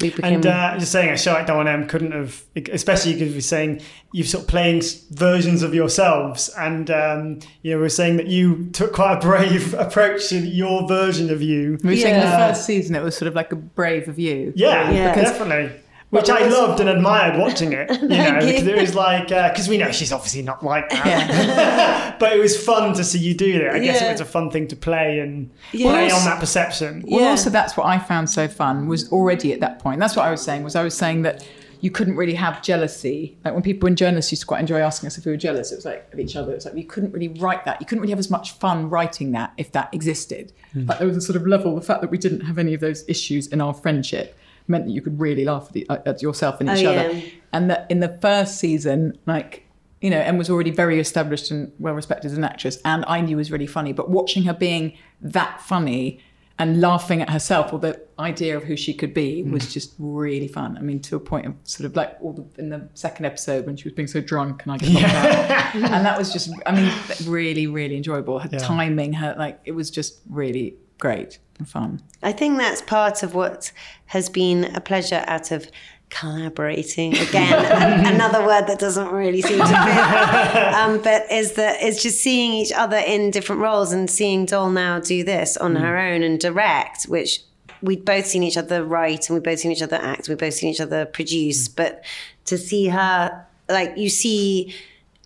we 0.00 0.10
became 0.10 0.34
And 0.36 0.46
uh, 0.46 0.78
just 0.78 0.92
saying, 0.92 1.10
a 1.10 1.16
show 1.18 1.32
like 1.32 1.46
Doll 1.46 1.66
& 1.68 1.74
Em 1.74 1.86
couldn't 1.88 2.12
have, 2.12 2.42
especially 2.72 3.14
because 3.14 3.32
we're 3.34 3.40
saying 3.56 3.80
you're 4.12 4.26
sort 4.26 4.42
of 4.44 4.48
playing 4.48 4.82
versions 5.10 5.62
of 5.62 5.74
yourselves, 5.74 6.50
and 6.58 6.90
um, 6.90 7.38
you 7.62 7.72
know 7.74 7.78
we're 7.80 7.88
saying 8.02 8.16
that 8.20 8.26
you 8.36 8.68
took 8.72 8.92
quite 8.94 9.14
a 9.18 9.20
brave 9.20 9.74
approach 9.86 10.28
to 10.30 10.36
your 10.38 10.86
version 10.88 11.30
of 11.30 11.40
you. 11.42 11.78
We 11.82 11.90
were 11.90 11.96
saying 11.96 12.14
in 12.22 12.30
the 12.30 12.36
first 12.44 12.64
season 12.66 12.94
it 12.94 13.02
was 13.02 13.16
sort 13.16 13.28
of 13.28 13.34
like 13.34 13.52
a 13.52 13.56
brave 13.56 14.06
of 14.08 14.18
you. 14.18 14.52
Yeah, 14.56 14.90
Yeah. 14.90 15.14
definitely. 15.14 15.80
Which 16.10 16.30
I 16.30 16.46
loved 16.46 16.78
and 16.78 16.88
admired 16.88 17.36
watching 17.38 17.72
it, 17.72 17.90
you 18.00 18.08
know, 18.08 18.38
you. 18.38 18.46
because 18.46 18.66
it 18.66 18.76
was 18.80 18.94
like, 18.94 19.32
uh, 19.32 19.48
because 19.48 19.68
we 19.68 19.76
know 19.76 19.90
she's 19.90 20.12
obviously 20.12 20.40
not 20.42 20.64
like 20.64 20.88
that. 20.90 22.16
but 22.20 22.32
it 22.32 22.38
was 22.38 22.56
fun 22.64 22.94
to 22.94 23.02
see 23.02 23.18
you 23.18 23.34
do 23.34 23.44
it. 23.46 23.72
I 23.72 23.80
guess 23.80 24.00
it 24.00 24.12
was 24.12 24.20
a 24.20 24.24
fun 24.24 24.50
thing 24.50 24.68
to 24.68 24.76
play 24.76 25.18
and 25.18 25.50
Yeah. 25.72 25.90
play 25.90 26.06
Well, 26.06 26.16
on 26.20 26.24
that 26.26 26.38
perception. 26.38 27.04
Well, 27.06 27.22
Yeah. 27.22 27.28
also 27.30 27.50
that's 27.50 27.76
what 27.76 27.86
I 27.86 27.98
found 27.98 28.30
so 28.30 28.46
fun 28.46 28.86
was 28.86 29.10
already 29.10 29.52
at 29.52 29.60
that 29.60 29.80
point. 29.80 29.98
That's 29.98 30.14
what 30.14 30.24
I 30.24 30.30
was 30.30 30.42
saying 30.42 30.62
was 30.62 30.76
I 30.76 30.84
was 30.84 30.94
saying 30.96 31.22
that 31.22 31.44
you 31.80 31.90
couldn't 31.90 32.16
really 32.16 32.34
have 32.34 32.62
jealousy. 32.62 33.36
Like 33.44 33.54
when 33.54 33.62
people 33.64 33.86
when 33.86 33.96
journalists 33.96 34.30
used 34.32 34.42
to 34.42 34.46
quite 34.46 34.60
enjoy 34.60 34.78
asking 34.80 35.08
us 35.08 35.18
if 35.18 35.24
we 35.26 35.32
were 35.32 35.36
jealous, 35.36 35.72
it 35.72 35.76
was 35.76 35.84
like 35.84 36.08
of 36.12 36.20
each 36.20 36.36
other. 36.36 36.52
It's 36.54 36.64
like 36.64 36.76
you 36.76 36.84
couldn't 36.84 37.12
really 37.12 37.28
write 37.28 37.64
that. 37.64 37.80
You 37.80 37.86
couldn't 37.86 38.00
really 38.00 38.12
have 38.12 38.18
as 38.20 38.30
much 38.30 38.52
fun 38.52 38.88
writing 38.88 39.32
that 39.32 39.52
if 39.58 39.72
that 39.72 39.92
existed. 39.92 40.52
Hmm. 40.72 40.86
Like 40.86 40.98
there 41.00 41.08
was 41.08 41.16
a 41.16 41.20
sort 41.20 41.36
of 41.36 41.46
level. 41.48 41.74
The 41.74 41.82
fact 41.82 42.00
that 42.00 42.10
we 42.12 42.16
didn't 42.18 42.42
have 42.42 42.58
any 42.58 42.74
of 42.74 42.80
those 42.80 43.04
issues 43.08 43.48
in 43.48 43.60
our 43.60 43.74
friendship 43.74 44.38
meant 44.68 44.86
that 44.86 44.92
you 44.92 45.02
could 45.02 45.20
really 45.20 45.44
laugh 45.44 45.66
at, 45.68 45.72
the, 45.72 45.88
uh, 45.88 45.98
at 46.06 46.22
yourself 46.22 46.60
and 46.60 46.70
each 46.70 46.84
Oh, 46.84 46.92
other. 46.92 47.12
yeah. 47.12 47.20
And 47.52 47.70
that 47.70 47.86
in 47.88 48.00
the 48.00 48.18
first 48.20 48.58
season, 48.58 49.18
like 49.26 49.66
you 50.00 50.10
know, 50.10 50.20
Em 50.20 50.36
was 50.36 50.50
already 50.50 50.70
very 50.70 51.00
established 51.00 51.50
and 51.50 51.72
well 51.78 51.94
respected 51.94 52.30
as 52.30 52.36
an 52.36 52.44
actress, 52.44 52.78
and 52.84 53.04
I 53.08 53.20
knew 53.20 53.36
was 53.36 53.50
really 53.50 53.66
funny. 53.66 53.92
But 53.92 54.10
watching 54.10 54.44
her 54.44 54.54
being 54.54 54.96
that 55.22 55.60
funny 55.60 56.20
and 56.58 56.80
laughing 56.80 57.20
at 57.20 57.30
herself 57.30 57.72
or 57.72 57.78
the 57.78 58.00
idea 58.18 58.56
of 58.56 58.64
who 58.64 58.76
she 58.76 58.94
could 58.94 59.12
be 59.12 59.42
hmm. 59.42 59.52
was 59.52 59.72
just 59.72 59.94
really 59.98 60.48
fun. 60.48 60.76
I 60.78 60.80
mean, 60.80 61.00
to 61.02 61.16
a 61.16 61.20
point 61.20 61.46
of 61.46 61.54
sort 61.64 61.84
of 61.86 61.96
like 61.96 62.16
all 62.20 62.32
the, 62.32 62.46
in 62.58 62.70
the 62.70 62.88
second 62.94 63.26
episode 63.26 63.66
when 63.66 63.76
she 63.76 63.84
was 63.84 63.92
being 63.92 64.08
so 64.08 64.20
drunk 64.20 64.62
and 64.62 64.72
I 64.72 64.78
get 64.78 64.92
knocked 64.92 65.04
out, 65.04 65.74
and 65.74 66.06
that 66.06 66.18
was 66.18 66.32
just, 66.32 66.50
I 66.64 66.74
mean, 66.74 66.92
really, 67.26 67.66
really 67.66 67.96
enjoyable. 67.96 68.38
Her 68.38 68.48
timing, 68.48 69.12
her 69.14 69.34
like, 69.38 69.60
it 69.64 69.72
was 69.72 69.90
just 69.90 70.20
really 70.28 70.76
great 70.98 71.38
and 71.58 71.68
fun. 71.68 72.00
I 72.22 72.32
think 72.32 72.58
that's 72.58 72.82
part 72.82 73.22
of 73.22 73.34
what 73.34 73.72
has 74.06 74.28
been 74.28 74.64
a 74.76 74.80
pleasure 74.80 75.24
out 75.26 75.50
of 75.50 75.70
collaborating 76.10 77.16
again. 77.16 78.06
Another 78.14 78.44
word 78.46 78.66
that 78.66 78.78
doesn't 78.78 79.10
really 79.10 79.42
seem 79.42 79.58
to 79.58 79.66
fit. 79.66 79.76
Um, 80.76 81.00
but 81.02 81.30
is 81.30 81.54
that 81.54 81.82
is 81.82 82.02
just 82.02 82.20
seeing 82.20 82.52
each 82.52 82.72
other 82.72 82.98
in 82.98 83.30
different 83.30 83.62
roles 83.62 83.92
and 83.92 84.10
seeing 84.10 84.44
Doll 84.44 84.70
now 84.70 85.00
do 85.00 85.24
this 85.24 85.56
on 85.56 85.76
her 85.76 85.96
own 85.96 86.22
and 86.22 86.38
direct 86.38 87.04
which 87.04 87.40
we'd 87.82 88.04
both 88.04 88.26
seen 88.26 88.42
each 88.42 88.56
other 88.56 88.84
write 88.84 89.28
and 89.28 89.34
we'd 89.34 89.42
both 89.42 89.60
seen 89.60 89.72
each 89.72 89.82
other 89.82 89.96
act 89.96 90.28
we'd 90.28 90.38
both 90.38 90.54
seen 90.54 90.70
each 90.70 90.80
other 90.80 91.06
produce. 91.06 91.68
But 91.68 92.04
to 92.44 92.58
see 92.58 92.88
her 92.88 93.46
like 93.68 93.96
you 93.96 94.10
see 94.10 94.74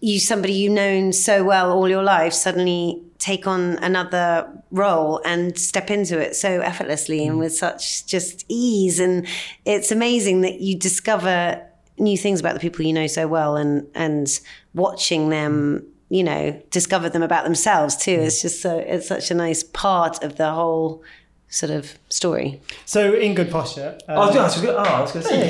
you 0.00 0.18
somebody 0.18 0.54
you've 0.54 0.72
known 0.72 1.12
so 1.12 1.44
well 1.44 1.72
all 1.72 1.88
your 1.88 2.02
life 2.02 2.32
suddenly 2.32 3.02
take 3.20 3.46
on 3.46 3.76
another 3.78 4.50
role 4.70 5.20
and 5.26 5.56
step 5.59 5.90
into 5.90 6.18
it 6.18 6.35
so 6.35 6.61
effortlessly 6.62 7.26
and 7.26 7.38
with 7.38 7.54
such 7.54 8.06
just 8.06 8.46
ease 8.48 8.98
and 8.98 9.26
it's 9.66 9.92
amazing 9.92 10.40
that 10.40 10.61
you 10.61 10.76
discover 10.76 11.62
new 11.98 12.16
things 12.16 12.40
about 12.40 12.54
the 12.54 12.61
people 12.61 12.85
you 12.85 12.94
know 12.94 13.06
so 13.06 13.28
well 13.28 13.56
and 13.56 13.87
and 13.94 14.40
watching 14.72 15.28
them 15.28 15.87
you 16.09 16.24
know 16.24 16.59
discover 16.70 17.11
them 17.11 17.22
about 17.22 17.44
themselves 17.44 17.94
too 17.94 18.11
it's 18.11 18.40
just 18.40 18.62
so 18.62 18.78
it's 18.78 19.06
such 19.06 19.30
a 19.30 19.35
nice 19.35 19.62
part 19.62 20.24
of 20.24 20.37
the 20.37 20.50
whole 20.50 21.04
sort 21.50 21.72
of 21.72 21.98
story 22.09 22.61
So 22.87 23.12
in 23.12 23.35
good 23.35 23.50
posture. 23.50 23.98
Oh, 24.09 24.14
I 24.14 24.18
was 24.18 24.56
um, 24.56 24.64
going 24.64 24.76
to 24.76 24.80
oh, 24.80 24.94
I 24.94 25.00
was 25.00 25.12
going 25.12 25.24
to 25.24 25.28
say. 25.28 25.40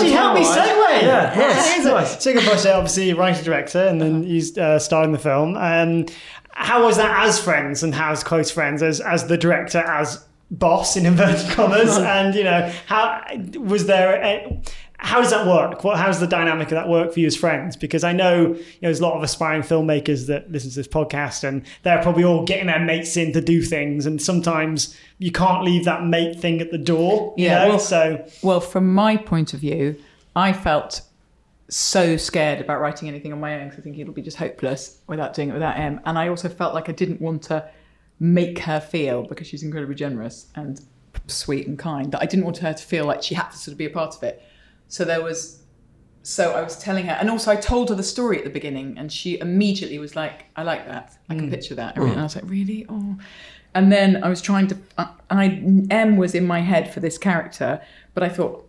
She 0.00 0.12
helped 0.12 0.38
me 0.38 0.46
segue. 0.46 1.02
Yeah, 1.02 1.34
nice, 1.36 1.84
nice. 1.84 2.22
So 2.22 2.32
good 2.32 2.44
posture, 2.44 2.72
obviously 2.72 3.12
writer 3.12 3.42
director, 3.42 3.80
and 3.80 4.00
then 4.00 4.22
you 4.22 4.40
uh, 4.60 4.78
starred 4.78 5.06
in 5.06 5.12
the 5.12 5.18
film. 5.18 5.56
Um, 5.56 6.06
how 6.58 6.84
was 6.84 6.96
that 6.96 7.26
as 7.26 7.38
friends 7.38 7.82
and 7.82 7.94
how 7.94 8.12
as 8.12 8.24
close 8.24 8.50
friends 8.50 8.82
as 8.82 9.00
as 9.00 9.26
the 9.26 9.36
director 9.36 9.78
as 9.78 10.24
boss 10.50 10.96
in 10.96 11.04
inverted 11.06 11.50
commas? 11.56 11.96
And 12.16 12.34
you 12.34 12.44
know 12.44 12.72
how 12.86 13.22
was 13.58 13.86
there 13.86 14.14
a, 14.22 14.62
how 14.98 15.20
does 15.20 15.30
that 15.30 15.46
work? 15.46 15.84
What 15.84 15.98
how's 15.98 16.18
the 16.20 16.26
dynamic 16.26 16.68
of 16.68 16.76
that 16.76 16.88
work 16.88 17.12
for 17.12 17.20
you 17.20 17.26
as 17.26 17.36
friends? 17.36 17.76
Because 17.76 18.02
i 18.04 18.12
know, 18.12 18.46
you 18.46 18.54
know 18.54 18.62
there's 18.80 19.00
a 19.00 19.02
lot 19.02 19.14
of 19.16 19.22
aspiring 19.22 19.60
filmmakers 19.62 20.26
that 20.28 20.50
listen 20.50 20.70
to 20.70 20.76
this 20.76 20.88
podcast 20.88 21.44
and 21.44 21.62
they're 21.82 22.00
probably 22.02 22.24
all 22.24 22.44
getting 22.46 22.68
their 22.68 22.78
mates 22.80 23.16
in 23.18 23.32
to 23.34 23.40
do 23.42 23.60
things. 23.62 24.06
And 24.06 24.20
sometimes 24.22 24.96
you 25.18 25.30
can't 25.30 25.62
leave 25.62 25.84
that 25.84 26.04
mate 26.06 26.40
thing 26.40 26.62
at 26.62 26.70
the 26.70 26.78
door 26.78 27.34
you 27.36 27.44
Yeah, 27.46 27.64
know? 27.64 27.68
well- 27.70 27.78
so 27.78 28.24
Well, 28.42 28.60
from 28.60 28.92
my 28.94 29.18
point 29.18 29.52
of 29.52 29.60
view, 29.60 29.96
I 30.34 30.54
felt 30.54 31.02
so 31.68 32.16
scared 32.16 32.60
about 32.60 32.80
writing 32.80 33.08
anything 33.08 33.32
on 33.32 33.40
my 33.40 33.60
own 33.60 33.68
because 33.68 33.80
I 33.80 33.82
think 33.82 33.98
it'll 33.98 34.14
be 34.14 34.22
just 34.22 34.36
hopeless 34.36 35.00
without 35.06 35.34
doing 35.34 35.50
it 35.50 35.52
without 35.52 35.78
Em. 35.78 36.00
And 36.04 36.18
I 36.18 36.28
also 36.28 36.48
felt 36.48 36.74
like 36.74 36.88
I 36.88 36.92
didn't 36.92 37.20
want 37.20 37.42
to 37.44 37.68
make 38.20 38.60
her 38.60 38.80
feel 38.80 39.24
because 39.24 39.46
she's 39.46 39.62
incredibly 39.62 39.94
generous 39.94 40.46
and 40.54 40.80
sweet 41.26 41.66
and 41.66 41.78
kind 41.78 42.12
that 42.12 42.22
I 42.22 42.26
didn't 42.26 42.44
want 42.44 42.58
her 42.58 42.72
to 42.72 42.82
feel 42.82 43.04
like 43.04 43.22
she 43.22 43.34
had 43.34 43.50
to 43.50 43.56
sort 43.56 43.72
of 43.72 43.78
be 43.78 43.86
a 43.86 43.90
part 43.90 44.14
of 44.14 44.22
it. 44.22 44.42
So 44.88 45.04
there 45.04 45.22
was 45.22 45.62
so 46.22 46.54
I 46.54 46.62
was 46.62 46.76
telling 46.76 47.06
her, 47.06 47.12
and 47.12 47.30
also 47.30 47.52
I 47.52 47.56
told 47.56 47.88
her 47.90 47.94
the 47.94 48.02
story 48.02 48.38
at 48.38 48.42
the 48.42 48.50
beginning, 48.50 48.98
and 48.98 49.12
she 49.12 49.38
immediately 49.38 50.00
was 50.00 50.16
like, 50.16 50.46
"I 50.56 50.64
like 50.64 50.84
that. 50.88 51.16
I 51.30 51.36
can 51.36 51.48
picture 51.48 51.76
that." 51.76 51.96
And 51.96 52.18
I 52.18 52.24
was 52.24 52.34
like, 52.34 52.48
"Really?" 52.48 52.84
Oh. 52.88 53.16
And 53.76 53.92
then 53.92 54.24
I 54.24 54.28
was 54.28 54.42
trying 54.42 54.66
to, 54.68 54.76
uh, 54.98 55.06
and 55.30 55.38
I 55.38 55.94
Em 55.94 56.16
was 56.16 56.34
in 56.34 56.44
my 56.44 56.62
head 56.62 56.92
for 56.92 56.98
this 56.98 57.16
character, 57.16 57.80
but 58.12 58.24
I 58.24 58.28
thought, 58.28 58.65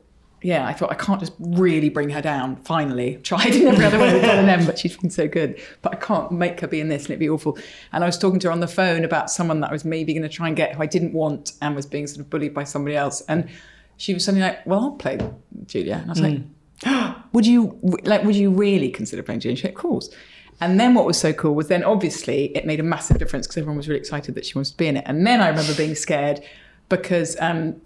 yeah, 0.47 0.65
I 0.65 0.71
thought 0.71 0.91
I 0.91 0.95
can't 0.95 1.19
just 1.19 1.33
really 1.39 1.89
bring 1.89 2.10
her 2.12 2.21
down. 2.21 2.55
Finally, 2.55 3.17
tried 3.23 3.53
in 3.53 3.67
every 3.67 3.83
other 3.83 3.99
way 3.99 4.13
with 4.13 4.23
Em, 4.23 4.65
but 4.65 4.79
she's 4.79 4.95
been 4.95 5.10
so 5.10 5.27
good. 5.27 5.62
But 5.81 5.91
I 5.91 5.97
can't 5.97 6.31
make 6.31 6.62
her 6.62 6.67
be 6.67 6.79
in 6.79 6.88
this, 6.88 7.03
and 7.03 7.10
it'd 7.10 7.19
be 7.19 7.27
awful. 7.27 7.57
And 7.91 8.01
I 8.01 8.07
was 8.07 8.17
talking 8.17 8.39
to 8.39 8.47
her 8.47 8.53
on 8.53 8.62
the 8.62 8.67
phone 8.67 9.03
about 9.03 9.29
someone 9.29 9.60
that 9.60 9.71
I 9.71 9.73
was 9.73 9.83
maybe 9.83 10.13
going 10.13 10.23
to 10.23 10.29
try 10.29 10.47
and 10.47 10.55
get 10.55 10.73
who 10.75 10.81
I 10.81 10.86
didn't 10.86 11.12
want, 11.12 11.51
and 11.62 11.75
was 11.75 11.86
being 11.86 12.07
sort 12.07 12.21
of 12.21 12.29
bullied 12.29 12.53
by 12.53 12.63
somebody 12.63 12.95
else, 12.95 13.19
and 13.27 13.49
she 13.97 14.13
was 14.13 14.23
suddenly 14.23 14.47
like, 14.47 14.65
"Well, 14.65 14.79
I'll 14.79 14.91
play 14.91 15.19
Julia," 15.65 15.95
and 15.95 16.05
I 16.05 16.13
was 16.13 16.21
like 16.21 16.41
would 17.33 17.45
you 17.45 17.77
like 18.03 18.23
would 18.23 18.36
you 18.36 18.49
really 18.49 18.89
consider 18.89 19.23
playing 19.23 19.41
Julia? 19.41 19.51
And 19.51 19.57
she 19.57 19.63
said, 19.63 19.71
of 19.71 19.77
course. 19.77 20.10
And 20.62 20.79
then 20.79 20.93
what 20.93 21.05
was 21.05 21.19
so 21.19 21.33
cool 21.33 21.55
was 21.55 21.67
then 21.67 21.83
obviously 21.83 22.55
it 22.55 22.65
made 22.65 22.79
a 22.79 22.83
massive 22.83 23.19
difference 23.19 23.45
because 23.45 23.57
everyone 23.57 23.77
was 23.77 23.88
really 23.88 23.99
excited 23.99 24.33
that 24.36 24.45
she 24.45 24.53
wanted 24.55 24.71
to 24.71 24.77
be 24.77 24.88
in 24.88 24.97
it. 24.97 25.03
And 25.05 25.27
then 25.27 25.41
I 25.41 25.49
remember 25.49 25.75
being 25.75 25.93
scared 25.93 26.41
because 26.89 27.36
um, 27.39 27.79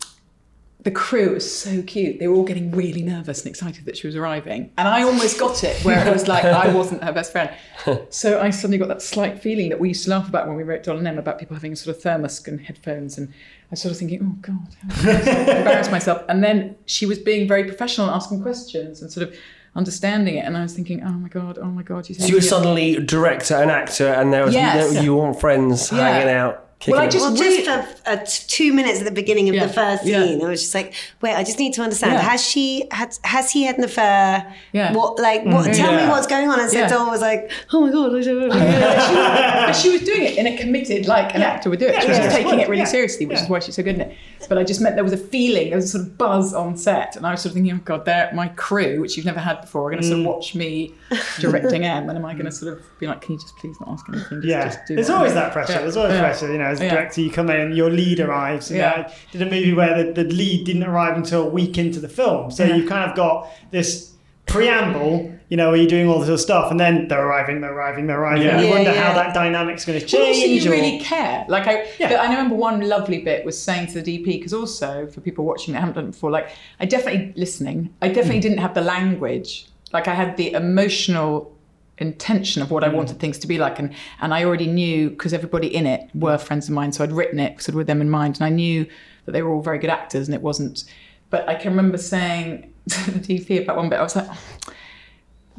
the 0.84 0.92
crew 0.92 1.34
was 1.36 1.46
so 1.60 1.84
cute. 1.84 2.18
They 2.20 2.28
were 2.28 2.34
all 2.36 2.44
getting 2.44 2.72
really 2.72 3.04
nervous 3.04 3.42
and 3.42 3.50
excited 3.50 3.86
that 3.86 3.96
she 3.98 4.08
was 4.08 4.16
arriving. 4.16 4.72
And 4.80 4.88
I 4.88 5.04
almost 5.04 5.40
got 5.40 5.64
it 5.64 5.78
where 5.86 6.06
it 6.08 6.12
was 6.12 6.28
like 6.28 6.44
I 6.44 6.74
wasn't 6.74 7.04
her 7.04 7.12
best 7.14 7.32
friend. 7.32 7.50
So 8.10 8.40
I 8.40 8.52
suddenly 8.52 8.78
got 8.78 8.90
that 8.90 9.02
slight 9.02 9.42
feeling 9.42 9.70
that 9.70 9.80
we 9.80 9.88
used 9.90 10.04
to 10.04 10.12
laugh 10.12 10.28
about 10.28 10.48
when 10.48 10.56
we 10.56 10.62
wrote 10.64 10.84
Doll 10.84 10.98
and 10.98 11.08
Em 11.08 11.18
about 11.18 11.40
people 11.40 11.56
having 11.56 11.74
a 11.74 11.76
sort 11.76 11.96
of 11.96 12.02
thermos 12.04 12.48
and 12.48 12.62
headphones. 12.62 13.18
And 13.18 13.30
I 13.30 13.34
was 13.72 13.82
sort 13.82 13.92
of 13.92 13.98
thinking, 13.98 14.20
oh 14.24 14.38
God, 14.42 14.68
how 15.04 15.12
I 15.12 15.58
embarrassed 15.58 15.90
myself. 15.98 16.24
And 16.30 16.44
then 16.44 16.76
she 16.86 17.06
was 17.08 17.18
being 17.18 17.48
very 17.48 17.64
professional 17.64 18.06
and 18.08 18.16
asking 18.16 18.42
questions 18.44 19.02
and 19.02 19.12
sort 19.12 19.28
of 19.28 19.36
understanding 19.76 20.36
it. 20.36 20.46
And 20.46 20.56
I 20.58 20.62
was 20.62 20.74
thinking, 20.76 21.02
oh 21.04 21.12
my 21.14 21.30
God, 21.30 21.58
oh 21.60 21.66
my 21.66 21.82
God. 21.84 22.06
She's 22.06 22.20
So 22.20 22.26
you 22.28 22.36
were 22.36 22.42
suddenly 22.42 22.98
director 23.04 23.56
and 23.56 23.72
actor, 23.72 24.08
and 24.08 24.32
there 24.32 24.46
was 24.46 24.54
Yes. 24.54 24.94
you, 24.96 25.02
you 25.02 25.16
weren't 25.16 25.40
friends 25.40 25.92
Yeah. 25.92 26.08
hanging 26.08 26.30
out. 26.34 26.68
Kicking 26.82 26.94
Well, 26.96 27.04
I 27.04 27.08
just- 27.08 27.24
Well, 27.24 27.36
just 27.36 27.64
for 27.70 28.10
uh, 28.10 28.18
two 28.48 28.74
minutes 28.74 28.98
at 29.00 29.06
the 29.06 29.12
beginning 29.12 29.50
of 29.50 29.54
Yeah, 29.56 29.68
the 29.68 29.74
first 29.74 30.04
yeah. 30.04 30.24
scene, 30.26 30.44
I 30.44 30.50
was 30.50 30.62
just 30.62 30.74
like, 30.74 30.96
"Wait, 31.22 31.36
I 31.36 31.44
just 31.44 31.60
need 31.60 31.74
to 31.76 31.84
understand. 31.84 32.14
Yeah. 32.14 32.22
Has 32.22 32.44
she 32.44 32.88
had? 32.90 33.16
Has 33.24 33.52
he 33.52 33.64
had 33.66 33.78
an 33.78 33.84
affair? 33.84 34.52
Yeah. 34.74 34.92
What? 34.92 35.20
Like, 35.20 35.46
what? 35.46 35.68
Mm. 35.68 35.78
Tell 35.78 35.96
me 35.96 36.10
what's 36.10 36.26
going 36.26 36.50
on." 36.50 36.60
And 36.60 36.72
so 36.72 36.80
Yeah. 36.80 36.88
Dawn 36.90 37.08
was 37.12 37.22
like, 37.22 37.52
"Oh 37.72 37.82
my 37.82 37.92
god, 37.92 38.16
I 38.16 38.22
don't 38.24 38.50
but 39.68 39.74
she 39.74 39.90
was 39.92 40.02
doing 40.02 40.24
it 40.24 40.38
in 40.40 40.48
a 40.48 40.58
committed, 40.58 41.06
like 41.06 41.36
an 41.36 41.44
actor 41.44 41.70
would 41.70 41.78
do 41.80 41.86
it. 41.86 42.02
She 42.02 42.08
was 42.10 42.18
Yeah. 42.18 42.24
just 42.24 42.36
taking 42.36 42.60
it 42.60 42.68
really 42.68 42.80
Yeah. 42.82 42.86
seriously, 42.86 43.28
which 43.28 43.38
Yeah. 43.38 43.44
is 43.44 43.50
why 43.50 43.60
she's 43.60 43.76
so 43.76 43.84
good 43.84 43.96
in 43.96 44.02
it. 44.02 44.18
But 44.48 44.58
I 44.58 44.64
just 44.64 44.82
meant 44.82 44.96
there 44.96 45.04
was 45.04 45.14
a 45.14 45.18
feeling, 45.18 45.70
there 45.70 45.78
was 45.78 45.86
a 45.86 45.98
sort 46.00 46.06
of 46.06 46.18
buzz 46.18 46.54
on 46.54 46.78
set, 46.78 47.16
and 47.16 47.26
I 47.26 47.32
was 47.32 47.42
sort 47.42 47.52
of 47.52 47.54
thinking, 47.56 47.74
oh 47.74 47.82
god, 47.84 48.06
they're 48.06 48.32
my 48.34 48.50
crew, 48.50 49.00
which 49.00 49.18
you've 49.18 49.26
never 49.26 49.40
had 49.40 49.62
before, 49.62 49.88
are 49.88 49.92
going 49.92 50.02
to 50.02 50.08
sort 50.08 50.20
of 50.20 50.26
mm. 50.26 50.30
watch 50.30 50.56
me 50.56 50.94
directing 51.40 51.84
Em, 51.86 52.10
and 52.10 52.18
am 52.18 52.26
I 52.26 52.34
going 52.34 52.46
to 52.46 52.52
sort 52.52 52.78
of 52.78 53.00
be 53.00 53.08
like, 53.08 53.22
can 53.22 53.34
you 53.34 53.40
just 53.40 53.56
please 53.58 53.76
not 53.80 53.90
ask 53.90 54.08
anything? 54.10 54.42
Just, 54.42 54.48
Yeah, 54.48 54.64
just 54.66 54.80
do 54.88 54.96
there's 54.96 55.10
always 55.10 55.34
that 55.34 55.54
pressure. 55.54 55.74
Yeah. 55.74 55.82
There's 55.82 55.98
always 55.98 56.14
Yeah. 56.14 56.22
pressure. 56.22 56.52
You 56.52 56.58
know, 56.58 56.66
as 56.66 56.80
a 56.80 56.86
Yeah. 56.86 56.96
director, 56.96 57.22
you 57.22 57.32
come 57.32 57.50
in 57.50 57.60
and 57.60 57.76
your 57.76 57.90
lead 57.90 58.20
arrives. 58.20 58.70
You 58.72 58.78
Yeah. 58.78 58.90
know, 58.90 59.04
I 59.08 59.14
did 59.32 59.42
a 59.42 59.46
movie 59.46 59.74
where 59.74 60.04
the, 60.04 60.24
the 60.24 60.24
lead 60.24 60.66
didn't 60.66 60.84
arrive 60.84 61.18
until 61.18 61.44
a 61.44 61.50
week 61.50 61.78
into 61.78 62.00
the 62.00 62.10
film, 62.10 62.52
so 62.52 62.64
you've 62.64 62.90
kind 62.90 63.10
of 63.10 63.16
got 63.16 63.48
this 63.72 64.12
preamble. 64.48 65.34
You 65.52 65.58
know, 65.58 65.72
are 65.72 65.76
you're 65.76 65.86
doing 65.96 66.08
all 66.08 66.20
this 66.20 66.28
sort 66.28 66.36
of 66.36 66.40
stuff, 66.40 66.72
and 66.72 66.80
then 66.80 67.10
they're 67.10 67.26
arriving, 67.28 67.60
they're 67.60 67.74
arriving, 67.74 68.08
they're 68.08 68.22
arriving. 68.22 68.44
Yeah. 68.48 68.62
You 68.62 68.68
Yeah, 68.68 68.74
wonder 68.74 68.92
yeah. 68.94 69.04
how 69.04 69.14
that 69.22 69.34
dynamic's 69.34 69.84
going 69.84 70.00
to 70.00 70.18
Well, 70.18 70.28
also 70.28 70.42
change. 70.42 70.64
you 70.64 70.72
or- 70.72 70.74
really 70.74 71.00
care. 71.00 71.44
Like 71.50 71.68
I. 71.68 71.84
I 72.00 72.30
remember 72.30 72.56
one 72.56 72.88
lovely 72.88 73.20
bit 73.20 73.44
was 73.46 73.62
saying 73.62 73.88
to 73.88 74.02
the 74.02 74.18
DP 74.20 74.26
because 74.38 74.54
also 74.54 75.08
for 75.08 75.20
people 75.20 75.44
watching 75.44 75.74
that 75.74 75.82
haven't 75.82 75.96
done 75.96 76.06
it 76.06 76.12
before, 76.12 76.32
like 76.32 76.48
I 76.80 76.86
definitely 76.86 77.34
listening. 77.36 77.90
I 78.02 78.08
definitely 78.08 78.40
Mm. 78.40 78.44
didn't 78.44 78.58
have 78.60 78.74
the 78.76 78.82
language. 78.82 79.66
Like 79.92 80.08
I 80.08 80.14
had 80.16 80.38
the 80.38 80.54
emotional 80.54 81.52
intention 81.98 82.62
of 82.62 82.72
what 82.72 82.84
I 82.86 82.88
Mm. 82.90 82.94
wanted 82.96 83.20
things 83.20 83.38
to 83.40 83.48
be 83.48 83.58
like, 83.58 83.78
and 83.78 83.94
and 84.22 84.34
I 84.34 84.46
already 84.46 84.68
knew 84.68 85.10
because 85.10 85.34
everybody 85.34 85.68
in 85.68 85.86
it 85.86 86.02
were 86.16 86.38
friends 86.38 86.70
of 86.70 86.74
mine, 86.76 86.94
so 86.94 87.04
I'd 87.04 87.12
written 87.12 87.40
it 87.40 87.62
sort 87.62 87.70
of 87.70 87.76
with 87.76 87.88
them 87.88 88.00
in 88.00 88.10
mind, 88.10 88.38
and 88.38 88.46
I 88.46 88.50
knew 88.50 88.86
that 89.26 89.34
they 89.34 89.42
were 89.42 89.52
all 89.54 89.62
very 89.62 89.80
good 89.80 89.90
actors, 89.90 90.30
and 90.30 90.34
it 90.34 90.42
wasn't. 90.42 90.86
But 91.30 91.48
I 91.50 91.56
can 91.56 91.72
remember 91.72 91.98
saying 91.98 92.72
to 92.90 93.12
the 93.12 93.20
DP 93.20 93.62
about 93.64 93.76
one 93.76 93.90
bit, 93.90 94.00
I 94.00 94.04
was 94.04 94.16
like. 94.16 94.28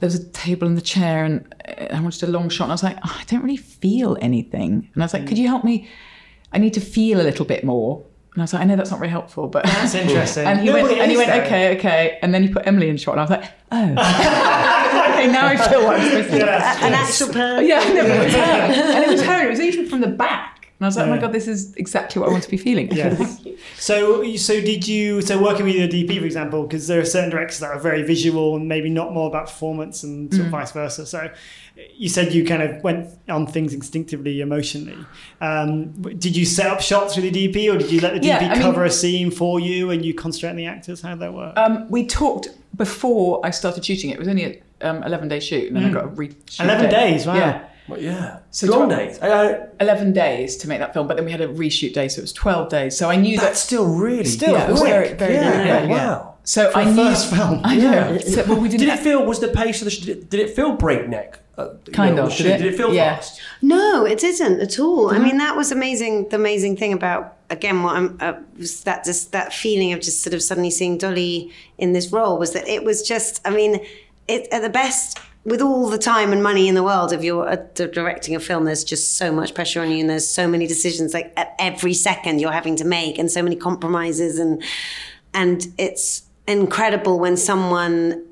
There 0.02 0.08
was 0.08 0.16
a 0.16 0.24
table 0.30 0.66
and 0.66 0.76
the 0.76 0.80
chair, 0.82 1.24
and 1.24 1.54
uh, 1.68 1.94
I 1.94 2.00
wanted 2.00 2.24
a 2.24 2.26
long 2.26 2.48
shot. 2.48 2.64
And 2.64 2.72
I 2.72 2.74
was 2.74 2.82
like, 2.82 2.98
oh, 3.06 3.16
I 3.20 3.22
don't 3.28 3.40
really 3.42 3.56
feel 3.56 4.18
anything. 4.20 4.90
And 4.94 5.02
I 5.02 5.04
was 5.06 5.14
like, 5.14 5.28
could 5.28 5.38
you 5.38 5.46
help 5.46 5.62
me? 5.62 5.86
I 6.52 6.58
need 6.58 6.74
to 6.74 6.80
feel 6.80 7.20
a 7.20 7.22
little 7.22 7.44
bit 7.46 7.62
more. 7.62 8.02
And 8.34 8.42
I 8.42 8.44
was 8.44 8.52
like, 8.52 8.62
I 8.62 8.64
know 8.64 8.74
that's 8.74 8.90
not 8.90 8.98
very 8.98 9.10
helpful, 9.10 9.46
but 9.46 9.62
That's 9.64 9.94
interesting. 10.04 10.44
and 10.44 10.58
he 10.58 10.66
No, 10.66 10.72
went, 10.72 10.90
and 10.98 11.08
he 11.08 11.16
went, 11.16 11.30
though. 11.30 11.42
okay, 11.42 11.76
okay. 11.78 12.18
And 12.20 12.34
then 12.34 12.42
he 12.42 12.48
put 12.48 12.66
Emily 12.66 12.88
in 12.88 12.96
shot, 12.96 13.12
and 13.12 13.20
I 13.20 13.22
was 13.22 13.30
like, 13.30 13.44
oh, 13.70 13.84
okay, 15.12 15.30
now 15.30 15.46
I 15.46 15.56
feel 15.68 15.84
what 15.84 16.00
I'm 16.00 16.08
supposed 16.08 16.30
to 16.30 16.38
do. 16.38 16.44
Yeah. 16.46 16.86
An 16.86 16.94
actual 16.94 17.26
person. 17.28 17.66
Yeah, 17.68 17.78
no, 17.92 18.04
it 18.04 18.24
was 18.24 18.32
her, 18.34 18.40
and 18.40 19.04
it 19.04 19.08
was 19.10 19.22
her. 19.22 19.46
It 19.46 19.50
was 19.50 19.60
even 19.60 19.88
from 19.88 20.00
the 20.00 20.08
back, 20.08 20.51
and 20.82 20.86
I 20.86 20.88
was 20.88 20.96
like, 20.96 21.06
oh 21.06 21.10
my 21.10 21.18
god, 21.18 21.30
this 21.32 21.46
is 21.46 21.72
exactly 21.74 22.18
what 22.18 22.28
I 22.28 22.32
want 22.32 22.42
to 22.42 22.50
be 22.50 22.56
feeling. 22.56 22.90
Yes. 22.90 23.40
So, 23.76 24.24
so 24.36 24.60
did 24.60 24.86
you? 24.88 25.22
So, 25.22 25.40
working 25.40 25.64
with 25.64 25.76
your 25.76 25.86
DP, 25.88 26.18
for 26.18 26.24
example, 26.24 26.62
because 26.64 26.88
there 26.88 27.00
are 27.00 27.04
certain 27.04 27.30
directors 27.30 27.60
that 27.60 27.70
are 27.70 27.78
very 27.78 28.02
visual 28.02 28.56
and 28.56 28.68
maybe 28.68 28.90
not 28.90 29.12
more 29.12 29.28
about 29.28 29.46
performance, 29.46 30.02
and 30.02 30.30
Mm. 30.30 30.34
sort 30.34 30.46
of 30.46 30.50
vice 30.50 30.72
versa. 30.72 31.06
So, 31.06 31.30
you 31.96 32.08
said 32.08 32.32
you 32.34 32.44
kind 32.44 32.62
of 32.62 32.82
went 32.82 33.08
on 33.28 33.46
things 33.46 33.72
instinctively, 33.72 34.40
emotionally. 34.40 34.98
Um, 35.40 35.92
did 36.18 36.36
you 36.36 36.44
set 36.44 36.66
up 36.68 36.80
shots 36.80 37.16
with 37.16 37.32
the 37.32 37.48
DP, 37.48 37.72
or 37.72 37.78
did 37.78 37.90
you 37.92 38.00
let 38.00 38.14
the 38.14 38.20
DP 38.20 38.24
Yeah, 38.26 38.38
I 38.38 38.52
mean- 38.54 38.62
cover 38.62 38.84
a 38.84 38.90
scene 38.90 39.30
for 39.30 39.60
you 39.60 39.90
and 39.90 40.04
you 40.04 40.12
concentrate 40.14 40.50
on 40.50 40.56
the 40.56 40.66
actors? 40.66 41.00
How 41.02 41.10
did 41.10 41.20
that 41.20 41.32
work? 41.34 41.56
Um, 41.56 41.88
we 41.88 42.04
talked 42.06 42.48
before 42.76 43.40
I 43.44 43.50
started 43.50 43.84
shooting. 43.84 44.10
It 44.10 44.18
was 44.18 44.26
only 44.28 44.44
a 44.44 44.88
um, 44.88 45.02
11 45.04 45.28
day 45.28 45.38
shoot, 45.40 45.68
and 45.68 45.76
then 45.76 45.84
I 45.84 45.90
got 45.92 46.04
a 46.04 46.08
re. 46.08 46.30
11 46.60 46.90
days, 46.90 47.26
wow. 47.26 47.34
Yeah. 47.36 47.64
Well, 47.88 48.00
yeah. 48.00 48.38
So 48.50 48.66
Long 48.68 48.88
tw- 48.88 48.92
days. 48.96 49.18
Uh, 49.20 49.66
11 49.80 50.12
days 50.12 50.56
to 50.58 50.68
make 50.68 50.78
that 50.78 50.92
film, 50.94 51.08
but 51.08 51.16
then 51.16 51.24
we 51.26 51.32
had 51.32 51.40
a 51.40 51.48
reshoot 51.48 51.92
day, 51.94 52.08
so 52.08 52.20
it 52.20 52.22
was 52.22 52.32
12 52.32 52.68
days. 52.68 52.96
So 52.96 53.10
I 53.10 53.16
knew 53.16 53.36
that's 53.36 53.60
that. 53.60 53.66
still 53.66 53.86
really 53.86 54.24
Still, 54.24 54.52
Yeah, 54.54 54.68
it 54.68 54.70
was 54.70 54.80
quick. 54.80 54.92
very, 54.92 55.12
very 55.14 55.34
yeah. 55.34 55.52
good, 55.52 55.66
yeah, 55.66 55.82
yeah. 55.84 55.88
Wow. 56.08 56.34
So 56.44 56.70
For 56.70 56.78
I 56.78 56.82
a 56.82 56.84
knew. 56.86 56.94
first 56.96 57.30
film. 57.34 57.60
I 57.64 57.76
know. 57.76 58.18
So, 58.18 58.44
well, 58.46 58.60
we 58.60 58.68
didn't. 58.68 58.86
Did 58.86 58.88
it 58.98 59.00
feel? 59.00 59.24
Was 59.24 59.40
the 59.40 59.48
pace 59.48 59.80
of 59.80 59.84
the? 59.86 59.90
sh- 59.90 60.00
Did 60.04 60.34
it 60.34 60.50
feel 60.50 60.72
breakneck? 60.76 61.38
Uh, 61.56 61.68
Kind 61.92 62.16
know, 62.16 62.24
of, 62.26 62.30
Did 62.36 62.44
did 62.44 62.46
it, 62.46 62.52
it? 62.54 62.62
did 62.64 62.74
it 62.74 62.76
feel 62.76 62.94
Yeah. 62.94 63.16
fast? 63.16 63.40
No, 63.60 64.04
it 64.06 64.18
didn't 64.18 64.60
at 64.60 64.78
all. 64.80 65.08
Mm-hmm. 65.10 65.20
I 65.22 65.24
mean, 65.24 65.36
that 65.38 65.54
was 65.56 65.70
amazing. 65.70 66.28
The 66.30 66.36
amazing 66.36 66.76
thing 66.78 66.92
about 66.92 67.36
again, 67.50 67.82
what 67.82 67.94
I'm 67.96 68.16
uh, 68.20 68.32
was 68.58 68.82
that 68.84 69.04
just 69.04 69.32
that 69.32 69.52
feeling 69.52 69.92
of 69.92 70.00
just 70.00 70.22
sort 70.22 70.34
of 70.34 70.42
suddenly 70.42 70.70
seeing 70.70 70.98
Dolly 70.98 71.52
in 71.78 71.92
this 71.92 72.10
role 72.10 72.38
was 72.38 72.52
that 72.54 72.66
it 72.66 72.82
was 72.84 73.06
just. 73.06 73.40
I 73.46 73.50
mean, 73.50 73.80
it 74.28 74.48
at 74.50 74.62
the 74.62 74.70
best. 74.70 75.18
With 75.44 75.60
all 75.60 75.90
the 75.90 75.98
time 75.98 76.32
and 76.32 76.40
money 76.40 76.68
in 76.68 76.76
the 76.76 76.84
world, 76.84 77.12
if 77.12 77.24
you're 77.24 77.48
uh, 77.48 77.56
directing 77.74 78.36
a 78.36 78.40
film, 78.40 78.64
there's 78.64 78.84
just 78.84 79.16
so 79.16 79.32
much 79.32 79.54
pressure 79.54 79.80
on 79.80 79.90
you, 79.90 79.98
and 79.98 80.08
there's 80.08 80.28
so 80.28 80.46
many 80.46 80.68
decisions 80.68 81.12
like 81.12 81.32
at 81.36 81.54
every 81.58 81.94
second 81.94 82.40
you're 82.40 82.52
having 82.52 82.76
to 82.76 82.84
make, 82.84 83.18
and 83.18 83.30
so 83.30 83.42
many 83.42 83.56
compromises, 83.56 84.38
and 84.38 84.62
and 85.34 85.66
it's 85.78 86.22
incredible 86.46 87.18
when 87.18 87.36
someone 87.36 88.24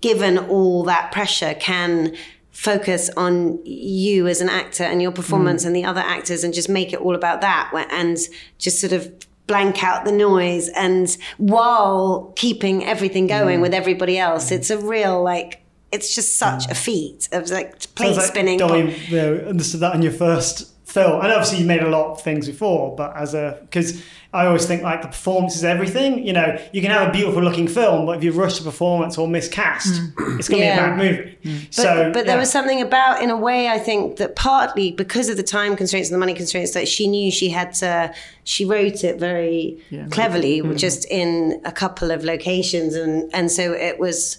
given 0.00 0.38
all 0.38 0.82
that 0.84 1.12
pressure 1.12 1.54
can 1.54 2.14
focus 2.50 3.10
on 3.16 3.58
you 3.66 4.28
as 4.28 4.40
an 4.40 4.48
actor 4.48 4.84
and 4.84 5.02
your 5.02 5.10
performance 5.10 5.64
mm. 5.64 5.66
and 5.66 5.76
the 5.76 5.84
other 5.84 6.00
actors 6.00 6.44
and 6.44 6.54
just 6.54 6.68
make 6.68 6.92
it 6.92 7.00
all 7.00 7.14
about 7.14 7.40
that 7.40 7.70
and 7.90 8.16
just 8.58 8.80
sort 8.80 8.92
of 8.92 9.12
blank 9.46 9.82
out 9.82 10.04
the 10.04 10.12
noise 10.12 10.68
and 10.70 11.18
while 11.36 12.32
keeping 12.36 12.84
everything 12.84 13.26
going 13.26 13.58
mm. 13.58 13.62
with 13.62 13.74
everybody 13.74 14.16
else. 14.16 14.50
Mm. 14.50 14.52
It's 14.52 14.70
a 14.70 14.78
real 14.78 15.22
like 15.22 15.63
it's 15.94 16.14
just 16.14 16.36
such 16.36 16.66
a 16.66 16.70
mm. 16.70 16.76
feat 16.76 17.28
of 17.32 17.48
like 17.50 17.78
plate 17.94 18.08
Sounds 18.08 18.16
like 18.18 18.26
spinning 18.26 18.58
Dolly 18.58 18.96
you 19.06 19.16
know, 19.16 19.36
understood 19.48 19.80
that 19.80 19.94
in 19.94 20.02
your 20.02 20.12
first 20.12 20.72
film, 20.84 21.20
and 21.22 21.32
obviously 21.32 21.58
you 21.58 21.66
made 21.66 21.82
a 21.82 21.88
lot 21.88 22.12
of 22.12 22.22
things 22.22 22.46
before. 22.46 22.94
But 22.96 23.16
as 23.16 23.34
a 23.34 23.58
because 23.62 24.02
I 24.34 24.46
always 24.46 24.66
think 24.66 24.82
like 24.82 25.00
the 25.00 25.08
performance 25.08 25.54
is 25.54 25.62
everything. 25.62 26.26
You 26.26 26.32
know, 26.32 26.58
you 26.72 26.82
can 26.82 26.90
have 26.90 27.08
a 27.08 27.12
beautiful 27.12 27.40
looking 27.40 27.68
film, 27.68 28.04
but 28.04 28.18
if 28.18 28.24
you 28.24 28.32
rush 28.32 28.58
the 28.58 28.64
performance 28.64 29.16
or 29.16 29.28
miscast, 29.28 29.94
mm. 29.94 30.38
it's 30.38 30.48
going 30.48 30.60
to 30.60 30.66
Yeah. 30.66 30.74
be 30.74 30.82
a 30.82 30.88
bad 30.88 30.98
movie. 30.98 31.38
Mm. 31.44 31.64
But, 31.66 31.72
so, 31.72 32.12
but 32.12 32.26
there 32.26 32.34
yeah. 32.34 32.40
was 32.40 32.50
something 32.50 32.82
about, 32.82 33.22
in 33.22 33.30
a 33.30 33.36
way, 33.36 33.68
I 33.68 33.78
think 33.78 34.16
that 34.16 34.34
partly 34.34 34.90
because 34.90 35.28
of 35.28 35.36
the 35.36 35.44
time 35.44 35.76
constraints 35.76 36.10
and 36.10 36.16
the 36.16 36.18
money 36.18 36.34
constraints, 36.34 36.72
that 36.72 36.88
she 36.88 37.06
knew 37.06 37.30
she 37.30 37.48
had 37.48 37.74
to. 37.74 38.12
She 38.42 38.64
wrote 38.64 39.04
it 39.04 39.18
very 39.18 39.80
cleverly, 40.10 40.60
just 40.74 41.06
in 41.10 41.62
a 41.64 41.72
couple 41.72 42.10
of 42.10 42.24
locations, 42.24 42.94
and 42.94 43.30
and 43.32 43.50
so 43.50 43.72
it 43.72 44.00
was. 44.00 44.38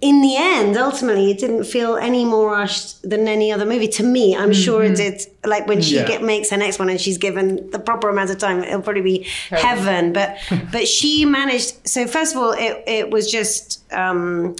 In 0.00 0.20
the 0.20 0.36
end, 0.36 0.76
ultimately, 0.76 1.30
it 1.30 1.38
didn't 1.38 1.64
feel 1.64 1.96
any 1.96 2.24
more 2.26 2.50
rushed 2.50 3.08
than 3.08 3.26
any 3.26 3.50
other 3.50 3.64
movie 3.64 3.88
to 3.88 4.02
me. 4.02 4.36
I'm 4.36 4.52
sure 4.52 4.82
it 4.84 4.96
did. 4.96 5.22
Like 5.46 5.66
when 5.66 5.80
she 5.80 5.94
Yeah. 5.96 6.06
get, 6.06 6.22
makes 6.22 6.50
her 6.50 6.58
next 6.58 6.78
one 6.78 6.90
and 6.90 7.00
she's 7.00 7.16
given 7.16 7.70
the 7.70 7.78
proper 7.78 8.10
amount 8.10 8.28
of 8.30 8.36
time, 8.38 8.62
it'll 8.64 8.82
probably 8.82 9.00
be 9.02 9.22
heaven. 9.48 10.12
But 10.12 10.36
but 10.72 10.86
she 10.88 11.24
managed. 11.24 11.88
So 11.88 12.06
first 12.06 12.34
of 12.34 12.42
all, 12.42 12.52
it 12.52 12.82
it 12.86 13.10
was 13.10 13.30
just. 13.30 13.82
Um, 13.92 14.56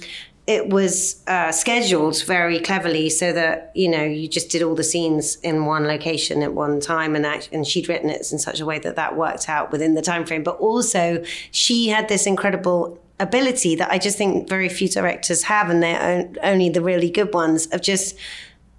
it 0.47 0.69
was 0.69 1.23
uh, 1.25 1.51
scheduled 1.51 2.21
very 2.25 2.59
cleverly 2.59 3.09
so 3.09 3.33
that 3.33 3.71
you 3.73 3.87
know 3.89 4.03
you 4.03 4.27
just 4.27 4.51
did 4.51 4.61
all 4.61 4.75
the 4.75 4.83
scenes 4.83 5.37
in 5.37 5.65
one 5.65 5.85
location 5.87 6.43
at 6.43 6.53
one 6.53 6.79
time 6.79 7.15
and 7.15 7.25
act- 7.25 7.49
and 7.51 7.65
she'd 7.65 7.89
written 7.89 8.11
it 8.11 8.31
in 8.31 8.37
such 8.37 8.59
a 8.59 8.65
way 8.65 8.77
that 8.77 8.95
that 8.95 9.17
worked 9.17 9.49
out 9.49 9.71
within 9.71 9.95
the 9.95 10.03
time 10.03 10.23
frame 10.23 10.43
but 10.43 10.55
also 10.57 11.23
she 11.49 11.87
had 11.87 12.07
this 12.09 12.27
incredible 12.27 12.99
ability 13.19 13.75
that 13.75 13.91
I 13.91 13.97
just 13.97 14.17
think 14.17 14.49
very 14.49 14.69
few 14.69 14.89
directors 14.89 15.43
have 15.43 15.69
and 15.69 15.81
they're 15.81 16.29
only 16.43 16.69
the 16.69 16.81
really 16.81 17.09
good 17.09 17.33
ones 17.33 17.67
of 17.67 17.81
just 17.81 18.17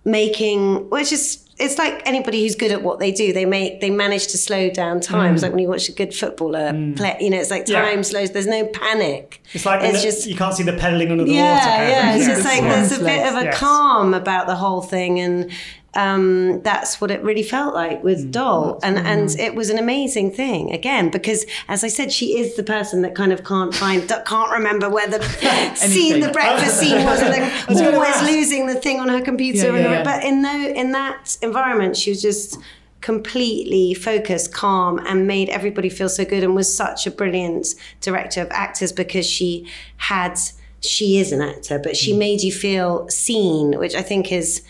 making 0.05 0.89
well 0.91 1.01
it's 1.01 1.11
just 1.11 1.43
it's 1.59 1.79
like 1.79 2.03
anybody 2.07 2.43
who's 2.43 2.55
good 2.55 2.71
at 2.71 2.83
what 2.83 2.99
they 2.99 3.11
do 3.11 3.33
they 3.33 3.47
make 3.47 3.81
they 3.81 3.89
manage 3.91 4.29
to 4.29 4.39
slow 4.39 4.69
down 4.69 5.01
times 5.01 5.41
mm. 5.41 5.45
like 5.45 5.53
when 5.53 5.59
you 5.61 5.69
watch 5.69 5.89
a 5.89 5.93
good 5.93 6.15
footballer 6.15 6.71
mm. 6.71 6.95
play 6.97 7.17
you 7.19 7.31
know 7.31 7.39
it's 7.39 7.51
like 7.51 7.67
Yeah. 7.67 7.81
time 7.81 8.05
slows 8.05 8.31
there's 8.33 8.47
no 8.47 8.67
panic 8.67 9.43
it's 9.53 9.65
like 9.65 9.83
it's 9.83 10.03
just 10.03 10.27
you 10.27 10.37
can't 10.37 10.55
see 10.55 10.63
the 10.63 10.75
pedaling 10.75 11.11
under 11.11 11.25
the 11.25 11.33
yeah, 11.33 11.55
water. 11.55 11.91
yeah. 11.91 12.17
It's 12.17 12.27
just 12.27 12.45
like 12.45 12.61
there's 12.61 12.93
a 12.93 13.03
bit 13.03 13.27
of 13.27 13.35
a 13.37 13.45
Yes. 13.45 13.59
calm 13.59 14.13
about 14.13 14.47
the 14.47 14.57
whole 14.57 14.83
thing, 14.83 15.19
and 15.19 15.51
um, 15.97 16.61
that's 16.63 17.01
what 17.01 17.11
it 17.11 17.23
really 17.23 17.43
felt 17.43 17.75
like 17.75 18.05
with 18.05 18.31
Doll, 18.31 18.79
and 18.83 18.99
and 18.99 19.31
it 19.41 19.55
was 19.55 19.71
an 19.71 19.79
amazing 19.79 20.31
thing 20.31 20.73
again 20.73 21.11
because, 21.11 21.47
as 21.69 21.83
I 21.83 21.89
said, 21.89 22.13
she 22.13 22.39
is 22.39 22.55
the 22.55 22.63
person 22.63 23.03
that 23.03 23.15
kind 23.15 23.33
of 23.33 23.45
can't 23.45 23.75
find, 23.75 24.07
can't 24.27 24.51
remember 24.53 24.91
where 24.91 25.09
the 25.09 25.23
scene, 25.75 26.21
the 26.21 26.31
breakfast 26.31 26.77
scene 26.81 27.05
was, 27.05 27.21
and 27.23 27.69
was 27.69 27.81
always 27.95 28.23
losing 28.23 28.67
the 28.67 28.75
thing 28.75 29.01
on 29.01 29.09
her 29.09 29.23
computer. 29.23 29.73
Yeah, 29.73 29.79
yeah, 29.79 29.91
yeah. 29.91 30.05
But 30.05 30.23
in 30.23 30.43
no, 30.43 30.69
in 30.69 30.93
that 30.93 31.39
environment, 31.41 31.97
she 31.97 32.11
was 32.11 32.21
just 32.21 32.59
completely 33.01 33.95
focused, 33.95 34.53
calm, 34.53 34.99
and 35.07 35.27
made 35.27 35.49
everybody 35.49 35.89
feel 35.89 36.09
so 36.09 36.25
good 36.25 36.43
and 36.43 36.55
was 36.55 36.75
such 36.75 37.07
a 37.07 37.11
brilliant 37.11 37.69
director 38.01 38.43
of 38.43 38.49
actors 38.51 38.93
because 38.93 39.27
she 39.27 39.67
had 39.97 40.39
she 40.81 41.19
is 41.19 41.33
an 41.33 41.41
actor, 41.41 41.79
but 41.79 41.97
she 41.97 42.13
made 42.13 42.43
you 42.43 42.53
feel 42.53 43.09
seen, 43.09 43.79
which 43.79 43.95
I 43.95 44.03
think 44.03 44.31
is 44.31 44.63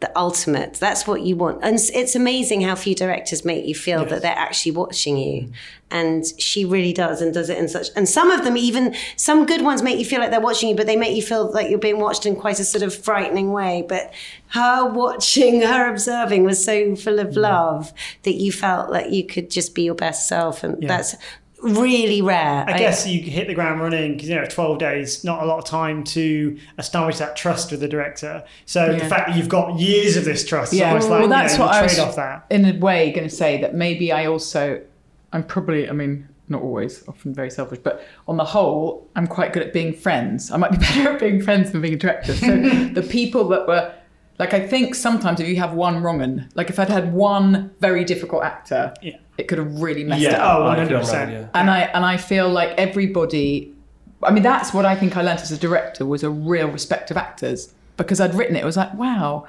the 0.00 0.18
ultimate. 0.18 0.74
That's 0.74 1.06
what 1.06 1.22
you 1.22 1.36
want. 1.36 1.60
And 1.62 1.76
it's- 1.76 2.14
amazing 2.14 2.60
how 2.62 2.74
few 2.74 2.94
directors 2.94 3.44
make 3.44 3.64
you 3.66 3.74
feel 3.74 4.04
that 4.06 4.22
they're 4.22 4.32
actually 4.36 4.72
watching 4.72 5.16
you. 5.16 5.50
And 5.90 6.24
she 6.38 6.64
really 6.64 6.92
does 6.92 7.22
and 7.22 7.32
does 7.32 7.48
it 7.48 7.58
in 7.58 7.68
such 7.68 7.88
and 7.94 8.08
some 8.08 8.30
of 8.30 8.42
them 8.44 8.56
even 8.56 8.96
some 9.16 9.46
good 9.46 9.62
ones 9.62 9.82
make 9.82 9.98
you 9.98 10.04
feel 10.04 10.18
like 10.18 10.30
they're 10.30 10.40
watching 10.40 10.68
you, 10.68 10.74
but 10.74 10.86
they 10.86 10.96
make 10.96 11.14
you 11.14 11.22
feel 11.22 11.52
like 11.52 11.70
you're 11.70 11.78
being 11.78 12.00
watched 12.00 12.26
in 12.26 12.34
quite 12.34 12.58
a 12.58 12.64
sort 12.64 12.82
of 12.82 12.94
frightening 12.94 13.52
way. 13.52 13.84
But 13.88 14.12
her 14.48 14.84
watching, 14.90 15.62
her 15.62 15.88
observing 15.88 16.44
was 16.44 16.62
so 16.62 16.96
full 16.96 17.20
of 17.20 17.28
mm. 17.28 17.36
love 17.36 17.92
that 18.24 18.34
you 18.34 18.50
felt 18.50 18.90
like 18.90 19.10
you 19.12 19.24
could 19.24 19.48
just 19.50 19.74
be 19.74 19.82
your 19.82 19.94
best 19.94 20.28
self. 20.28 20.64
And 20.64 20.82
that's 20.88 21.14
really 21.62 22.22
rare. 22.22 22.64
I 22.68 22.78
guess 22.78 23.06
you 23.06 23.20
hit 23.22 23.46
the 23.48 23.54
ground 23.54 23.80
running 23.80 24.14
because 24.14 24.28
you 24.28 24.34
know 24.34 24.44
12 24.44 24.78
days, 24.78 25.24
not 25.24 25.42
a 25.42 25.46
lot 25.46 25.58
of 25.58 25.64
time 25.64 26.04
to 26.04 26.58
establish 26.78 27.18
that 27.18 27.36
trust 27.36 27.70
with 27.70 27.80
the 27.80 27.88
director. 27.88 28.44
So 28.66 28.92
the 28.92 29.04
fact 29.06 29.28
that 29.28 29.36
you've 29.36 29.48
got 29.48 29.78
years 29.78 30.16
of 30.16 30.24
this 30.24 30.44
trust, 30.44 30.72
Yeah, 30.72 30.88
almost 30.88 31.08
like 31.08 31.20
well, 31.20 31.28
that's 31.28 31.54
you 31.54 31.58
know, 31.60 31.66
what 31.66 31.72
you 31.74 31.78
I 31.80 31.82
was 31.82 31.94
trade 31.94 32.02
off 32.04 32.16
that. 32.16 32.46
in 32.50 32.64
a 32.64 32.78
way 32.78 33.10
going 33.12 33.28
to 33.28 33.34
say 33.34 33.60
that 33.60 33.74
maybe 33.74 34.12
I 34.12 34.26
also, 34.26 34.82
I'm 35.32 35.42
probably, 35.44 35.88
I 35.88 35.92
mean, 35.92 36.28
not 36.48 36.62
always, 36.62 37.02
often 37.08 37.34
very 37.34 37.50
selfish, 37.50 37.80
but 37.82 38.06
on 38.28 38.36
the 38.36 38.44
whole, 38.44 39.08
I'm 39.16 39.26
quite 39.26 39.52
good 39.52 39.62
at 39.62 39.72
being 39.72 39.92
friends. 39.94 40.50
I 40.50 40.56
might 40.58 40.70
be 40.72 40.76
better 40.88 41.12
at 41.12 41.20
being 41.20 41.42
friends 41.42 41.72
than 41.72 41.80
being 41.80 41.94
a 41.94 41.98
director. 41.98 42.34
So 42.34 42.46
the 42.92 43.06
people 43.08 43.48
that 43.48 43.66
were, 43.66 43.92
like, 44.38 44.52
I 44.54 44.64
think 44.66 44.94
sometimes 44.94 45.40
if 45.40 45.48
you 45.48 45.56
have 45.56 45.72
one 45.72 46.02
wrong 46.02 46.20
un, 46.20 46.48
like 46.54 46.68
if 46.70 46.78
I'd 46.78 46.90
had 46.90 47.12
one 47.14 47.70
very 47.80 48.04
difficult 48.04 48.44
actor, 48.44 48.92
Yeah. 49.02 49.16
It 49.38 49.48
could 49.48 49.58
have 49.58 49.80
really 49.80 50.04
messed 50.04 50.22
it 50.22 50.34
up. 50.34 50.58
Oh, 50.60 50.66
I 50.66 50.86
feel 50.86 51.00
100%. 51.00 51.12
right, 51.12 51.30
yeah. 51.30 51.48
And 51.54 51.70
I 51.70 51.80
and 51.80 52.04
I 52.04 52.16
feel 52.16 52.48
like 52.48 52.70
everybody. 52.78 53.72
I 54.22 54.30
mean, 54.30 54.42
that's 54.42 54.72
what 54.72 54.86
I 54.86 54.96
think 54.96 55.16
I 55.16 55.22
learned 55.22 55.40
as 55.40 55.52
a 55.52 55.58
director 55.58 56.06
was 56.06 56.22
a 56.22 56.30
real 56.30 56.68
respect 56.68 57.10
of 57.10 57.16
actors 57.16 57.72
because 57.96 58.20
I'd 58.20 58.34
written 58.34 58.56
it. 58.56 58.62
It 58.62 58.64
was 58.64 58.76
like, 58.76 58.94
wow, 58.94 59.46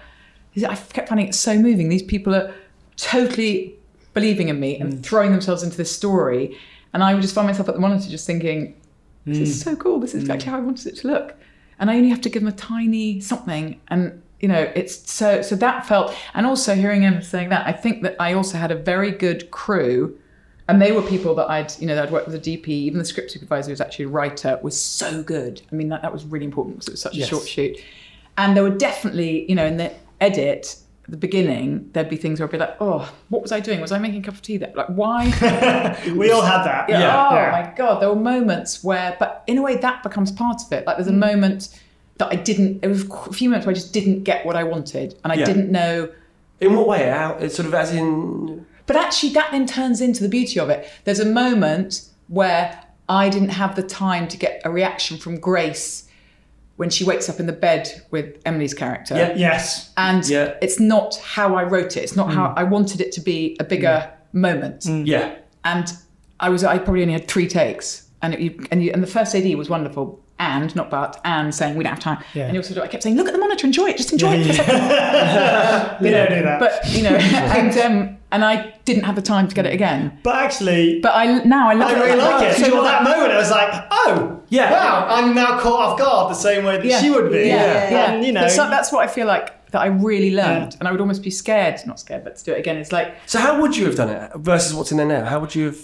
I 0.56 0.76
kept 0.76 1.10
finding 1.10 1.28
it 1.28 1.36
so 1.36 1.58
moving. 1.58 1.88
These 1.90 2.04
people 2.04 2.36
are 2.36 2.54
totally 2.98 3.76
believing 4.14 4.50
in 4.50 4.60
me 4.60 4.78
and 4.78 5.06
throwing 5.06 5.32
themselves 5.32 5.64
into 5.64 5.78
this 5.78 5.96
story, 5.96 6.58
and 6.94 7.04
I 7.04 7.14
would 7.14 7.22
just 7.22 7.34
find 7.34 7.48
myself 7.48 7.70
at 7.70 7.76
the 7.76 7.82
monitor 7.82 8.10
just 8.10 8.28
thinking, 8.28 8.76
this 9.26 9.38
is 9.40 9.62
so 9.62 9.76
cool. 9.76 10.00
This 10.00 10.14
is 10.14 10.22
exactly 10.22 10.50
how 10.50 10.58
I 10.58 10.62
wanted 10.62 10.88
it 10.88 10.98
to 10.98 11.08
look. 11.08 11.36
And 11.80 11.92
I 11.92 11.96
only 11.96 12.10
have 12.10 12.22
to 12.22 12.30
give 12.30 12.42
them 12.42 12.52
a 12.52 12.56
tiny 12.56 13.20
something, 13.22 13.80
and 13.88 14.22
you 14.40 14.48
know, 14.48 14.72
it's 14.76 15.12
so 15.12 15.42
so 15.42 15.56
that 15.56 15.86
felt. 15.86 16.14
And 16.34 16.46
also 16.46 16.76
hearing 16.76 17.02
him 17.02 17.22
saying 17.22 17.50
that, 17.50 17.66
I 17.66 17.72
think 17.72 18.04
that 18.04 18.16
I 18.20 18.34
also 18.34 18.58
had 18.58 18.72
a 18.72 18.76
very 18.76 19.12
good 19.12 19.50
crew 19.52 20.18
and 20.70 20.82
they 20.82 20.92
were 20.92 21.02
people 21.02 21.34
that 21.36 21.50
I'd, 21.50 21.72
you 21.80 21.88
know, 21.88 21.96
that 21.96 22.08
I'd 22.08 22.12
worked 22.12 22.28
with 22.28 22.36
a 22.36 22.40
DP, 22.40 22.68
even 22.68 23.00
the 23.00 23.06
script 23.06 23.32
supervisor 23.32 23.68
who 23.68 23.72
was 23.72 23.82
actually 23.82 24.06
a 24.06 24.10
writer, 24.10 24.60
was 24.62 24.80
so 24.80 25.24
good. 25.24 25.62
I 25.72 25.76
mean, 25.76 25.88
that, 25.90 26.02
that 26.02 26.12
was 26.12 26.26
really 26.26 26.46
important 26.46 26.76
because 26.76 26.88
it 26.90 26.92
was 26.92 27.02
such 27.02 27.16
Yes. 27.16 27.28
a 27.28 27.30
short 27.30 27.48
shoot. 27.48 27.78
And 28.38 28.56
there 28.56 28.64
were 28.64 28.78
definitely, 28.78 29.50
you 29.50 29.56
know, 29.56 29.66
in 29.66 29.78
the 29.78 29.94
edit, 30.20 30.76
the 31.08 31.16
beginning, 31.16 31.90
there'd 31.94 32.10
be 32.10 32.18
things 32.18 32.40
where 32.42 32.48
I'd 32.48 32.52
be 32.52 32.58
like, 32.58 32.76
oh, 32.82 33.10
what 33.30 33.42
was 33.42 33.54
I 33.54 33.62
doing? 33.62 33.80
Was 33.80 33.94
I 33.94 33.98
making 33.98 34.20
a 34.20 34.24
cup 34.26 34.34
of 34.34 34.42
tea 34.42 34.58
there? 34.58 34.74
Like, 34.76 34.88
why? 34.88 35.26
We 36.14 36.32
all 36.32 36.42
had 36.42 36.64
that. 36.64 36.90
Yeah. 36.90 37.00
Yeah. 37.00 37.28
Oh 37.30 37.36
Yeah. 37.36 37.52
my 37.52 37.74
god, 37.76 38.02
there 38.02 38.10
were 38.10 38.16
moments 38.16 38.84
where, 38.84 39.16
but 39.18 39.44
in 39.48 39.58
a 39.58 39.62
way, 39.62 39.78
that 39.78 40.04
becomes 40.04 40.34
part 40.34 40.62
of 40.66 40.72
it. 40.74 40.86
Like, 40.86 40.98
there's 40.98 41.08
a 41.08 41.12
mm. 41.12 41.20
moment 41.20 41.80
that 42.18 42.30
I 42.32 42.36
didn't. 42.36 42.84
It 42.84 42.88
was 42.88 43.03
a 43.03 43.34
few 43.34 43.49
moments 43.49 43.65
where 43.65 43.72
I 43.72 43.76
just 43.76 43.93
didn't 43.93 44.24
get 44.24 44.45
what 44.45 44.55
I 44.55 44.63
wanted, 44.63 45.15
and 45.24 45.32
I 45.32 45.36
Yeah. 45.36 45.45
didn't 45.45 45.72
know. 45.72 46.09
In 46.59 46.76
what 46.76 46.88
way? 46.88 47.07
How, 47.09 47.38
it's 47.39 47.55
sort 47.55 47.68
of 47.68 47.74
as 47.74 47.93
in. 47.93 48.65
But 48.88 48.95
actually, 48.95 49.34
that 49.34 49.51
then 49.51 49.65
turns 49.68 50.01
into 50.01 50.24
the 50.24 50.30
beauty 50.30 50.59
of 50.59 50.70
it. 50.70 50.89
There's 51.03 51.20
a 51.20 51.26
moment 51.26 52.07
where 52.28 52.84
I 53.09 53.30
didn't 53.30 53.49
have 53.49 53.76
the 53.76 53.84
time 53.84 54.28
to 54.30 54.38
get 54.38 54.61
a 54.65 54.72
reaction 54.72 55.18
from 55.18 55.39
Grace 55.39 56.07
when 56.78 56.89
she 56.89 57.03
wakes 57.03 57.28
up 57.28 57.39
in 57.39 57.47
the 57.47 57.53
bed 57.53 57.89
with 58.11 58.38
Emily's 58.45 58.74
character. 58.74 59.15
Yeah. 59.15 59.34
Yes. 59.36 59.91
And 59.97 60.28
Yeah. 60.28 60.53
it's 60.61 60.80
not 60.80 61.15
how 61.18 61.55
I 61.55 61.63
wrote 61.63 61.97
it. 61.97 62.03
It's 62.03 62.15
not 62.15 62.32
how 62.32 62.49
mm. 62.49 62.53
I 62.55 62.63
wanted 62.63 63.01
it 63.01 63.11
to 63.13 63.22
be 63.22 63.57
a 63.59 63.63
bigger 63.63 64.09
mm. 64.09 64.39
moment. 64.39 64.82
Mm. 64.82 65.05
Yeah. 65.05 65.36
And 65.65 65.91
I 66.39 66.49
was 66.49 66.63
I 66.63 66.78
probably 66.78 67.01
only 67.01 67.13
had 67.13 67.28
three 67.28 67.47
takes, 67.47 68.07
and 68.22 68.34
it, 68.34 68.39
you, 68.39 68.65
and 68.72 68.84
you, 68.84 68.91
and 68.91 69.01
the 69.01 69.07
first 69.07 69.36
AD 69.36 69.53
was 69.55 69.70
wonderful. 69.70 70.22
And 70.40 70.76
not 70.76 70.92
but 70.92 71.20
and 71.24 71.54
saying 71.54 71.76
we 71.78 71.84
don't 71.84 71.94
have 71.94 72.00
time. 72.00 72.24
Yeah. 72.36 72.44
And 72.46 72.54
you 72.54 72.60
also 72.60 72.80
I 72.82 72.88
kept 72.88 73.02
saying, 73.02 73.16
look 73.16 73.28
at 73.28 73.34
the 73.34 73.40
monitor, 73.40 73.66
enjoy 73.66 73.88
it, 73.90 73.98
just 73.98 74.12
enjoy 74.12 74.34
it. 74.36 74.46
for 74.46 74.52
a 74.52 74.56
second." 74.56 75.98
We 76.02 76.10
don't 76.12 76.30
do 76.30 76.42
that. 76.44 76.60
But 76.60 76.88
you 76.92 77.04
know, 77.04 77.10
and 77.16 77.78
um, 77.80 78.18
and 78.32 78.46
I 78.46 78.76
didn't 78.86 79.04
have 79.04 79.16
the 79.16 79.22
time 79.22 79.48
to 79.48 79.56
get 79.56 79.66
it 79.66 79.74
again. 79.74 80.20
But 80.22 80.36
actually, 80.36 81.00
But 81.02 81.14
I 81.16 81.44
now 81.44 81.70
I 81.70 81.74
love 81.74 81.90
I 81.90 81.94
it. 81.96 82.00
really 82.06 82.18
like 82.22 82.44
it. 82.44 82.56
So 82.58 82.66
So 82.70 82.78
at 82.78 82.84
that 82.84 83.04
moment, 83.04 83.32
I 83.32 83.38
was 83.38 83.50
like, 83.50 83.88
oh, 83.90 84.42
Yeah. 84.50 84.72
wow, 84.72 85.08
I'm 85.10 85.34
now 85.34 85.60
caught 85.60 85.80
off 85.80 85.98
guard 86.00 86.30
the 86.32 86.36
same 86.36 86.66
way 86.66 86.78
that 86.78 86.86
yeah, 86.86 87.02
she 87.02 87.10
would 87.10 87.32
be. 87.32 87.48
Yeah, 87.48 87.90
yeah. 87.90 88.12
And, 88.12 88.26
you 88.26 88.32
know, 88.32 88.42
that's, 88.42 88.58
that's 88.58 88.92
what 88.92 89.04
I 89.04 89.08
feel 89.08 89.26
like 89.28 89.72
that 89.72 89.82
I 89.82 89.88
really 89.88 90.36
learned, 90.36 90.76
and 90.80 90.88
I 90.88 90.92
would 90.92 91.02
almost 91.02 91.24
be 91.24 91.30
scared, 91.32 91.80
not 91.88 92.00
scared, 92.00 92.24
but 92.24 92.36
to 92.38 92.44
do 92.46 92.52
it 92.54 92.60
again. 92.60 92.78
It's 92.78 92.92
like 92.92 93.16
So 93.26 93.40
how 93.40 93.60
would 93.62 93.76
you 93.76 93.86
have 93.86 93.96
done 93.96 94.10
it 94.10 94.32
versus 94.36 94.74
what's 94.76 94.92
in 94.92 94.98
there 94.98 95.08
now? 95.08 95.26
How 95.26 95.40
would 95.40 95.56
you 95.56 95.66
have? 95.66 95.80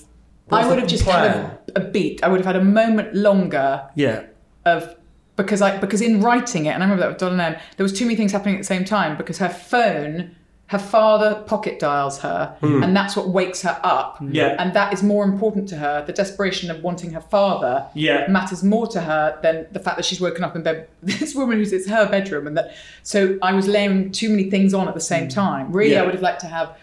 I 0.52 0.68
would 0.68 0.78
have 0.78 0.88
just 0.88 1.04
plan? 1.06 1.32
had 1.34 1.60
a, 1.76 1.82
a 1.82 1.84
beat. 1.92 2.24
I 2.24 2.28
would 2.28 2.40
have 2.40 2.46
had 2.46 2.56
a 2.58 2.64
moment 2.64 3.16
longer 3.16 3.90
Yeah. 3.96 4.24
Of 4.66 4.96
because 5.36 5.62
I 5.62 5.78
because 5.78 6.02
in 6.02 6.22
writing 6.22 6.66
it, 6.68 6.70
and 6.70 6.84
I 6.84 6.86
remember 6.86 7.02
that 7.04 7.10
with 7.10 7.18
Doll 7.18 7.32
and 7.32 7.42
Em, 7.42 7.56
there 7.78 7.84
was 7.84 7.94
too 7.98 8.06
many 8.06 8.16
things 8.16 8.32
happening 8.32 8.56
at 8.56 8.60
the 8.60 8.64
same 8.66 8.86
time 8.86 9.18
because 9.18 9.40
her 9.40 9.50
phone, 9.50 10.36
her 10.68 10.78
father 10.80 11.44
pocket 11.48 11.80
dials 11.80 12.20
her, 12.20 12.56
and 12.62 12.96
that's 12.96 13.16
what 13.16 13.30
wakes 13.30 13.62
her 13.64 13.80
up. 13.84 14.20
Hmm. 14.20 14.32
Yeah. 14.32 14.56
And 14.60 14.74
that 14.74 14.94
is 14.94 15.04
more 15.04 15.24
important 15.26 15.68
to 15.70 15.76
her. 15.78 16.04
The 16.06 16.14
desperation 16.14 16.72
of 16.72 16.82
wanting 16.84 17.12
her 17.14 17.22
father 17.22 17.86
Yeah. 17.94 18.28
matters 18.30 18.64
more 18.64 18.88
to 18.88 19.02
her 19.02 19.38
than 19.42 19.68
the 19.72 19.80
fact 19.80 19.98
that 19.98 20.06
she's 20.06 20.22
woken 20.22 20.44
up 20.44 20.56
in 20.56 20.64
bed 20.64 20.88
this 21.04 21.36
woman 21.36 21.58
who's 21.58 21.74
it's 21.74 21.90
her 21.90 22.08
bedroom 22.10 22.48
and 22.48 22.56
that 22.58 22.74
so 23.02 23.38
I 23.42 23.54
was 23.54 23.68
laying 23.68 24.12
too 24.12 24.30
many 24.30 24.50
things 24.50 24.74
on 24.74 24.88
at 24.88 24.94
the 24.94 25.02
same 25.02 25.28
time. 25.28 25.72
Really 25.72 25.90
Hmm. 25.90 25.94
Yeah. 25.96 26.02
I 26.04 26.06
would 26.06 26.14
have 26.14 26.24
liked 26.24 26.42
to 26.42 26.48
have 26.48 26.78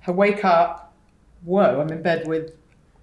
her 0.00 0.12
wake 0.12 0.44
up, 0.44 0.92
whoa, 1.44 1.80
I'm 1.80 1.90
in 1.90 2.02
bed 2.02 2.28
with 2.28 2.52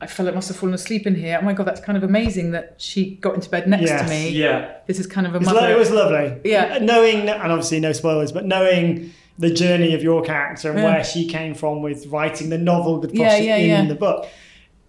I 0.01 0.07
felt 0.07 0.27
I 0.27 0.31
must 0.31 0.47
have 0.47 0.57
fallen 0.57 0.73
asleep 0.73 1.05
in 1.05 1.13
here. 1.15 1.37
Oh 1.39 1.45
my 1.45 1.53
god, 1.53 1.67
that's 1.67 1.79
kind 1.79 1.95
of 1.97 2.03
amazing 2.03 2.51
that 2.51 2.75
she 2.77 3.15
got 3.17 3.35
into 3.35 3.49
bed 3.49 3.67
next 3.67 3.83
Yes. 3.83 4.01
to 4.01 4.09
me. 4.09 4.29
Yeah. 4.31 4.73
This 4.87 4.99
is 4.99 5.05
kind 5.07 5.27
of 5.27 5.35
a 5.35 5.39
mother. 5.39 5.69
it 5.71 5.77
was 5.77 5.91
lovely. 5.91 6.39
Yeah. 6.43 6.79
Knowing, 6.81 7.29
and 7.29 7.51
obviously 7.51 7.79
no 7.79 7.91
spoilers, 7.93 8.31
but 8.31 8.45
knowing 8.45 9.11
the 9.37 9.51
journey 9.51 9.93
of 9.93 10.01
your 10.03 10.21
character 10.23 10.69
and 10.71 10.79
Yeah. 10.79 10.85
where 10.85 11.03
she 11.03 11.27
came 11.27 11.53
from 11.53 11.81
with 11.81 12.07
writing 12.07 12.49
the 12.49 12.57
novel 12.57 12.99
with 12.99 13.13
Yeah, 13.13 13.37
yeah, 13.37 13.55
in 13.81 13.87
the 13.87 13.95
book. 13.95 14.27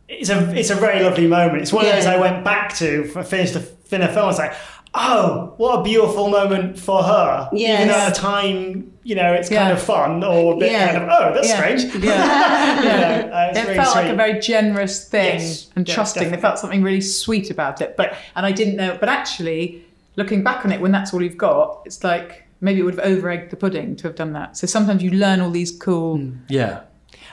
It's 0.09 0.29
a 0.31 0.55
it's 0.59 0.71
a 0.71 0.75
very 0.75 1.03
lovely 1.03 1.27
moment. 1.27 1.63
It's 1.63 1.73
one 1.73 1.87
of 1.87 1.93
those 1.93 2.07
I 2.07 2.19
went 2.19 2.45
back 2.45 2.75
to 2.77 3.05
for 3.05 3.23
finish 3.23 3.53
the 3.53 3.61
film. 3.61 4.03
It's 4.03 4.39
like, 4.39 4.53
oh, 4.95 5.55
what 5.57 5.81
a 5.81 5.83
beautiful 5.83 6.29
moment 6.29 6.79
for 6.79 7.03
her. 7.03 7.49
Even 7.53 7.59
Yes. 7.61 7.89
though 7.89 7.99
at 8.07 8.15
the 8.15 8.21
time, 8.21 8.93
you 9.05 9.15
know, 9.15 9.33
it's 9.33 9.49
kind 9.49 9.69
Yeah. 9.69 9.73
of 9.73 9.83
fun 9.83 10.23
or 10.23 10.55
a 10.55 10.57
bit 10.57 10.71
Yeah. 10.73 10.93
kind 10.93 11.05
of, 11.05 11.09
oh, 11.11 11.33
that's 11.35 11.49
Yeah. 11.49 11.57
strange. 11.57 11.85
Yeah. 12.05 12.73
You 12.83 12.89
know, 12.89 13.33
uh, 13.35 13.47
it's 13.51 13.59
it 13.59 13.63
really 13.69 13.75
felt 13.77 13.95
like 13.97 14.09
a 14.11 14.15
very 14.15 14.39
generous 14.41 15.05
thing 15.09 15.39
Yes. 15.41 15.69
and 15.77 15.89
Yeah, 15.89 15.95
trusting. 15.95 16.21
There 16.23 16.31
definitely. 16.31 16.43
felt 16.43 16.59
something 16.59 16.83
really 16.83 17.01
sweet 17.01 17.51
about 17.51 17.81
it. 17.81 17.97
But 17.97 18.15
and 18.37 18.45
I 18.45 18.53
didn't 18.53 18.77
know. 18.77 18.97
But 19.01 19.09
actually, 19.09 19.83
looking 20.17 20.43
back 20.43 20.65
on 20.65 20.73
it, 20.73 20.81
when 20.81 20.93
that's 20.93 21.13
all 21.15 21.23
you've 21.23 21.37
got, 21.39 21.81
it's 21.87 22.03
like 22.05 22.45
maybe 22.61 22.81
it 22.81 22.83
would 22.85 22.95
have 22.97 23.05
over 23.05 23.29
egged 23.31 23.51
the 23.51 23.57
pudding 23.57 23.97
to 23.97 24.05
have 24.09 24.15
done 24.17 24.33
that. 24.35 24.57
So 24.57 24.67
sometimes 24.67 25.03
you 25.03 25.11
learn 25.11 25.41
all 25.41 25.51
these 25.51 25.71
cool. 25.71 26.21
Yeah. 26.49 26.81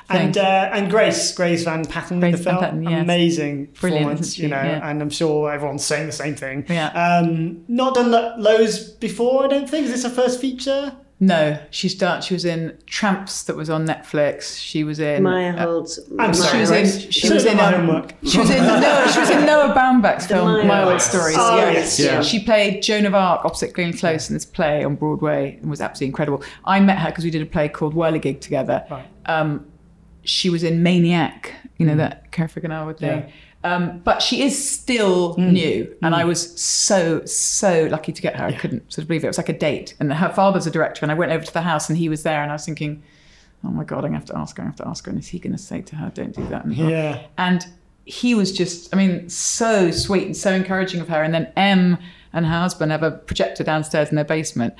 And 0.09 0.37
uh, 0.37 0.69
and 0.73 0.89
Grace, 0.89 1.31
Grace 1.33 1.63
Van 1.63 1.85
Patten 1.85 2.15
in 2.15 2.21
the 2.21 2.29
Grace 2.31 2.43
Van 2.43 2.53
film, 2.53 2.63
Patten, 2.63 2.83
yes. 2.83 3.01
amazing 3.03 3.65
Brilliant, 3.79 4.05
performance, 4.05 4.37
you 4.39 4.47
know, 4.47 4.55
Yeah. 4.61 4.89
and 4.89 5.01
I'm 5.01 5.09
sure 5.09 5.51
everyone's 5.51 5.85
saying 5.85 6.07
the 6.07 6.11
same 6.11 6.35
thing. 6.35 6.65
Yeah. 6.67 6.87
Um, 6.89 7.63
not 7.67 7.93
done 7.95 8.11
lo- 8.11 8.35
loads 8.37 8.79
before, 8.79 9.45
I 9.45 9.47
don't 9.47 9.69
think. 9.69 9.85
Is 9.85 9.91
this 9.91 10.03
her 10.03 10.09
first 10.09 10.41
feature? 10.41 10.93
No, 11.21 11.59
she's 11.69 11.95
done. 11.95 12.21
She 12.21 12.33
was 12.33 12.45
in 12.45 12.77
Tramps 12.85 13.43
that 13.43 13.57
was 13.57 13.69
on 13.69 13.85
Netflix. 13.85 14.57
She 14.57 14.85
was 14.85 15.01
in. 15.01 15.21
Maya 15.21 15.53
uh, 15.53 15.63
holds. 15.63 15.99
I'm 16.17 16.33
sorry, 16.33 16.51
she 16.51 16.59
was 16.61 16.71
in. 16.71 17.11
She 17.11 17.19
Should've 17.19 17.35
was 17.35 17.45
in. 17.45 17.57
my 17.57 17.73
um. 17.75 18.07
She 18.23 18.39
was 18.39 18.49
in. 18.49 18.63
No, 18.63 19.07
she 19.13 19.19
was 19.19 19.29
in 19.29 19.45
Noah 19.45 19.73
Baumbach's 19.75 20.27
film 20.27 20.47
Meyerowitz 20.65 21.01
Stories. 21.01 21.35
Oh, 21.37 21.57
yeah. 21.57 21.71
yes, 21.71 21.99
yeah. 21.99 22.21
She 22.21 22.41
played 22.41 22.81
Joan 22.81 23.05
of 23.05 23.13
Arc 23.15 23.43
opposite 23.43 23.73
Glenn 23.73 23.91
Close 23.91 24.29
in 24.29 24.33
this 24.33 24.45
play 24.45 24.81
on 24.85 24.95
Broadway 24.95 25.57
and 25.61 25.69
was 25.69 25.81
absolutely 25.81 26.07
incredible. 26.07 26.41
I 26.63 26.79
met 26.79 26.97
her 26.99 27.09
because 27.09 27.25
we 27.25 27.31
did 27.31 27.41
a 27.41 27.45
play 27.45 27.67
called 27.67 27.93
Whirligig 27.95 28.39
together. 28.39 28.85
Right. 28.89 29.05
Um, 29.25 29.68
she 30.29 30.49
was 30.49 30.63
in 30.63 30.83
Maniac, 30.83 31.53
you 31.77 31.85
know 31.85 31.93
mm. 31.93 31.97
that 31.97 32.31
Cary 32.31 32.49
Fukunaga 32.49 32.97
thing. 32.97 33.31
Um, 33.61 33.99
but 33.99 34.21
she 34.21 34.41
is 34.41 34.69
still 34.69 35.35
mm. 35.35 35.51
new, 35.51 35.95
and 36.01 36.15
I 36.15 36.23
mm. 36.23 36.27
was 36.27 36.61
so 36.61 37.25
so 37.25 37.87
lucky 37.91 38.13
to 38.13 38.21
get 38.21 38.35
her. 38.37 38.45
I 38.45 38.53
couldn't 38.53 38.91
sort 38.91 39.03
of 39.03 39.07
believe 39.09 39.23
it. 39.23 39.27
It 39.27 39.29
was 39.29 39.37
like 39.37 39.49
a 39.49 39.57
date, 39.57 39.95
and 39.99 40.13
her 40.13 40.29
father's 40.29 40.65
a 40.65 40.71
director, 40.71 41.03
and 41.03 41.11
I 41.11 41.15
went 41.15 41.31
over 41.31 41.43
to 41.43 41.53
the 41.53 41.61
house, 41.61 41.89
and 41.89 41.97
he 41.97 42.07
was 42.07 42.23
there, 42.23 42.41
and 42.41 42.51
I 42.51 42.55
was 42.55 42.65
thinking, 42.65 43.03
oh 43.65 43.69
my 43.69 43.83
god, 43.83 44.05
I'm 44.05 44.11
gonna 44.11 44.17
have 44.17 44.25
to 44.25 44.37
ask 44.37 44.55
her. 44.57 44.63
I 44.63 44.67
have 44.67 44.77
to 44.77 44.87
ask 44.87 45.05
her, 45.05 45.09
and 45.11 45.19
is 45.19 45.27
he 45.27 45.39
going 45.39 45.51
to 45.51 45.61
say 45.61 45.81
to 45.81 45.95
her, 45.97 46.11
"Don't 46.13 46.33
do 46.35 46.45
that"? 46.47 46.63
And, 46.63 46.73
Yeah. 46.73 47.21
and 47.37 47.65
he 48.05 48.33
was 48.33 48.51
just, 48.51 48.93
I 48.93 48.97
mean, 48.97 49.29
so 49.29 49.91
sweet 49.91 50.25
and 50.25 50.35
so 50.35 50.51
encouraging 50.51 50.99
of 50.99 51.09
her. 51.09 51.21
And 51.21 51.31
then 51.33 51.51
Em 51.55 51.97
and 52.33 52.45
her 52.45 52.59
husband 52.59 52.91
have 52.91 53.03
a 53.03 53.11
projector 53.11 53.63
downstairs 53.63 54.09
in 54.09 54.15
their 54.15 54.25
basement. 54.25 54.73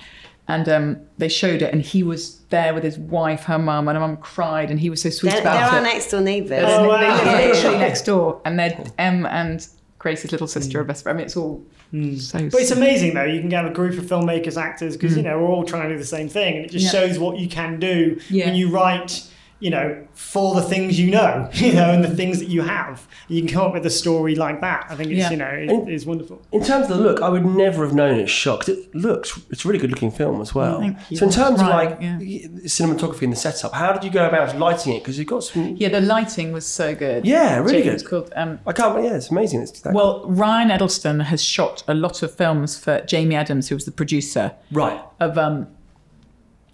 And 0.50 0.68
um, 0.68 0.98
they 1.18 1.30
showed 1.30 1.62
it, 1.62 1.72
and 1.72 1.82
he 1.82 2.02
was 2.04 2.40
there 2.50 2.74
with 2.74 2.84
his 2.84 2.98
wife, 2.98 3.44
her 3.44 3.60
mum, 3.60 3.88
and 3.88 3.96
her 3.96 4.02
mum 4.02 4.18
cried, 4.18 4.72
and 4.72 4.80
he 4.80 4.90
was 4.90 5.02
so 5.02 5.10
sweet 5.10 5.30
They're, 5.32 5.42
about 5.42 5.54
they're 5.54 5.80
it. 5.80 5.84
our 5.86 5.94
next 5.94 6.10
door 6.10 6.22
neighbours. 6.22 6.50
They 6.50 6.64
Oh, 6.64 6.88
live- 6.88 7.00
they 7.00 7.26
wow. 7.26 7.48
literally 7.54 7.78
next 7.78 8.02
door, 8.06 8.42
and 8.46 8.60
they're 8.60 8.84
Em 8.98 9.26
and 9.28 9.66
Grace's 10.00 10.32
little 10.32 10.48
sister 10.48 10.80
are 10.80 10.84
best 10.84 11.04
friends. 11.04 11.16
I 11.16 11.18
mean, 11.18 11.26
it's 11.26 11.38
all 11.38 11.64
hmm. 11.92 12.16
so. 12.16 12.50
But 12.50 12.62
it's 12.62 12.72
amazing 12.72 13.14
though. 13.14 13.26
You 13.26 13.42
can 13.42 13.52
have 13.52 13.66
a 13.66 13.74
group 13.74 13.98
of 14.00 14.06
filmmakers, 14.06 14.58
actors, 14.58 14.98
because 14.98 15.16
you 15.16 15.22
hmm. 15.22 15.28
know 15.30 15.40
we're 15.40 15.50
all 15.50 15.66
trying 15.66 15.90
to 15.90 15.96
do 15.96 16.00
the 16.00 16.06
same 16.06 16.30
thing, 16.30 16.56
and 16.58 16.66
it 16.66 16.72
just 16.72 16.86
Yeah. 16.86 17.02
shows 17.02 17.20
what 17.20 17.38
you 17.38 17.48
can 17.48 17.80
do 17.80 18.20
Yeah. 18.30 18.46
when 18.46 18.56
you 18.56 18.70
write. 18.70 19.24
You 19.62 19.72
know, 19.72 20.08
for 20.14 20.56
the 20.56 20.62
things 20.62 20.98
you 20.98 21.12
know, 21.12 21.50
you 21.54 21.74
know, 21.74 21.90
and 21.92 22.02
the 22.02 22.16
things 22.16 22.40
that 22.40 22.48
you 22.48 22.62
have, 22.62 23.06
you 23.28 23.42
can 23.42 23.50
come 23.50 23.66
up 23.68 23.74
with 23.74 23.86
a 23.86 23.90
story 23.90 24.34
like 24.36 24.62
that. 24.62 24.86
I 24.90 24.96
think 24.96 25.12
it's 25.12 25.20
Yeah. 25.20 25.32
you 25.32 25.38
know 25.38 25.50
it, 25.50 25.70
And- 25.70 25.90
it's 25.90 26.06
wonderful. 26.06 26.42
In 26.54 26.64
terms 26.64 26.90
of 26.90 26.98
the 26.98 27.04
look, 27.04 27.22
I 27.22 27.28
would 27.28 27.46
never 27.46 27.84
have 27.86 27.94
known 27.94 28.20
it's 28.20 28.32
shot 28.32 28.62
'cause 28.62 28.70
it 28.70 28.96
looks 28.96 29.38
it's 29.50 29.66
a 29.66 29.68
really 29.68 29.80
good 29.80 29.90
looking 29.92 30.12
film 30.12 30.40
as 30.42 30.56
well. 30.56 30.80
Thank 30.80 30.98
you. 31.10 31.18
So 31.18 31.26
in 31.26 31.32
terms 31.32 31.60
Right, 31.62 31.88
of 31.92 31.92
like 31.92 32.02
yeah. 32.02 32.18
cinematography 32.66 33.24
and 33.24 33.34
the 33.34 33.38
setup, 33.38 33.74
how 33.74 33.92
did 33.92 34.04
you 34.04 34.12
go 34.12 34.28
about 34.28 34.58
lighting 34.58 34.94
it? 34.94 35.00
Because 35.04 35.18
you've 35.18 35.28
got 35.28 35.44
some. 35.44 35.76
yeah, 35.78 35.90
the 35.90 36.02
lighting 36.02 36.52
was 36.54 36.66
so 36.66 36.96
good. 36.96 37.26
Yeah, 37.26 37.58
really 37.60 37.80
It 37.86 37.94
was 37.94 38.02
good. 38.04 38.10
called. 38.10 38.34
Um, 38.36 38.60
I 38.66 38.72
can't. 38.72 39.04
Yeah, 39.04 39.16
it's 39.16 39.30
amazing. 39.30 39.62
It's 39.62 39.82
that, 39.82 39.94
well, 39.94 40.24
Ryan 40.28 40.72
Eddleston 40.72 41.20
has 41.20 41.44
shot 41.44 41.84
a 41.88 41.94
lot 41.94 42.24
of 42.24 42.34
films 42.34 42.78
for 42.78 43.02
Jamie 43.02 43.36
Adams, 43.36 43.68
who 43.70 43.76
was 43.76 43.86
the 43.86 43.92
producer 43.92 44.54
right. 44.72 45.00
of 45.20 45.38
um 45.38 45.68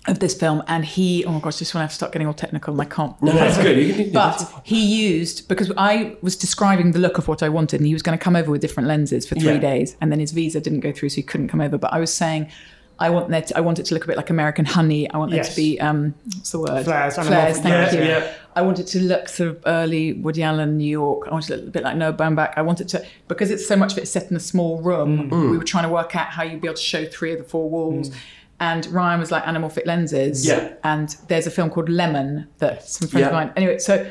of 0.08 0.20
this 0.20 0.34
film, 0.34 0.64
and 0.68 0.86
he. 0.86 1.26
Oh 1.26 1.32
my 1.32 1.40
gosh, 1.40 1.58
just 1.58 1.74
when 1.74 1.80
I 1.82 1.84
have 1.84 1.92
to 1.92 1.96
start 1.96 2.12
getting 2.12 2.28
all 2.28 2.34
technical, 2.34 2.74
and 2.74 2.82
I 2.82 2.86
can't. 2.86 3.20
No, 3.22 3.32
that's 3.32 3.58
good. 3.58 4.14
But 4.14 4.52
he 4.64 4.86
used 4.86 5.48
because 5.48 5.72
I 5.78 6.16
was 6.22 6.36
describing 6.36 6.92
the 6.92 7.00
look 7.00 7.18
of 7.18 7.28
what 7.28 7.42
I 7.44 7.50
wanted, 7.50 7.80
and 7.80 7.88
he 7.88 7.94
was 7.94 8.02
going 8.04 8.18
to 8.18 8.24
come 8.24 8.36
over 8.36 8.52
with 8.52 8.62
different 8.62 8.88
lenses 8.88 9.28
for 9.28 9.36
three 9.36 9.54
Yeah. 9.54 9.60
days, 9.60 9.98
and 10.02 10.12
then 10.12 10.20
his 10.20 10.32
visa 10.32 10.60
didn't 10.62 10.82
go 10.82 10.92
through, 10.92 11.10
so 11.10 11.16
he 11.16 11.24
couldn't 11.24 11.48
come 11.48 11.62
over. 11.62 11.78
But 11.78 11.94
I 11.94 12.00
was 12.00 12.14
saying, 12.14 12.50
I 12.98 13.10
want 13.10 13.30
to, 13.30 13.58
I 13.58 13.62
want 13.62 13.80
it 13.80 13.84
to 13.88 13.94
look 13.94 14.06
a 14.06 14.08
bit 14.08 14.16
like 14.16 14.30
American 14.30 14.66
Honey. 14.66 15.10
I 15.10 15.18
want 15.18 15.32
there 15.32 15.44
to 15.44 15.56
be 15.56 15.80
um, 15.82 16.14
what's 16.36 16.52
the 16.52 16.60
word? 16.60 16.86
Flares, 16.86 17.16
Flares. 17.16 17.60
Thank 17.60 17.92
yeah, 17.92 17.94
you. 17.94 18.08
yeah. 18.08 18.34
I 18.56 18.62
want 18.62 18.80
it 18.80 18.88
to 18.88 19.02
look 19.02 19.28
sort 19.28 19.50
of 19.50 19.62
early 19.66 20.14
Woody 20.14 20.42
Allen, 20.44 20.78
New 20.78 20.88
York. 20.90 21.28
I 21.28 21.32
want 21.32 21.44
it 21.46 21.48
to 21.48 21.56
look 21.58 21.68
a 21.68 21.72
bit 21.72 21.84
like 21.84 21.98
Noah 21.98 22.14
Baumbach. 22.14 22.54
I 22.56 22.62
want 22.62 22.80
it 22.80 22.88
to 22.90 23.06
because 23.28 23.52
it's 23.52 23.68
so 23.68 23.76
much 23.76 23.92
of 23.92 23.98
it 23.98 24.08
set 24.08 24.32
in 24.32 24.38
a 24.38 24.40
small 24.40 24.82
room. 24.82 25.30
Mm. 25.30 25.52
We 25.52 25.58
were 25.58 25.64
trying 25.66 25.84
to 25.84 25.90
work 25.90 26.16
out 26.16 26.28
how 26.28 26.44
you'd 26.44 26.62
be 26.62 26.68
able 26.68 26.76
to 26.78 26.82
show 26.82 27.06
three 27.06 27.34
of 27.34 27.40
the 27.40 27.44
four 27.44 27.70
walls. 27.70 28.12
And 28.60 28.86
Ryan 28.88 29.20
was 29.20 29.32
like 29.32 29.44
anamorphic 29.44 29.86
lenses. 29.86 30.46
Yeah. 30.48 30.74
And 30.84 31.10
there's 31.28 31.46
a 31.48 31.52
film 31.52 31.70
called 31.70 31.90
Lemon 31.90 32.48
that 32.60 32.84
some 32.88 33.08
friends 33.10 33.24
Yeah. 33.24 33.28
of 33.28 33.34
mine. 33.34 33.52
Anyway, 33.56 33.80
so 33.80 34.06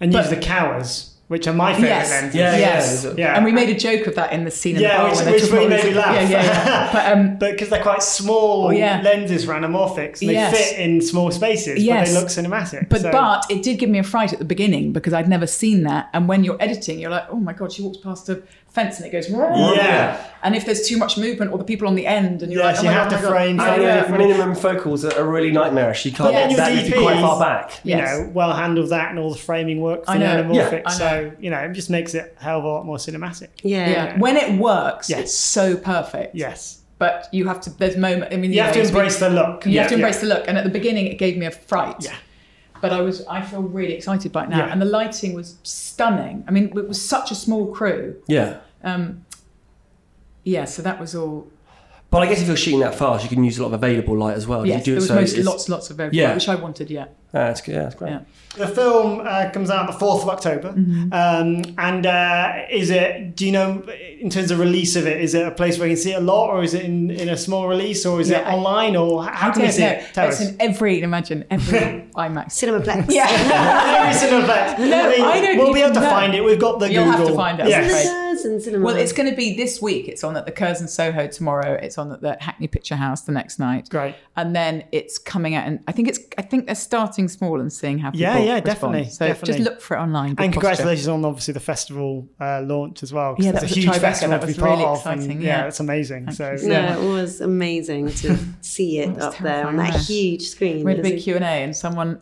And 0.00 0.12
use 0.14 0.30
the 0.30 0.36
Kowas, 0.36 1.10
which 1.26 1.46
are 1.46 1.52
my 1.52 1.74
favorite 1.74 1.88
Yes. 1.88 2.10
lenses. 2.10 2.34
Yeah, 2.34 2.56
yes. 2.56 3.04
yeah. 3.04 3.12
Yeah. 3.18 3.36
And 3.36 3.44
we 3.44 3.52
made 3.52 3.68
a 3.68 3.74
joke 3.78 4.06
of 4.06 4.14
that 4.14 4.32
in 4.32 4.44
the 4.44 4.50
scene 4.50 4.76
in 4.76 4.82
Yeah, 4.82 4.96
the 5.08 5.14
bar 5.14 5.24
which- 5.32 5.42
which 5.42 5.52
really 5.52 5.68
made 5.68 5.84
me 5.84 5.92
laugh. 5.92 6.14
Yeah, 6.14 6.28
yeah, 6.30 6.42
yeah. 6.44 6.90
But 6.94 7.12
um, 7.12 7.36
because 7.38 7.68
they're 7.68 7.82
quite 7.82 8.02
small 8.02 8.68
Oh, 8.68 8.70
yeah. 8.70 9.02
lenses 9.04 9.44
for 9.44 9.52
anamorphics, 9.52 10.20
and 10.22 10.30
they 10.30 10.34
Yes. 10.34 10.56
fit 10.56 10.78
in 10.78 11.02
small 11.02 11.30
spaces, 11.30 11.82
Yes. 11.84 12.08
but 12.08 12.14
they 12.14 12.20
look 12.20 12.28
cinematic. 12.30 12.88
But 12.88 13.02
so- 13.02 13.10
but 13.12 13.44
it 13.50 13.62
did 13.62 13.78
give 13.78 13.90
me 13.90 13.98
a 13.98 14.02
fright 14.02 14.32
at 14.32 14.38
the 14.38 14.46
beginning 14.46 14.92
because 14.92 15.12
I'd 15.12 15.28
never 15.28 15.46
seen 15.46 15.82
that. 15.82 16.08
And 16.14 16.26
when 16.26 16.42
you're 16.44 16.56
editing, 16.60 16.98
you're 17.00 17.10
like, 17.10 17.24
oh 17.30 17.36
my 17.36 17.52
god, 17.52 17.72
she 17.72 17.82
walks 17.82 17.98
past 17.98 18.30
a 18.30 18.40
fence 18.70 18.98
and 18.98 19.06
it 19.06 19.10
goes. 19.10 19.28
Yeah. 19.30 20.24
And 20.42 20.54
if 20.54 20.64
there's 20.66 20.86
too 20.86 20.96
much 20.98 21.18
movement 21.18 21.50
or 21.52 21.58
the 21.58 21.64
people 21.64 21.88
on 21.88 21.94
the 21.96 22.06
end, 22.06 22.42
and 22.42 22.52
you're 22.52 22.62
Yes, 22.62 22.76
like, 22.76 22.84
oh 22.84 22.88
you 22.88 22.94
my 22.94 23.02
have 23.02 23.10
God, 23.10 23.16
to 23.20 23.26
oh 23.26 23.30
my 23.30 23.30
God. 23.30 23.34
frame 23.36 23.56
Yeah, 23.56 24.02
something 24.02 24.20
yeah. 24.20 24.26
minimum 24.36 24.54
focals 24.54 25.04
are 25.04 25.24
really 25.28 25.50
nightmarish. 25.50 26.04
You 26.04 26.12
can't 26.12 26.32
Yeah, 26.32 26.48
get 26.48 26.56
that 26.58 26.88
your 26.88 27.02
quite 27.02 27.20
far 27.20 27.40
back. 27.40 27.72
you 27.82 27.96
Yes. 27.96 28.18
know, 28.20 28.30
well 28.32 28.52
handled 28.54 28.90
that 28.90 29.10
and 29.10 29.18
all 29.18 29.32
the 29.32 29.38
framing 29.38 29.80
work 29.80 30.04
for 30.04 30.12
I 30.12 30.18
know. 30.18 30.26
anamorphic. 30.44 30.82
Yeah, 30.82 30.82
I 30.86 30.92
so, 30.92 31.32
you 31.40 31.50
know, 31.50 31.58
it 31.58 31.72
just 31.72 31.90
makes 31.90 32.14
it 32.14 32.36
a 32.40 32.44
hell 32.44 32.58
of 32.58 32.64
a 32.64 32.68
lot 32.68 32.86
more 32.86 32.98
cinematic. 32.98 33.48
Yeah. 33.62 33.88
Yeah. 33.90 34.18
When 34.18 34.36
it 34.36 34.58
works, 34.60 35.10
Yes. 35.10 35.20
it's 35.20 35.34
so 35.38 35.76
perfect. 35.76 36.34
Yes. 36.36 36.78
But 36.98 37.28
you 37.32 37.46
have 37.46 37.60
to. 37.62 37.70
There's 37.70 37.96
moment. 37.96 38.32
I 38.32 38.36
mean, 38.36 38.52
You 38.52 38.60
have 38.62 38.72
to 38.74 38.82
know, 38.82 38.88
embrace 38.88 39.18
the 39.20 39.30
look. 39.30 39.64
You 39.66 39.72
Yeah, 39.72 39.82
have 39.82 39.88
to 39.90 39.94
embrace 39.94 40.16
yeah. 40.16 40.20
the 40.28 40.34
look. 40.34 40.44
And 40.48 40.58
at 40.58 40.64
the 40.64 40.70
beginning, 40.70 41.06
it 41.06 41.16
gave 41.18 41.36
me 41.36 41.46
a 41.46 41.50
fright. 41.52 41.96
Yeah. 42.00 42.14
But 42.80 42.92
I 42.92 43.00
was. 43.00 43.24
I 43.26 43.42
feel 43.42 43.62
really 43.62 43.94
excited 43.94 44.30
by 44.32 44.44
it 44.44 44.50
now, 44.50 44.58
Yeah. 44.58 44.72
and 44.72 44.80
the 44.80 44.86
lighting 44.86 45.34
was 45.34 45.56
stunning. 45.62 46.44
I 46.46 46.50
mean, 46.50 46.64
it 46.76 46.88
was 46.88 47.00
such 47.00 47.30
a 47.30 47.34
small 47.34 47.66
crew. 47.72 48.16
Yeah. 48.26 48.58
Um, 48.84 49.24
yeah. 50.44 50.64
So 50.64 50.82
that 50.82 51.00
was 51.00 51.14
all. 51.14 51.48
But 52.10 52.22
I 52.22 52.26
guess 52.26 52.40
if 52.40 52.46
you're 52.48 52.56
shooting 52.56 52.80
that 52.80 52.94
fast, 52.94 53.22
you 53.24 53.28
can 53.28 53.44
use 53.44 53.58
a 53.58 53.62
lot 53.62 53.68
of 53.68 53.74
available 53.74 54.16
light 54.16 54.36
as 54.36 54.46
well. 54.46 54.64
Yes, 54.64 54.78
you 54.78 54.84
do 54.84 54.90
there 54.92 55.18
it 55.18 55.20
was 55.22 55.32
so 55.32 55.40
most, 55.40 55.46
lots, 55.46 55.68
lots 55.68 55.90
of 55.90 55.96
very 55.98 56.10
Yeah. 56.14 56.34
which 56.34 56.48
I 56.48 56.54
wanted. 56.54 56.90
Yeah. 56.90 57.06
That's 57.30 57.60
good. 57.60 57.74
Yeah, 57.74 57.82
that's 57.82 57.94
great. 57.94 58.10
Yeah. 58.12 58.20
The 58.56 58.66
film 58.66 59.20
uh, 59.22 59.50
comes 59.50 59.68
out 59.70 59.86
the 59.86 60.04
4th 60.04 60.22
of 60.22 60.28
October. 60.30 60.72
Mm-hmm. 60.72 61.12
Um, 61.12 61.74
and 61.76 62.06
uh, 62.06 62.62
is 62.70 62.88
it, 62.90 63.36
do 63.36 63.44
you 63.46 63.52
know, 63.52 63.82
in 64.18 64.30
terms 64.30 64.50
of 64.50 64.58
release 64.58 64.96
of 64.96 65.06
it, 65.06 65.20
is 65.20 65.34
it 65.34 65.46
a 65.46 65.50
place 65.50 65.78
where 65.78 65.86
you 65.86 65.94
can 65.94 66.02
see 66.02 66.12
it 66.12 66.16
a 66.16 66.20
lot 66.24 66.48
or 66.50 66.62
is 66.64 66.72
it 66.74 66.84
in, 66.86 67.10
in 67.10 67.28
a 67.28 67.36
small 67.36 67.68
release 67.68 68.06
or 68.06 68.18
is 68.20 68.30
it 68.30 68.44
I- 68.44 68.54
online 68.54 68.96
or 68.96 69.22
how 69.24 69.50
I 69.50 69.52
can 69.52 69.60
we 69.60 69.66
don't 69.68 69.72
see 69.74 69.82
know. 69.82 69.88
it? 69.90 70.14
Tell 70.14 70.28
it's 70.28 70.40
us. 70.40 70.48
in 70.52 70.56
every. 70.60 71.02
Imagine 71.02 71.44
every 71.50 71.78
IMAX. 72.16 72.46
Cinemaplex. 72.54 73.06
Yeah. 73.10 73.26
Every 74.00 74.14
single 74.18 74.40
effect. 74.42 74.80
No, 74.80 75.08
I 75.26 75.40
don't 75.40 75.58
We'll 75.58 75.74
be 75.74 75.82
able 75.82 75.94
to 75.94 76.00
know. 76.00 76.08
find 76.10 76.34
it. 76.34 76.42
We've 76.42 76.58
got 76.58 76.78
the 76.80 76.90
You'll 76.90 77.04
Google. 77.04 77.18
have 77.18 77.28
to 77.28 77.34
find 77.34 77.60
it, 77.60 77.68
Yes. 77.68 77.92
Afraid. 78.40 78.52
And 78.54 78.62
cinema. 78.62 78.84
Well, 78.84 78.96
it's 78.96 79.12
going 79.12 79.28
to 79.30 79.36
be 79.36 79.56
this 79.56 79.80
week. 79.82 80.08
It's 80.08 80.24
on 80.24 80.36
at 80.36 80.46
the 80.46 80.52
Curzon 80.52 80.88
Soho 80.88 81.26
tomorrow. 81.26 81.74
It's 81.74 81.98
on 81.98 82.12
at 82.12 82.20
the 82.20 82.36
Hackney 82.40 82.68
Picture 82.68 82.96
House 82.96 83.22
the 83.22 83.32
next 83.32 83.58
night. 83.58 83.88
Great. 83.90 84.14
And 84.36 84.54
then 84.54 84.84
it's 84.92 85.18
coming 85.18 85.54
out, 85.54 85.66
and 85.66 85.80
I 85.88 85.92
think 85.92 86.08
it's. 86.08 86.20
I 86.38 86.42
think 86.42 86.66
they're 86.66 86.74
starting 86.74 87.28
small 87.28 87.60
and 87.60 87.72
seeing 87.72 87.98
how 87.98 88.10
people 88.10 88.20
Yeah, 88.22 88.38
yeah, 88.38 88.54
respond. 88.54 88.64
definitely, 88.64 89.04
So 89.10 89.26
definitely. 89.26 89.54
just 89.54 89.64
look 89.70 89.80
for 89.80 89.96
it 89.96 90.00
online. 90.00 90.34
Good 90.34 90.44
And 90.44 90.54
posture. 90.54 90.68
congratulations 90.68 91.08
on 91.08 91.24
obviously 91.24 91.54
the 91.54 91.60
festival 91.60 92.28
uh, 92.40 92.62
launch 92.62 93.02
as 93.02 93.12
well. 93.12 93.34
Yeah, 93.38 93.50
it's 93.50 93.60
that 93.62 93.70
a 93.70 93.74
huge 93.74 93.86
Tribeca. 93.86 93.98
festival 94.00 94.30
That 94.30 94.40
to 94.40 94.46
be 94.46 94.50
was 94.52 94.58
part 94.58 94.70
really 94.70 94.84
of. 94.84 95.06
and, 95.06 95.20
exciting, 95.20 95.42
yeah. 95.42 95.48
yeah. 95.62 95.66
it's 95.66 95.80
amazing. 95.80 96.26
Thank 96.26 96.36
so 96.36 96.52
you. 96.64 96.68
no, 96.68 96.74
yeah. 96.80 96.96
it 96.98 97.08
was 97.08 97.40
amazing 97.40 98.10
to 98.12 98.38
see 98.60 98.98
it 99.00 99.18
up 99.20 99.36
there 99.38 99.66
on 99.66 99.76
that 99.76 99.94
huge 100.00 100.42
screen. 100.48 100.84
We 100.84 100.92
had 100.92 101.00
a 101.00 101.02
big 101.02 101.20
Q 101.22 101.36
and 101.36 101.44
A, 101.44 101.48
and 101.48 101.74
someone 101.76 102.20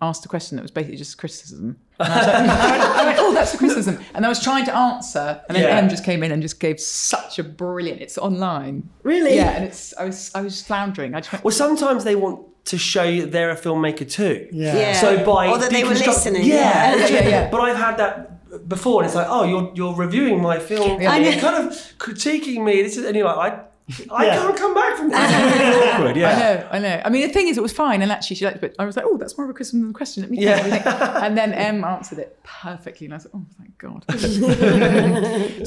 asked 0.00 0.24
a 0.26 0.28
question 0.28 0.56
that 0.56 0.62
was 0.62 0.70
basically 0.70 0.96
just 0.98 1.16
criticism. 1.18 1.76
And 1.98 2.12
I, 2.12 2.16
was 2.18 2.26
like, 2.26 2.40
I 3.00 3.04
went, 3.06 3.18
"Oh, 3.20 3.32
that's 3.32 3.54
a 3.54 3.58
criticism," 3.58 3.98
and 4.14 4.26
I 4.26 4.28
was 4.28 4.42
trying 4.42 4.64
to 4.66 4.74
answer, 4.76 5.40
and 5.48 5.56
then 5.56 5.64
Yeah. 5.64 5.76
Em 5.78 5.88
just 5.88 6.04
came 6.04 6.22
in 6.22 6.32
and 6.32 6.42
just 6.42 6.58
gave 6.60 6.80
such 6.80 7.38
a 7.38 7.44
brilliant. 7.44 8.00
It's 8.02 8.18
online. 8.18 8.88
Really? 9.02 9.36
Yeah, 9.36 9.50
and 9.56 9.64
it's. 9.64 9.94
I 9.96 10.04
was. 10.04 10.30
I 10.34 10.40
was 10.42 10.60
floundering. 10.62 11.14
I 11.14 11.20
just 11.20 11.32
went. 11.32 11.44
Well, 11.44 11.52
sometimes 11.52 12.04
they 12.04 12.16
want 12.16 12.46
to 12.66 12.78
show 12.78 13.02
you 13.04 13.22
that 13.22 13.32
they're 13.32 13.50
a 13.50 13.56
filmmaker 13.56 14.10
too. 14.10 14.48
Yeah. 14.50 14.76
Yeah. 14.76 14.92
So 15.00 15.24
by 15.24 15.48
Or 15.48 15.58
that 15.58 15.70
they 15.70 15.84
were 15.84 15.90
listening. 15.90 16.44
Yeah, 16.44 16.96
Yeah, 16.96 17.06
yeah, 17.08 17.28
yeah. 17.28 17.50
But 17.50 17.60
I've 17.60 17.76
had 17.76 17.96
that 17.98 18.68
before, 18.68 19.02
and 19.02 19.06
it's 19.06 19.14
like, 19.14 19.26
oh, 19.28 19.44
you're 19.44 19.70
you're 19.74 19.94
reviewing 19.94 20.40
my 20.42 20.58
film, 20.58 21.00
Yeah. 21.00 21.12
and 21.14 21.24
I 21.24 21.28
you're 21.30 21.40
kind 21.40 21.68
of 21.68 21.72
critiquing 21.98 22.64
me. 22.64 22.82
This 22.82 22.96
is, 22.96 23.04
and 23.04 23.14
you're 23.16 23.26
like, 23.26 23.52
I. 23.52 23.64
I 24.10 24.24
Yeah. 24.26 24.36
can't 24.36 24.56
come 24.56 24.72
back 24.74 24.96
from 24.96 25.10
that. 25.14 25.94
Awkward. 26.00 26.16
Yeah. 26.16 26.30
I 26.30 26.38
know, 26.38 26.68
I 26.72 26.78
know. 26.96 27.02
I 27.04 27.10
mean, 27.10 27.26
the 27.26 27.32
thing 27.34 27.48
is, 27.48 27.58
it 27.58 27.62
was 27.62 27.72
fine, 27.72 28.00
and 28.00 28.10
actually, 28.10 28.36
she 28.36 28.44
liked 28.46 28.56
it. 28.56 28.60
But 28.62 28.74
I 28.78 28.86
was 28.86 28.96
like, 28.96 29.04
"Oh, 29.06 29.18
that's 29.18 29.36
more 29.36 29.44
of 29.44 29.50
a 29.50 29.52
criticism 29.52 29.80
than 29.82 29.90
a 29.90 29.92
question." 29.92 30.22
Let 30.22 30.30
me. 30.30 30.38
Yeah. 30.40 30.58
Think. 30.62 30.86
And 31.24 31.36
then 31.36 31.52
Em 31.52 31.84
answered 31.84 32.18
it 32.18 32.38
perfectly, 32.44 33.06
and 33.06 33.12
I 33.14 33.18
was 33.18 33.26
like, 33.26 33.34
"Oh, 33.34 33.46
thank 33.58 33.76
God." 33.78 34.04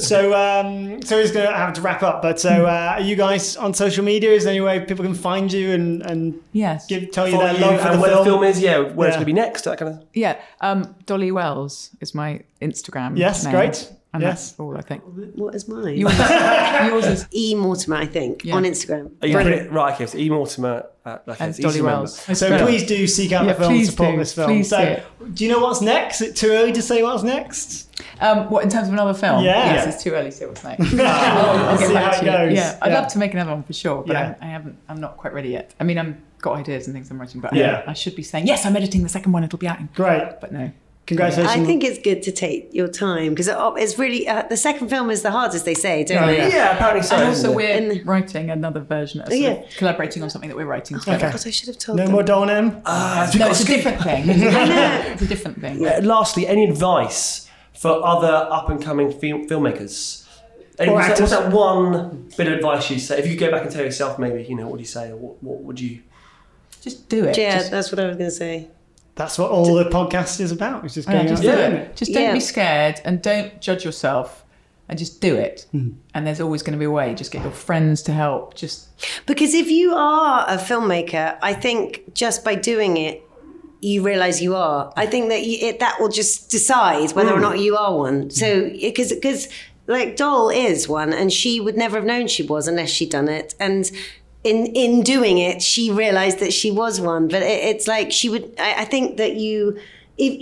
So, 0.00 0.32
um, 0.34 1.00
so 1.02 1.20
he's 1.20 1.30
going 1.32 1.46
to 1.46 1.52
have 1.54 1.72
to 1.74 1.80
wrap 1.80 2.02
up. 2.02 2.22
But 2.22 2.40
so, 2.40 2.66
uh, 2.66 2.94
are 2.96 3.00
you 3.00 3.14
guys 3.16 3.56
on 3.56 3.72
social 3.74 4.04
media? 4.04 4.30
Is 4.32 4.44
there 4.44 4.52
any 4.52 4.60
way 4.60 4.80
people 4.80 5.04
can 5.04 5.14
find 5.14 5.52
you 5.52 5.70
and, 5.72 6.02
and 6.02 6.40
yes. 6.52 6.86
give, 6.86 7.10
tell 7.12 7.26
you 7.28 7.34
Follow 7.36 7.46
their 7.46 7.54
you 7.54 7.60
love 7.60 7.80
for 7.80 7.92
the 7.94 8.00
where 8.00 8.10
film? 8.10 8.24
the 8.24 8.30
film 8.30 8.44
is, 8.44 8.60
yeah, 8.60 8.78
where 8.80 9.08
it's 9.08 9.16
going 9.16 9.20
to 9.26 9.26
be 9.26 9.32
next, 9.32 9.62
that 9.62 9.78
kind 9.78 9.94
of. 9.94 10.04
Yeah. 10.12 10.40
Um, 10.60 10.94
Dolly 11.06 11.30
Wells 11.32 11.90
is 12.00 12.14
my 12.14 12.40
Instagram. 12.60 13.16
Yes, 13.18 13.44
name, 13.44 13.54
great. 13.54 13.92
And 14.14 14.22
Yes. 14.22 14.50
that's 14.52 14.60
all 14.60 14.74
I 14.76 14.80
think. 14.80 15.02
What 15.34 15.54
is 15.54 15.68
mine? 15.68 15.98
Yours, 15.98 16.18
yours 16.86 17.06
is 17.06 17.26
E 17.34 17.54
Mortimer, 17.54 17.96
I 17.96 18.06
think, 18.06 18.42
Yeah. 18.42 18.54
on 18.56 18.62
Instagram. 18.64 19.10
Oh, 19.22 19.26
you 19.26 19.34
Brilliant. 19.34 19.66
put 19.68 19.70
it 19.70 19.72
right. 19.76 19.94
Okay, 19.94 20.06
so 20.06 20.16
E 20.16 20.30
Mortimer. 20.30 20.86
Uh, 21.04 21.18
okay, 21.28 21.44
and 21.44 21.56
Dolly 21.58 21.80
remember. 21.80 21.96
Wells. 22.00 22.38
So 22.38 22.48
Yeah. 22.48 22.64
please 22.64 22.86
do 22.86 23.06
seek 23.06 23.32
out 23.32 23.44
Yeah, 23.44 23.52
the 23.52 23.58
film 23.60 23.72
and 23.72 23.78
please 23.80 23.90
support 23.90 24.12
do. 24.12 24.18
this 24.18 24.32
film. 24.32 24.46
Please 24.50 24.68
so, 24.70 25.02
do 25.20 25.28
do 25.28 25.44
you 25.44 25.50
know 25.52 25.58
what's 25.60 25.82
next? 25.82 26.22
Is 26.22 26.28
it 26.30 26.36
too 26.36 26.48
early 26.52 26.72
to 26.72 26.80
say 26.80 27.02
what's 27.02 27.22
next? 27.22 27.88
Um, 28.20 28.48
what 28.50 28.64
in 28.64 28.70
terms 28.70 28.88
of 28.88 28.94
another 28.94 29.12
film? 29.12 29.44
Yeah. 29.44 29.74
Yes, 29.74 29.94
it's 29.94 30.02
too 30.02 30.12
early 30.12 30.30
to 30.30 30.36
say 30.36 30.46
what's 30.46 30.64
next. 30.64 30.90
We'll 30.90 31.00
I'll 31.06 31.78
get 31.78 31.88
see 31.88 31.92
back 31.94 32.14
how 32.14 32.20
to 32.20 32.26
it 32.26 32.30
you. 32.32 32.48
goes. 32.48 32.56
Yeah, 32.56 32.78
I'd 32.80 32.92
Yeah. 32.92 33.00
love 33.00 33.08
to 33.12 33.18
make 33.18 33.34
another 33.34 33.50
one 33.52 33.62
for 33.62 33.74
sure, 33.74 34.02
but 34.06 34.14
Yeah. 34.14 34.34
I, 34.40 34.46
I 34.46 34.48
haven't. 34.48 34.78
I'm 34.88 35.00
not 35.00 35.18
quite 35.18 35.34
ready 35.34 35.50
yet. 35.50 35.74
I 35.78 35.84
mean, 35.84 35.98
I'm 35.98 36.22
got 36.40 36.56
ideas 36.56 36.86
and 36.86 36.94
things 36.94 37.10
I'm 37.10 37.20
writing, 37.20 37.42
but 37.42 37.54
Yeah. 37.54 37.82
I, 37.86 37.90
I 37.90 37.94
should 37.94 38.16
be 38.16 38.22
saying 38.22 38.46
yes. 38.46 38.64
I'm 38.64 38.74
editing 38.74 39.02
the 39.02 39.08
second 39.10 39.32
one. 39.32 39.44
It'll 39.44 39.58
be 39.58 39.68
out. 39.68 39.80
in- 39.80 39.90
Great. 39.94 40.40
But 40.40 40.50
no. 40.52 40.70
Congratulations. 41.08 41.62
I 41.62 41.64
think 41.66 41.82
it's 41.84 41.98
good 41.98 42.22
to 42.22 42.32
take 42.32 42.72
your 42.72 42.86
time 42.86 43.30
because 43.34 43.48
it's 43.82 43.98
really 43.98 44.28
uh, 44.28 44.42
the 44.48 44.56
second 44.56 44.88
film 44.88 45.10
is 45.10 45.22
the 45.22 45.30
hardest 45.30 45.64
they 45.64 45.74
say, 45.74 46.04
don't 46.04 46.22
Oh, 46.22 46.26
they? 46.26 46.36
yeah. 46.38 46.48
Yeah, 46.48 46.74
apparently 46.76 47.02
so. 47.02 47.16
and 47.16 47.28
also, 47.28 47.50
we're 47.52 47.68
And- 47.70 48.06
writing 48.06 48.50
another 48.50 48.80
version. 48.80 49.22
Of, 49.22 49.28
sort 49.28 49.40
Yeah. 49.40 49.50
of 49.50 49.70
collaborating 49.76 50.22
on 50.22 50.30
something 50.30 50.48
that 50.50 50.56
we're 50.56 50.66
writing 50.66 50.98
together. 50.98 51.26
Okay. 51.28 51.36
God, 51.36 51.46
I 51.46 51.50
should 51.50 51.68
have 51.68 51.78
told 51.78 51.98
no 51.98 52.04
them. 52.04 52.12
more 52.12 52.22
Doll 52.22 52.42
and 52.42 52.50
Em. 52.74 52.82
Ah, 52.86 53.30
No, 53.38 53.48
it's 53.50 53.62
a 53.62 53.66
different 53.66 54.02
thing. 54.02 54.24
It's 54.28 55.22
a 55.22 55.26
different 55.26 55.60
thing. 55.60 55.84
Uh, 55.86 56.00
lastly, 56.02 56.46
any 56.46 56.64
advice 56.64 57.48
for 57.72 58.04
other 58.06 58.46
up 58.50 58.68
and 58.68 58.82
coming 58.82 59.10
film- 59.10 59.48
filmmakers? 59.48 60.26
Any, 60.78 60.90
Or 60.90 60.94
what's, 60.94 61.06
that, 61.08 61.12
actors. 61.14 61.30
what's 61.32 61.42
that 61.44 61.52
one 61.52 62.28
bit 62.36 62.46
of 62.48 62.52
advice 62.52 62.90
you 62.90 62.98
say? 63.00 63.18
If 63.18 63.26
you 63.26 63.32
could 63.36 63.46
go 63.46 63.50
back 63.50 63.62
and 63.62 63.70
tell 63.70 63.82
yourself, 63.84 64.18
maybe, 64.18 64.44
you 64.44 64.54
know, 64.54 64.68
what 64.68 64.76
do 64.76 64.82
you 64.82 64.86
say? 64.86 65.10
Or 65.10 65.16
what, 65.16 65.42
what 65.42 65.62
would 65.62 65.80
you. 65.80 66.02
Just 66.82 67.08
do 67.08 67.24
it. 67.24 67.36
Yeah, 67.36 67.56
Just, 67.58 67.70
that's 67.72 67.90
what 67.90 67.98
I 67.98 68.06
was 68.06 68.16
going 68.16 68.30
to 68.30 68.36
say. 68.36 68.68
That's 69.18 69.36
what 69.36 69.50
all 69.50 69.74
the 69.74 69.86
podcast 69.86 70.38
is 70.40 70.52
about. 70.52 70.84
It's 70.84 70.94
just 70.94 71.08
oh, 71.08 71.12
yeah, 71.12 71.26
just 71.26 71.42
out 71.42 71.50
do 71.50 71.50
there, 71.50 71.70
it. 71.70 71.72
isn't? 71.82 71.96
Just 71.96 72.12
don't 72.12 72.22
Yeah. 72.22 72.32
be 72.32 72.40
scared 72.40 73.00
and 73.04 73.20
don't 73.20 73.60
judge 73.60 73.84
yourself. 73.84 74.44
and 74.90 74.98
just 74.98 75.20
do 75.20 75.36
it. 75.36 75.66
Hmm. 75.72 75.90
And 76.14 76.26
there's 76.26 76.40
always 76.40 76.62
going 76.62 76.72
to 76.72 76.78
be 76.78 76.86
a 76.86 76.90
way. 76.90 77.14
Just 77.14 77.30
get 77.30 77.42
your 77.42 77.52
friends 77.52 78.00
to 78.04 78.12
help. 78.14 78.54
Just 78.54 78.88
Because 79.26 79.52
if 79.52 79.70
you 79.70 79.92
are 79.92 80.46
a 80.48 80.56
filmmaker, 80.56 81.36
I 81.42 81.52
think 81.52 82.14
just 82.14 82.42
by 82.42 82.54
doing 82.54 82.96
it, 82.96 83.22
you 83.80 84.02
realize 84.02 84.40
you 84.40 84.56
are. 84.56 84.90
I 84.96 85.04
think 85.04 85.28
that 85.28 85.44
you, 85.44 85.58
it, 85.60 85.80
that 85.80 86.00
will 86.00 86.08
just 86.08 86.50
decide 86.50 87.12
whether 87.12 87.32
or 87.32 87.36
hmm. 87.36 87.42
not 87.42 87.58
you 87.58 87.76
are 87.76 87.94
one. 87.94 88.30
So 88.30 88.64
hmm. 88.70 88.76
because 88.80 89.12
because 89.12 89.48
like 89.86 90.16
Doll 90.16 90.48
is 90.48 90.88
one, 90.88 91.12
and 91.12 91.30
she 91.30 91.60
would 91.60 91.76
never 91.76 91.98
have 91.98 92.06
known 92.06 92.26
she 92.26 92.42
was 92.44 92.66
unless 92.66 92.88
she'd 92.88 93.10
done 93.10 93.28
it, 93.28 93.54
and. 93.60 93.90
In, 94.48 94.66
in 94.66 95.02
doing 95.02 95.38
it, 95.38 95.60
she 95.62 95.90
realized 95.90 96.38
that 96.40 96.52
she 96.52 96.70
was 96.70 97.00
one, 97.00 97.28
but 97.28 97.42
it, 97.42 97.58
it's 97.70 97.86
like 97.86 98.12
she 98.12 98.28
would. 98.28 98.44
I, 98.58 98.82
I 98.82 98.84
think 98.84 99.16
that 99.18 99.34
you, 99.36 99.78
if, 100.16 100.32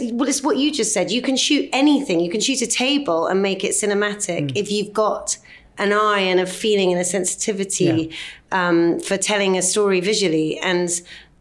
it, 0.00 0.14
well, 0.14 0.28
it's 0.28 0.42
what 0.42 0.56
you 0.56 0.72
just 0.72 0.92
said. 0.92 1.10
You 1.10 1.22
can 1.22 1.36
shoot 1.36 1.68
anything. 1.72 2.20
You 2.20 2.30
can 2.30 2.40
shoot 2.40 2.60
a 2.62 2.66
table 2.66 3.26
and 3.26 3.40
make 3.42 3.64
it 3.64 3.72
cinematic 3.72 4.52
if 4.56 4.70
you've 4.70 4.92
got 4.92 5.38
an 5.78 5.92
eye 5.92 6.20
and 6.20 6.40
a 6.40 6.46
feeling 6.46 6.90
and 6.92 7.00
a 7.00 7.04
sensitivity 7.04 8.10
um, 8.50 8.98
for 9.00 9.16
telling 9.16 9.56
a 9.56 9.62
story 9.62 10.00
visually 10.00 10.58
and 10.58 10.88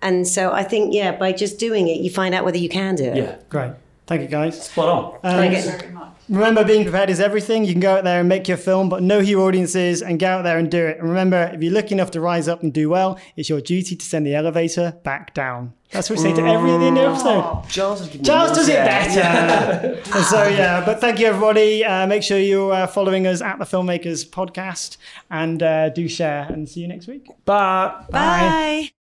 and 0.01 0.27
so 0.27 0.51
I 0.51 0.63
think 0.63 0.93
yeah 0.93 1.11
by 1.17 1.31
just 1.31 1.57
doing 1.57 1.87
it 1.87 1.97
you 2.01 2.11
find 2.11 2.35
out 2.35 2.45
whether 2.45 2.59
you 2.59 2.69
can 2.69 2.93
do 2.95 3.05
it 3.05 3.15
Yeah, 3.17 3.35
Great. 3.49 3.71
Thank 4.05 4.21
you, 4.21 4.27
guys. 4.27 4.65
spot 4.69 4.89
on. 4.89 5.03
Um, 5.23 5.37
Like, 5.37 6.06
Remember, 6.29 6.63
being 6.63 6.83
prepared 6.83 7.09
is 7.09 7.19
everything. 7.19 7.63
You 7.63 7.71
can 7.71 7.79
go 7.79 7.95
out 7.95 8.03
there 8.03 8.19
and 8.19 8.27
make 8.27 8.47
your 8.47 8.57
film, 8.57 8.89
but 8.89 9.01
know 9.01 9.19
who 9.19 9.25
your 9.27 9.47
audience 9.47 9.75
is 9.75 10.01
and 10.01 10.19
get 10.19 10.31
out 10.31 10.43
there 10.43 10.57
and 10.57 10.69
do 10.69 10.85
it. 10.85 10.99
And 10.99 11.07
remember, 11.07 11.51
if 11.53 11.63
you're 11.63 11.73
lucky 11.73 11.93
enough 11.93 12.11
to 12.11 12.21
rise 12.21 12.47
up 12.47 12.63
and 12.63 12.73
do 12.73 12.89
well, 12.89 13.17
it's 13.35 13.49
your 13.49 13.61
duty 13.61 13.95
to 13.95 14.05
send 14.05 14.25
the 14.25 14.35
elevator 14.35 14.97
back 15.03 15.33
down. 15.33 15.73
That's 15.91 16.09
what 16.09 16.19
we 16.19 16.23
say 16.23 16.33
to 16.33 16.41
every 16.41 16.71
at 16.71 16.79
the 16.79 16.85
end 16.85 16.97
of 16.97 17.03
the 17.03 17.09
episode. 17.11 17.69
Giles, 17.69 17.99
has 18.01 18.21
Charles 18.21 18.51
does 18.51 18.67
it 18.67 18.73
there. 18.73 18.85
better. 18.85 20.01
and 20.17 20.25
so, 20.25 20.47
yeah, 20.47 20.83
but 20.85 20.99
thank 20.99 21.19
you, 21.19 21.27
everybody. 21.27 21.85
Uh, 21.85 22.05
make 22.07 22.23
sure 22.23 22.37
you're 22.37 22.73
uh, 22.73 22.87
following 22.87 23.25
us 23.25 23.41
at 23.41 23.57
the 23.57 23.65
Filmmakers 23.65 24.27
Podcast 24.29 24.97
and 25.31 25.63
uh, 25.63 25.87
do 25.89 26.09
share 26.09 26.43
and 26.49 26.67
see 26.67 26.81
you 26.81 26.89
next 26.89 27.07
week. 27.07 27.27
Bye. 27.45 28.03
bye. 28.09 28.91